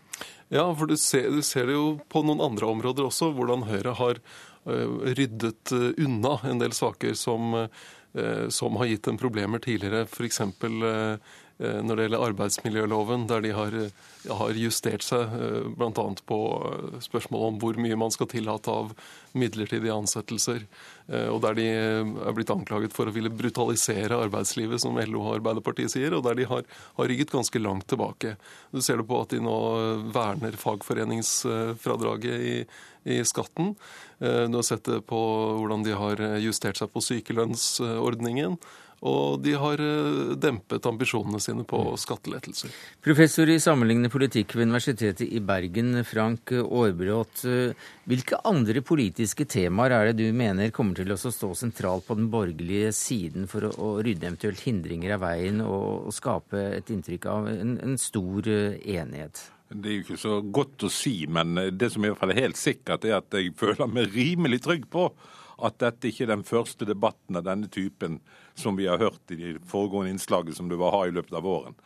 Ja, 0.54 0.70
for 0.78 0.88
du 0.88 0.96
ser, 1.00 1.28
du 1.34 1.42
ser 1.44 1.68
det 1.68 1.76
jo 1.76 1.98
på 2.12 2.22
noen 2.24 2.44
andre 2.46 2.70
områder 2.70 3.10
også, 3.10 3.34
hvordan 3.36 3.66
Høyre 3.68 3.96
har 4.00 4.22
uh, 4.22 5.04
ryddet 5.18 5.74
unna 5.74 6.38
en 6.48 6.62
del 6.62 6.76
saker 6.78 7.18
som, 7.20 7.58
som 8.54 8.78
har 8.80 8.92
gitt 8.92 9.08
dem 9.10 9.18
problemer 9.20 9.60
tidligere. 9.64 10.06
F.eks. 10.06 10.40
Eh, 11.62 11.80
når 11.86 11.96
det 11.96 12.06
gjelder 12.08 12.24
arbeidsmiljøloven, 12.28 13.28
der 13.30 13.44
de 13.46 13.52
har, 13.54 13.76
eh, 13.78 14.32
har 14.40 14.58
justert 14.58 15.04
seg 15.06 15.36
eh, 15.38 15.68
bl.a. 15.78 16.06
på 16.26 16.40
spørsmålet 17.06 17.52
om 17.52 17.60
hvor 17.62 17.78
mye 17.78 18.00
man 18.00 18.14
skal 18.14 18.30
tillate 18.32 18.74
av 18.74 18.94
midlertidige 19.38 19.94
ansettelser. 19.94 20.66
Og 21.04 21.42
der 21.44 21.56
de 21.58 21.64
er 21.68 22.36
blitt 22.38 22.52
anklaget 22.54 22.94
for 22.96 23.10
å 23.10 23.12
ville 23.12 23.32
brutalisere 23.34 24.16
arbeidslivet, 24.24 24.80
som 24.80 24.96
LO 24.96 25.20
og 25.26 25.34
Arbeiderpartiet 25.42 25.92
sier, 25.92 26.14
og 26.16 26.22
der 26.24 26.38
de 26.40 26.46
har, 26.48 26.64
har 26.96 27.10
rygget 27.10 27.34
ganske 27.34 27.60
langt 27.60 27.90
tilbake. 27.92 28.38
Du 28.72 28.80
ser 28.80 29.02
det 29.02 29.08
på 29.10 29.20
at 29.20 29.34
de 29.34 29.42
nå 29.44 29.58
verner 30.16 30.56
fagforeningsfradraget 30.62 32.46
i, 32.54 32.56
i 33.18 33.20
skatten. 33.28 33.74
Du 34.22 34.56
har 34.56 34.64
sett 34.64 34.88
det 34.88 35.02
på 35.10 35.20
hvordan 35.60 35.84
de 35.84 35.98
har 35.98 36.24
justert 36.46 36.80
seg 36.80 36.94
på 36.94 37.04
sykelønnsordningen. 37.04 38.56
Og 39.04 39.42
de 39.44 39.52
har 39.60 39.82
eh, 39.84 40.34
dempet 40.40 40.86
ambisjonene 40.88 41.42
sine 41.44 41.66
på 41.68 41.82
skattelettelser. 42.00 42.72
Professor 43.04 43.50
i 43.52 43.60
sammenlignende 43.60 44.12
politikk 44.14 44.56
ved 44.56 44.70
Universitetet 44.70 45.28
i 45.28 45.42
Bergen, 45.44 45.98
Frank 46.08 46.54
Aarbrot. 46.56 47.44
Eh, 47.50 47.90
hvilke 48.08 48.40
andre 48.48 48.84
politiske 48.86 49.48
temaer 49.50 49.98
er 49.98 50.12
det 50.12 50.24
du 50.24 50.38
mener 50.38 50.72
kommer 50.76 50.96
til 50.96 51.12
å 51.12 51.20
stå 51.20 51.52
sentralt 51.60 52.08
på 52.08 52.16
den 52.20 52.30
borgerlige 52.32 52.94
siden 52.96 53.50
for 53.52 53.68
å, 53.74 53.90
rydde 54.04 54.30
eventuelt 54.30 54.64
hindringer 54.64 55.18
av 55.18 55.26
veien 55.26 55.60
og, 55.66 56.08
skape 56.14 56.62
et 56.78 56.90
inntrykk 56.94 57.28
av 57.28 57.52
en, 57.52 57.76
en 57.84 58.00
stor 58.00 58.48
eh, 58.48 58.80
enighet? 58.96 59.44
Det 59.74 59.90
er 59.90 59.98
jo 59.98 60.06
ikke 60.06 60.22
så 60.22 60.38
godt 60.54 60.88
å 60.88 60.92
si, 60.94 61.16
men 61.28 61.58
det 61.76 61.92
som 61.92 62.06
i 62.06 62.12
hvert 62.12 62.22
fall 62.22 62.32
er 62.32 62.46
helt 62.46 62.60
sikkert, 62.60 63.04
er 63.04 63.20
at 63.20 63.36
jeg 63.36 63.52
føler 63.60 63.92
meg 63.92 64.16
rimelig 64.16 64.64
trygg 64.64 64.88
på 64.94 65.10
at 65.64 65.78
dette 65.84 66.10
ikke 66.10 66.26
er 66.26 66.34
den 66.34 66.48
første 66.48 66.88
debatten 66.88 67.38
av 67.40 67.46
denne 67.46 67.70
typen 67.72 68.22
som 68.56 68.78
vi 68.78 68.88
har 68.88 69.02
hørt 69.02 69.32
i 69.34 69.40
de 69.40 69.58
foregående 69.70 70.14
innslagene 70.14 70.56
som 70.56 70.70
du 70.70 70.78
vil 70.78 70.94
ha 70.94 71.04
i 71.08 71.14
løpet 71.14 71.36
av 71.38 71.46
våren. 71.46 71.78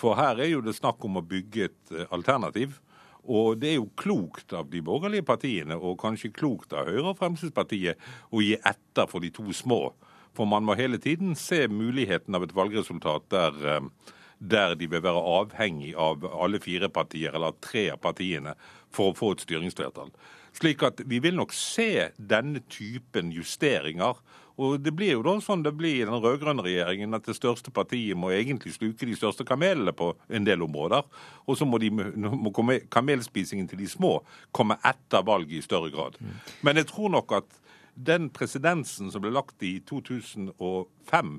For 0.00 0.18
her 0.18 0.40
er 0.40 0.52
jo 0.52 0.62
det 0.64 0.76
snakk 0.78 1.04
om 1.06 1.20
å 1.20 1.26
bygge 1.26 1.68
et 1.68 1.94
eh, 1.94 2.08
alternativ. 2.14 2.78
Og 3.22 3.60
det 3.62 3.70
er 3.70 3.76
jo 3.78 3.90
klokt 3.98 4.50
av 4.58 4.70
de 4.72 4.80
borgerlige 4.82 5.26
partiene, 5.26 5.76
og 5.78 6.00
kanskje 6.02 6.32
klokt 6.34 6.72
av 6.74 6.88
Høyre 6.90 7.12
og 7.12 7.20
Fremskrittspartiet, 7.20 8.00
å 8.34 8.42
gi 8.42 8.56
etter 8.58 9.06
for 9.10 9.22
de 9.22 9.30
to 9.34 9.46
små. 9.54 9.92
For 10.34 10.48
man 10.48 10.66
må 10.66 10.74
hele 10.78 10.98
tiden 10.98 11.36
se 11.38 11.68
muligheten 11.70 12.34
av 12.34 12.42
et 12.42 12.54
valgresultat 12.56 13.28
der, 13.30 13.62
eh, 13.68 14.12
der 14.40 14.74
de 14.74 14.88
vil 14.90 15.04
være 15.04 15.22
avhengig 15.38 15.94
av 15.94 16.26
alle 16.26 16.58
fire 16.58 16.88
partier, 16.90 17.34
eller 17.34 17.54
tre 17.60 17.90
av 17.90 18.00
partiene, 18.02 18.56
for 18.90 19.12
å 19.12 19.16
få 19.16 19.32
et 19.36 19.46
styringsflertall. 19.46 20.10
Slik 20.52 20.82
at 20.82 21.00
vi 21.08 21.20
vil 21.22 21.38
nok 21.38 21.54
se 21.56 22.10
denne 22.18 22.60
typen 22.68 23.30
justeringer. 23.32 24.18
Og 24.60 24.80
det 24.82 24.92
blir 24.96 25.14
jo 25.14 25.22
da 25.24 25.36
sånn 25.44 25.62
det 25.64 25.72
blir 25.76 26.02
i 26.02 26.06
den 26.08 26.20
rød-grønne 26.20 26.64
regjeringen, 26.66 27.16
at 27.16 27.26
det 27.28 27.36
største 27.38 27.72
partiet 27.74 28.18
må 28.18 28.32
egentlig 28.34 28.74
sluke 28.76 29.08
de 29.08 29.16
største 29.16 29.46
kamelene 29.48 29.94
på 29.96 30.12
en 30.28 30.48
del 30.48 30.64
områder. 30.66 31.06
Og 31.46 31.58
så 31.58 31.68
må, 31.68 31.80
de, 31.82 31.90
må 31.92 32.52
kamelspisingen 32.92 33.70
til 33.70 33.80
de 33.80 33.88
små 33.88 34.18
komme 34.52 34.76
etter 34.84 35.24
valget 35.26 35.58
i 35.60 35.64
større 35.64 35.92
grad. 35.94 36.18
Men 36.60 36.80
jeg 36.80 36.90
tror 36.92 37.12
nok 37.16 37.36
at 37.40 37.58
den 37.94 38.30
presidensen 38.32 39.10
som 39.12 39.24
ble 39.24 39.32
lagt 39.32 39.62
i 39.64 39.78
2005, 39.88 41.32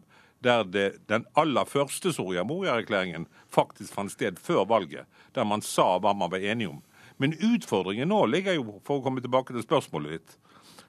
der 0.43 0.63
det, 0.67 0.87
den 1.07 1.25
aller 1.39 1.65
første 1.65 2.11
Soria 2.13 2.43
Moria-erklæringen 2.43 3.27
faktisk 3.53 3.93
fant 3.95 4.11
sted 4.11 4.41
før 4.41 4.65
valget, 4.67 5.07
der 5.35 5.47
man 5.47 5.63
sa 5.63 5.95
hva 5.99 6.13
man 6.13 6.31
var 6.33 6.43
enige 6.43 6.73
om, 6.75 6.81
men 7.17 7.35
utfordringen 7.37 8.09
nå 8.09 8.25
ligger 8.25 8.57
jo, 8.57 8.81
for 8.83 8.99
å 8.99 9.05
komme 9.05 9.21
tilbake 9.23 9.53
til 9.53 9.63
spørsmålet 9.63 10.17
ditt, 10.17 10.35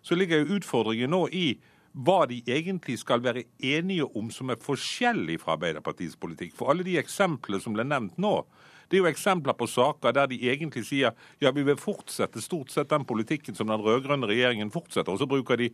så 0.05 0.17
ligger 0.19 0.43
jo 0.43 0.59
utfordringen 0.59 1.13
nå 1.15 1.27
i 1.33 1.47
hva 1.95 2.25
de 2.27 2.41
egentlig 2.51 2.99
skal 2.99 3.23
være 3.23 3.45
enige 3.63 4.07
om 4.19 4.31
som 4.35 4.51
er 4.51 4.61
forskjellig 4.61 5.39
fra 5.43 5.55
Arbeiderpartiets 5.55 6.19
politikk. 6.19 6.55
For 6.59 6.73
alle 6.73 6.87
de 6.87 6.99
eksemplene 6.99 7.63
som 7.63 7.77
ble 7.77 7.87
nevnt 7.87 8.19
nå, 8.19 8.43
Det 8.85 8.99
er 8.99 9.01
jo 9.01 9.09
eksempler 9.09 9.57
på 9.57 9.67
saker 9.67 10.13
der 10.13 10.27
de 10.29 10.37
egentlig 10.45 10.85
sier 10.85 11.15
ja, 11.41 11.51
vi 11.51 11.63
vil 11.65 11.79
fortsette 11.81 12.43
stort 12.45 12.71
sett 12.71 12.91
den 12.91 13.07
politikken 13.09 13.57
som 13.57 13.67
den 13.73 13.81
rød-grønne 13.81 14.29
regjeringen 14.29 14.71
fortsetter. 14.71 15.13
Og 15.13 15.19
så 15.19 15.27
bruker 15.27 15.57
de 15.57 15.71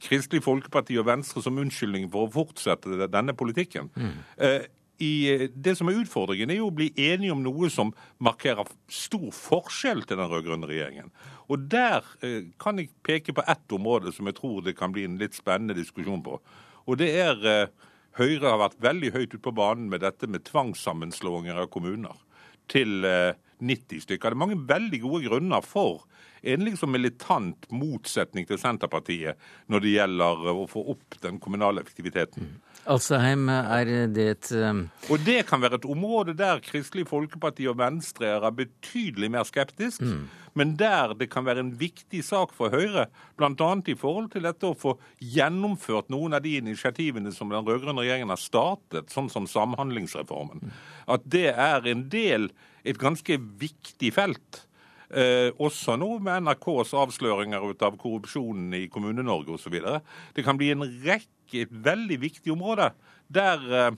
Kristelig 0.00 0.42
Folkeparti 0.42 0.96
og 0.98 1.06
Venstre 1.06 1.42
som 1.44 1.60
unnskyldning 1.60 2.08
for 2.10 2.24
å 2.24 2.32
fortsette 2.32 3.08
denne 3.12 3.36
politikken. 3.36 3.90
Mm. 3.94 4.16
Eh, 4.38 4.64
i, 5.02 5.48
det 5.54 5.74
som 5.76 5.90
er 5.90 6.00
Utfordringen 6.00 6.50
er 6.50 6.60
jo 6.60 6.68
å 6.70 6.74
bli 6.74 6.92
enige 6.96 7.34
om 7.34 7.42
noe 7.42 7.70
som 7.72 7.90
markerer 8.22 8.68
stor 8.88 9.30
forskjell 9.34 10.04
til 10.06 10.20
den 10.20 10.30
rød-grønne 10.30 10.70
regjeringen. 10.70 11.10
Og 11.48 11.66
Der 11.70 12.04
eh, 12.24 12.50
kan 12.60 12.78
jeg 12.80 12.92
peke 13.04 13.34
på 13.36 13.44
ett 13.46 13.72
område 13.72 14.12
som 14.12 14.26
jeg 14.30 14.38
tror 14.38 14.62
det 14.64 14.76
kan 14.78 14.92
bli 14.92 15.04
en 15.04 15.18
litt 15.20 15.36
spennende 15.36 15.76
diskusjon 15.76 16.22
på. 16.24 16.38
Og 16.88 17.00
det 17.00 17.10
er 17.20 17.44
eh, 17.48 17.66
Høyre 18.14 18.46
har 18.46 18.60
vært 18.60 18.78
veldig 18.78 19.08
høyt 19.10 19.32
ute 19.32 19.42
på 19.42 19.50
banen 19.50 19.88
med 19.90 20.04
dette 20.04 20.28
med 20.30 20.44
tvangssammenslåinger 20.46 21.56
av 21.64 21.70
kommuner 21.74 22.14
til 22.70 23.02
eh, 23.08 23.34
90 23.58 24.04
stykker. 24.04 24.30
Det 24.30 24.36
er 24.36 24.42
mange 24.44 24.60
veldig 24.68 25.00
gode 25.02 25.24
grunner 25.26 25.64
for 25.66 26.04
en 26.44 26.62
liksom 26.62 26.92
militant 26.94 27.66
motsetning 27.72 28.46
til 28.46 28.60
Senterpartiet 28.60 29.40
når 29.72 29.82
det 29.82 29.94
gjelder 29.96 30.46
å 30.52 30.66
få 30.70 30.84
opp 30.94 31.18
den 31.24 31.40
kommunale 31.42 31.82
effektiviteten. 31.82 32.52
Alstaheim, 32.90 33.48
er 33.48 33.88
det 34.12 34.24
et 34.28 34.48
um... 34.60 34.82
Og 35.12 35.20
det 35.24 35.44
kan 35.48 35.62
være 35.62 35.78
et 35.80 35.86
område 35.88 36.34
der 36.36 36.60
Kristelig 36.64 37.06
Folkeparti 37.08 37.66
og 37.70 37.78
Venstre 37.80 38.34
er 38.36 38.50
betydelig 38.52 39.30
mer 39.32 39.46
skeptisk, 39.48 40.02
mm. 40.04 40.26
men 40.58 40.74
der 40.80 41.14
det 41.16 41.30
kan 41.32 41.46
være 41.46 41.64
en 41.64 41.72
viktig 41.80 42.20
sak 42.24 42.52
for 42.56 42.74
Høyre, 42.74 43.06
bl.a. 43.40 43.70
i 43.88 43.96
forhold 43.96 44.28
til 44.34 44.44
dette 44.44 44.68
å 44.68 44.76
få 44.76 44.98
gjennomført 45.20 46.12
noen 46.12 46.36
av 46.36 46.44
de 46.44 46.58
initiativene 46.60 47.32
som 47.32 47.52
den 47.52 47.64
rød-grønne 47.64 48.04
regjeringen 48.04 48.34
har 48.34 48.42
startet, 48.42 49.08
sånn 49.14 49.32
som 49.32 49.48
Samhandlingsreformen. 49.48 50.74
At 51.08 51.24
det 51.24 51.50
er 51.54 51.88
en 51.88 52.08
del, 52.12 52.50
et 52.84 53.00
ganske 53.00 53.40
viktig 53.60 54.12
felt. 54.12 54.64
Eh, 55.14 55.52
også 55.62 55.94
nå 56.00 56.16
med 56.24 56.42
NRKs 56.42 56.90
avsløringer 56.98 57.62
ut 57.70 57.82
av 57.86 57.96
korrupsjonen 58.00 58.72
i 58.74 58.86
Kommune-Norge 58.90 59.54
osv. 59.54 59.76
Det 60.34 60.44
kan 60.44 60.58
bli 60.58 60.72
en 60.74 60.82
rekke 61.04 61.30
et 61.62 61.70
veldig 61.70 62.18
viktig 62.20 62.52
område 62.52 62.90
der 63.32 63.62
eh, 63.70 63.94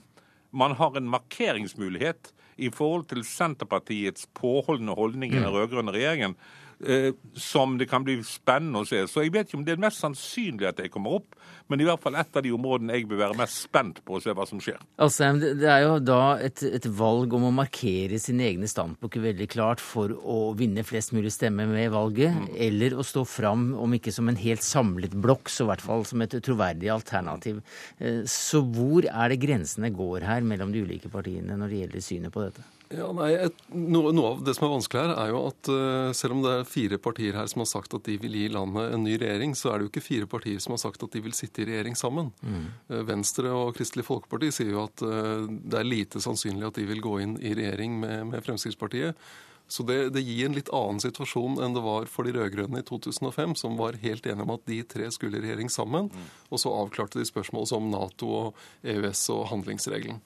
man 0.51 0.77
har 0.79 0.95
en 0.97 1.09
markeringsmulighet 1.09 2.31
i 2.57 2.69
forhold 2.73 3.09
til 3.09 3.25
Senterpartiets 3.27 4.29
påholdende 4.37 4.95
holdning 4.97 5.33
i 5.33 5.39
den 5.39 5.49
mm. 5.49 5.53
rød-grønne 5.53 5.93
regjeringen. 5.93 6.37
Eh, 6.79 7.13
som 7.33 7.77
det 7.77 7.87
kan 7.89 8.03
bli 8.05 8.19
spennende 8.21 8.83
å 8.83 8.85
se. 8.85 8.99
Så 9.09 9.23
jeg 9.25 9.33
vet 9.33 9.49
ikke 9.49 9.57
om 9.57 9.63
det 9.65 9.73
er 9.73 9.81
mest 9.81 10.03
sannsynlig 10.03 10.67
at 10.69 10.77
det 10.77 10.91
kommer 10.93 11.17
opp, 11.17 11.37
men 11.71 11.81
i 11.81 11.87
hvert 11.87 12.01
fall 12.03 12.17
et 12.19 12.39
av 12.39 12.45
de 12.45 12.53
områdene 12.55 12.97
jeg 12.97 13.07
bør 13.09 13.21
være 13.25 13.37
mest 13.39 13.65
spent 13.67 14.01
på 14.05 14.17
å 14.17 14.21
se 14.23 14.33
hva 14.35 14.45
som 14.49 14.61
skjer. 14.63 14.79
Altså, 15.03 15.31
det 15.37 15.69
er 15.71 15.83
jo 15.85 15.97
da 16.03 16.21
et, 16.43 16.63
et 16.63 16.87
valg 16.99 17.33
om 17.37 17.47
å 17.49 17.53
markere 17.55 18.19
sine 18.21 18.47
egne 18.49 18.69
standpunkter 18.71 19.23
veldig 19.23 19.49
klart 19.51 19.83
for 19.83 20.13
å 20.15 20.53
vinne 20.57 20.85
flest 20.87 21.13
mulig 21.15 21.33
stemmer 21.35 21.69
med 21.69 21.91
valget, 21.93 22.35
mm. 22.35 22.47
eller 22.67 22.97
å 22.97 23.05
stå 23.05 23.25
fram, 23.27 23.69
om 23.77 23.97
ikke 23.97 24.13
som 24.15 24.31
en 24.31 24.39
helt 24.39 24.65
samlet 24.65 25.15
blokk, 25.17 25.51
så 25.51 25.65
i 25.65 25.71
hvert 25.71 25.85
fall 25.85 26.07
som 26.07 26.23
et 26.23 26.37
troverdig 26.43 26.91
alternativ. 26.93 27.61
Eh, 27.99 28.23
så 28.29 28.63
hvor 28.63 29.07
er 29.07 29.33
det 29.33 29.41
grensene 29.43 29.91
går 29.93 30.27
her 30.27 30.47
mellom 30.47 30.73
de 30.73 30.83
ulike 30.87 31.11
partiene 31.13 31.57
når 31.59 31.71
det 31.71 31.83
gjelder 31.83 32.09
synet 32.09 32.35
på 32.35 32.47
dette? 32.47 32.65
Ja, 32.87 33.09
nei, 33.11 33.33
et, 33.35 33.57
noe, 33.75 34.13
noe, 34.15 34.29
av 34.31 34.43
det 34.47 34.53
som 34.55 34.63
er 34.67 34.71
vanskelig 34.77 35.01
her, 35.01 35.13
er 35.19 35.31
jo 35.33 35.41
at 35.49 35.69
uh, 35.71 36.13
selv 36.15 36.37
om 36.37 36.43
det 36.45 36.53
er 36.53 36.69
fire 36.69 36.99
partier 37.03 37.35
her 37.35 37.49
som 37.51 37.59
har 37.59 37.67
sagt 37.67 37.97
at 37.97 38.05
de 38.07 38.15
vil 38.21 38.37
gi 38.39 38.45
landet 38.53 38.93
en 38.95 39.03
ny 39.03 39.17
regjering, 39.19 39.55
så 39.59 39.73
er 39.73 39.79
det 39.79 39.87
jo 39.87 39.91
ikke 39.91 40.05
fire 40.05 40.29
partier 40.31 40.61
som 40.63 40.75
har 40.75 40.79
sagt 40.85 41.03
at 41.03 41.11
de 41.11 41.23
vil 41.25 41.35
sitte 41.35 41.56
i 41.59 41.67
regjering 41.69 41.97
sammen. 41.99 42.31
Mm. 42.41 42.69
Uh, 42.91 43.01
Venstre 43.07 43.51
og 43.55 43.75
Kristelig 43.77 44.07
Folkeparti 44.07 44.51
sier 44.53 44.73
jo 44.75 44.85
at 44.85 45.03
uh, 45.05 45.47
det 45.47 45.81
er 45.81 45.87
lite 45.89 46.23
sannsynlig 46.23 46.69
at 46.69 46.79
de 46.79 46.87
vil 46.89 47.03
gå 47.03 47.19
inn 47.23 47.35
i 47.41 47.55
regjering 47.57 47.99
med, 48.01 48.31
med 48.31 48.45
Fremskrittspartiet. 48.45 49.19
Så 49.67 49.83
det, 49.83 49.97
det, 50.15 50.23
gir 50.23 50.47
en 50.47 50.55
litt 50.55 50.69
annen 50.71 51.01
situasjon 51.03 51.57
enn 51.63 51.73
det 51.75 51.83
var 51.83 52.07
for 52.07 52.23
de 52.23 52.31
rød-grønne 52.37 52.79
i 52.79 52.85
2005, 52.87 53.57
som 53.59 53.75
var 53.79 53.99
helt 53.99 54.25
enige 54.25 54.45
om 54.45 54.53
at 54.55 54.63
de 54.69 54.79
tre 54.87 55.09
skulle 55.11 55.41
i 55.41 55.43
regjering 55.43 55.71
sammen. 55.71 56.07
Mm. 56.07 56.27
Og 56.47 56.61
så 56.63 56.71
avklarte 56.71 57.19
de 57.19 57.27
spørsmål 57.27 57.67
som 57.67 57.89
Nato 57.91 58.29
og 58.31 58.61
EØS 58.87 59.25
og 59.35 59.49
handlingsregelen. 59.51 60.21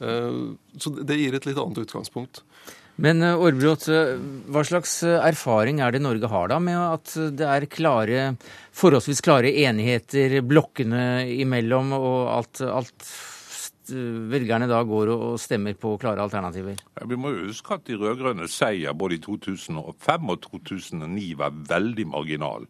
Eh, 0.00 0.38
så 0.80 0.94
det 0.96 1.18
gir 1.20 1.36
et 1.36 1.48
litt 1.48 1.60
annet 1.60 1.82
utgangspunkt. 1.84 2.42
Men 3.02 3.22
Aarbrot, 3.26 3.88
eh, 3.90 4.12
eh, 4.14 4.22
hva 4.54 4.62
slags 4.62 5.00
erfaring 5.02 5.80
er 5.82 5.90
det 5.90 6.02
Norge 6.04 6.28
har 6.30 6.52
da 6.52 6.60
med 6.62 6.78
at 6.78 7.14
det 7.34 7.48
er 7.48 7.66
klare, 7.66 8.36
forholdsvis 8.78 9.24
klare 9.26 9.50
enigheter 9.64 10.38
blokkene 10.46 11.26
imellom, 11.42 11.96
og 11.98 12.18
alt, 12.36 12.62
alt 12.62 13.08
velgerne 13.90 14.68
da 14.70 14.82
går 14.86 15.10
og 15.12 15.40
stemmer 15.42 15.74
på 15.74 15.96
klare 16.00 16.22
alternativer? 16.22 16.78
Ja, 17.00 17.06
vi 17.10 17.18
må 17.18 17.32
jo 17.34 17.48
huske 17.48 17.74
at 17.74 17.88
de 17.88 17.98
rød-grønne 17.98 18.46
seier 18.50 18.94
både 18.94 19.18
i 19.18 19.22
2005 19.24 20.30
og 20.30 20.44
2009 20.46 21.32
var 21.40 21.56
veldig 21.72 22.06
marginal. 22.12 22.68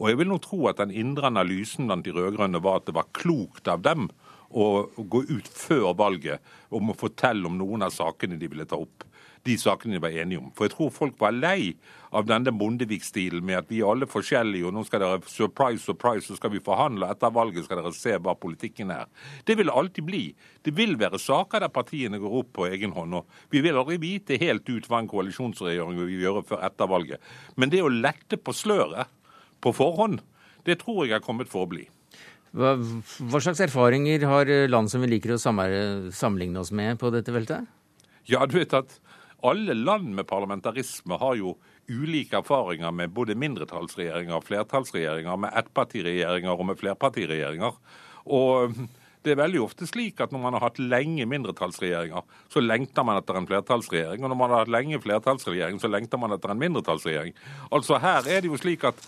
Og 0.00 0.08
jeg 0.08 0.18
vil 0.18 0.30
nå 0.32 0.40
tro 0.42 0.64
at 0.70 0.80
den 0.80 0.94
indre 0.96 1.28
analysen 1.30 1.86
blant 1.86 2.06
de 2.06 2.14
rød-grønne 2.16 2.62
var 2.64 2.80
at 2.80 2.88
det 2.88 2.96
var 2.96 3.10
klokt 3.16 3.70
av 3.70 3.84
dem 3.84 4.08
å 4.50 4.88
gå 4.96 5.22
ut 5.28 5.46
før 5.46 5.92
valget 5.94 6.42
om 6.74 6.90
å 6.90 6.98
fortelle 6.98 7.46
om 7.46 7.58
noen 7.60 7.86
av 7.86 7.94
sakene 7.94 8.38
de 8.40 8.48
ville 8.50 8.66
ta 8.66 8.80
opp. 8.80 9.06
De 9.46 9.54
sakene 9.56 9.96
de 9.96 10.02
var 10.02 10.12
enige 10.12 10.40
om. 10.40 10.50
For 10.56 10.66
jeg 10.66 10.74
tror 10.74 10.90
folk 10.92 11.14
var 11.20 11.32
lei 11.32 11.74
av 12.12 12.26
denne 12.28 12.52
Bondevik-stilen 12.52 13.44
med 13.46 13.62
at 13.62 13.70
vi 13.70 13.78
er 13.80 13.88
alle 13.88 14.08
forskjellige, 14.10 14.66
og 14.68 14.74
nå 14.76 14.82
skal 14.84 15.00
dere 15.00 15.20
surprise, 15.30 15.84
surprise, 15.86 16.26
så 16.26 16.36
skal 16.36 16.52
vi 16.52 16.62
forhandle. 16.64 17.08
Etter 17.08 17.32
valget 17.32 17.64
skal 17.64 17.80
dere 17.80 17.92
se 17.96 18.16
hva 18.20 18.34
politikken 18.36 18.92
er. 18.92 19.06
Det 19.48 19.56
vil 19.56 19.72
alltid 19.72 20.06
bli. 20.06 20.24
Det 20.66 20.74
vil 20.76 20.96
være 21.00 21.20
saker 21.22 21.64
der 21.64 21.72
partiene 21.72 22.20
går 22.20 22.36
opp 22.42 22.52
på 22.58 22.68
egen 22.68 22.92
hånd. 22.96 23.16
og 23.22 23.54
Vi 23.54 23.62
vil 23.64 23.78
aldri 23.80 23.96
vite 24.02 24.40
helt 24.42 24.68
ut 24.68 24.90
hva 24.90 25.00
en 25.00 25.10
koalisjonsregjering 25.10 26.02
vil 26.02 26.26
gjøre 26.26 26.44
før 26.50 26.66
etter 26.68 26.90
valget. 26.90 27.32
Men 27.56 27.72
det 27.72 27.80
å 27.84 27.92
lette 27.92 28.36
på 28.36 28.52
sløret 28.56 29.08
på 29.64 29.72
forhånd, 29.76 30.20
det 30.68 30.82
tror 30.82 31.06
jeg 31.06 31.16
er 31.16 31.24
kommet 31.24 31.48
for 31.48 31.64
å 31.64 31.70
bli. 31.70 31.86
Hva, 32.50 32.74
hva, 32.74 33.38
slags 33.38 33.60
erfaringer 33.62 34.24
har 34.26 34.48
land 34.68 34.90
som 34.90 35.04
vi 35.04 35.12
liker 35.12 35.36
å 35.36 35.40
sammenligne 35.40 36.58
oss 36.58 36.72
med 36.74 36.98
på 36.98 37.12
dette 37.14 37.32
veltet? 37.32 37.68
Ja, 38.28 38.42
du 38.46 38.58
vet 38.58 38.74
at 38.76 38.98
alle 39.46 39.74
land 39.74 40.14
med 40.14 40.28
parlamentarisme 40.28 41.18
har 41.20 41.36
jo 41.38 41.56
ulike 41.90 42.38
erfaringer 42.38 42.92
med 42.94 43.12
både 43.14 43.34
mindretallsregjeringer, 43.38 44.44
flertallsregjeringer, 44.46 45.36
med 45.40 45.54
ettpartiregjeringer 45.58 46.52
og 46.54 46.66
med 46.70 46.78
flerpartiregjeringer. 46.80 47.78
Og 48.30 48.76
det 49.24 49.34
er 49.34 49.40
veldig 49.40 49.60
ofte 49.64 49.88
slik 49.88 50.20
at 50.24 50.32
når 50.32 50.44
man 50.44 50.56
har 50.56 50.64
hatt 50.68 50.78
lenge 50.80 51.26
mindretallsregjeringer, 51.28 52.22
så 52.52 52.62
lengter 52.62 53.04
man 53.04 53.18
etter 53.20 53.36
en 53.36 53.48
flertallsregjering. 53.48 54.22
Og 54.22 54.32
når 54.32 54.38
man 54.38 54.54
har 54.54 54.64
hatt 54.64 54.72
lenge 54.72 55.00
flertallsregjering, 55.02 55.80
så 55.82 55.90
lengter 55.90 56.20
man 56.20 56.36
etter 56.36 56.54
en 56.54 56.62
mindretallsregjering. 56.62 57.36
Altså 57.74 58.00
her 58.00 58.28
er 58.30 58.40
det 58.40 58.52
jo 58.52 58.60
slik 58.60 58.86
at 58.88 59.02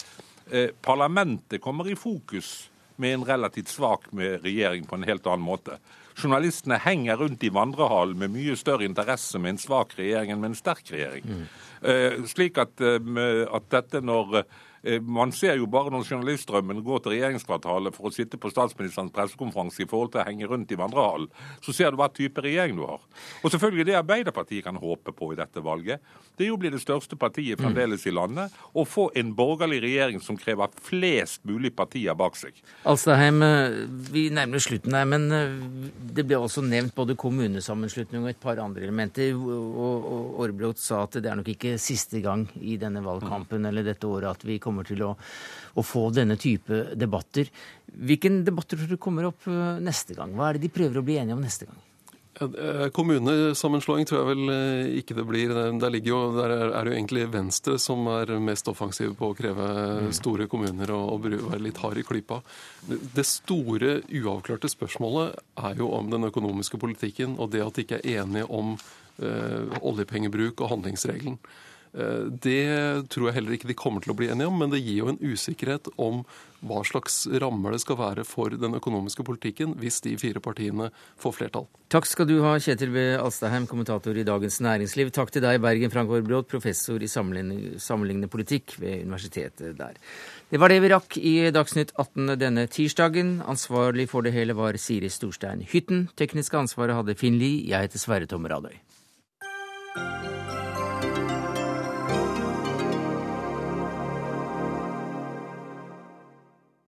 eh, 0.51 0.69
parlamentet 0.85 1.63
kommer 1.65 1.89
i 1.89 1.97
fokus 1.97 2.72
med 3.03 3.19
en 3.19 3.27
relativt 3.27 3.73
svak 3.73 4.09
regjering 4.15 4.87
på 4.89 4.99
en 4.99 5.09
helt 5.09 5.27
annen 5.27 5.45
måte. 5.45 5.79
Journalistene 6.15 6.77
henger 6.83 7.17
rundt 7.17 7.45
i 7.45 7.51
vandrehallen 7.53 8.19
med 8.21 8.35
mye 8.35 8.57
større 8.59 8.87
interesse 8.87 9.41
med 9.41 9.55
en 9.55 9.63
svak 9.63 9.97
regjering 9.99 10.35
enn 10.35 10.43
med 10.43 10.53
en 10.53 10.59
sterk 10.59 10.93
regjering. 10.93 11.25
Mm. 11.25 11.47
Uh, 11.83 12.19
slik 12.31 12.61
at, 12.63 12.75
uh, 12.79 13.47
at, 13.49 13.71
dette 13.73 14.03
når 14.05 14.37
uh, 14.43 14.61
Man 15.07 15.31
ser 15.35 15.61
jo 15.61 15.69
bare 15.71 15.93
når 15.95 16.09
journaliststrømmen 16.09 16.81
går 16.83 17.03
til 17.03 17.15
regjeringskvartalet 17.15 17.95
for 17.95 18.09
å 18.09 18.15
sitte 18.15 18.39
på 18.41 18.51
statsministerens 18.51 19.13
pressekonferanse 19.15 19.85
i 19.85 19.89
forhold 19.89 20.11
til 20.15 20.23
å 20.23 20.27
henge 20.27 20.49
rundt 20.51 20.73
i 20.75 20.79
vandrehallen, 20.79 21.29
så 21.63 21.75
ser 21.77 21.93
du 21.93 22.01
hva 22.01 22.09
type 22.11 22.43
regjering 22.43 22.75
du 22.79 22.83
har. 22.89 23.03
Og 23.43 23.53
selvfølgelig 23.55 23.87
det 23.89 23.99
Arbeiderpartiet 24.01 24.67
kan 24.67 24.81
håpe 24.83 25.15
på 25.15 25.33
i 25.33 25.39
dette 25.39 25.63
valget, 25.63 26.03
det 26.37 26.47
er 26.47 26.51
jo 26.51 26.57
å 26.57 26.63
bli 26.63 26.73
det 26.73 26.81
største 26.83 27.15
partiet 27.21 27.61
fremdeles 27.61 28.07
i 28.09 28.15
landet, 28.15 28.55
og 28.75 28.89
få 28.89 29.07
en 29.19 29.31
borgerlig 29.37 29.83
regjering 29.85 30.23
som 30.25 30.39
krever 30.41 30.73
flest 30.83 31.45
mulig 31.47 31.71
partier 31.77 32.17
bak 32.19 32.39
seg. 32.41 32.57
Alstaheim, 32.89 33.43
vi 34.11 34.27
nærmer 34.35 34.63
slutten 34.63 34.97
her, 34.97 35.07
men 35.09 35.29
eh, 35.37 35.55
det 36.17 36.25
ble 36.27 36.41
også 36.41 36.65
nevnt 36.65 36.95
både 36.97 37.17
kommunesammenslutning 37.21 38.25
og 38.25 38.33
et 38.33 38.41
par 38.43 38.61
andre 38.63 38.87
elementer. 38.87 39.37
Og 39.37 40.43
Aarbrot 40.43 40.81
sa 40.81 41.05
at 41.07 41.21
det 41.21 41.31
er 41.31 41.39
nok 41.39 41.53
ikke 41.53 41.77
siste 41.83 42.23
gang 42.25 42.47
i 42.61 42.79
denne 42.81 43.05
valgkampen 43.05 43.69
eller 43.69 43.87
dette 43.87 44.09
året 44.09 44.33
at 44.33 44.47
vi 44.49 44.59
kommer 44.63 44.72
til 44.89 45.05
å, 45.07 45.13
å 45.77 45.85
få 45.87 46.09
denne 46.17 46.39
type 46.41 46.83
debatter. 46.99 47.53
Hvilken 47.93 48.43
debatter 48.47 48.81
tror 48.81 48.97
du 48.97 49.01
kommer 49.01 49.29
opp 49.29 49.49
eh, 49.51 49.81
neste 49.85 50.17
gang? 50.19 50.33
Hva 50.37 50.51
er 50.51 50.59
det 50.59 50.67
de 50.67 50.77
prøver 50.81 51.01
å 51.01 51.07
bli 51.07 51.21
enige 51.21 51.37
om 51.37 51.45
neste 51.45 51.69
gang? 51.69 51.81
Eh, 52.41 52.87
kommunesammenslåing 52.97 54.07
tror 54.09 54.23
jeg 54.23 54.29
vel 54.31 54.53
eh, 54.53 54.93
ikke 55.03 55.17
det 55.19 55.25
blir. 55.29 55.53
Der, 55.53 55.97
jo, 56.01 56.21
der 56.37 56.55
er 56.55 56.71
det 56.73 56.93
jo 56.93 56.97
egentlig 56.97 57.27
Venstre 57.33 57.77
som 57.83 58.07
er 58.09 58.33
mest 58.41 58.69
offensive 58.73 59.13
på 59.19 59.31
å 59.31 59.37
kreve 59.37 59.67
mm. 60.07 60.09
store 60.17 60.49
kommuner 60.51 60.95
og, 60.97 61.11
og 61.13 61.29
være 61.29 61.61
litt 61.67 61.81
hard 61.83 62.01
i 62.01 62.07
klypa. 62.09 62.41
Det 62.89 63.27
store 63.29 63.99
uavklarte 64.09 64.71
spørsmålet 64.73 65.37
er 65.69 65.83
jo 65.83 65.91
om 65.93 66.09
den 66.13 66.31
økonomiske 66.31 66.81
politikken 66.81 67.37
og 67.37 67.53
det 67.53 67.63
at 67.67 67.77
de 67.77 67.85
ikke 67.85 68.01
er 68.01 68.25
enige 68.25 68.49
om 68.49 68.75
eh, 69.21 69.77
oljepengebruk 69.83 70.65
og 70.65 70.73
handlingsregelen. 70.77 71.37
Eh, 71.93 72.25
det 72.45 73.09
tror 73.13 73.29
jeg 73.29 73.37
heller 73.37 73.59
ikke 73.59 73.69
de 73.69 73.77
kommer 73.77 74.05
til 74.05 74.15
å 74.15 74.17
bli 74.17 74.31
enige 74.33 74.49
om, 74.49 74.57
men 74.59 74.73
det 74.73 74.81
gir 74.81 75.03
jo 75.03 75.13
en 75.13 75.21
usikkerhet 75.21 75.91
om 76.01 76.23
hva 76.63 76.79
slags 76.87 77.25
rammer 77.43 77.75
det 77.75 77.83
skal 77.83 77.99
være 77.99 78.25
for 78.25 78.55
den 78.55 78.77
økonomiske 78.79 79.25
politikken 79.27 79.75
hvis 79.81 79.99
de 80.05 80.15
fire 80.21 80.41
partiene 80.41 80.89
får 81.21 81.35
flertall. 81.37 81.67
Takk 81.93 82.07
skal 82.09 82.29
du 82.31 82.37
ha, 82.45 82.55
Kjetil 82.63 82.93
B. 82.95 83.03
Alstaheim, 83.19 83.67
kommentator 83.69 84.17
i 84.17 84.25
Dagens 84.25 84.61
Næringsliv. 84.65 85.11
Takk 85.13 85.35
til 85.35 85.45
deg, 85.45 85.59
Bergen 85.61 85.93
Frank 85.93 86.13
Aarbrot, 86.15 86.49
professor 86.49 87.03
i 87.03 87.11
sammenlignende 87.11 88.31
politikk 88.33 88.79
ved 88.79 89.03
universitetet 89.09 89.75
der. 89.77 89.99
Det 90.53 90.61
var 90.61 90.73
det 90.73 90.81
vi 90.85 90.93
rakk 90.93 91.19
i 91.19 91.35
Dagsnytt 91.53 91.93
18 91.99 92.39
denne 92.41 92.69
tirsdagen. 92.71 93.41
Ansvarlig 93.49 94.09
for 94.13 94.25
det 94.25 94.33
hele 94.37 94.57
var 94.57 94.79
Siri 94.81 95.11
Storstein 95.13 95.67
Hytten. 95.67 96.07
Tekniske 96.17 96.57
ansvaret 96.63 96.97
hadde 96.97 97.19
Finn 97.19 97.41
Lie. 97.43 97.67
Jeg 97.73 97.89
heter 97.89 98.01
Sverre 98.01 98.31
Tom 98.31 98.49
Radøy. 98.49 98.79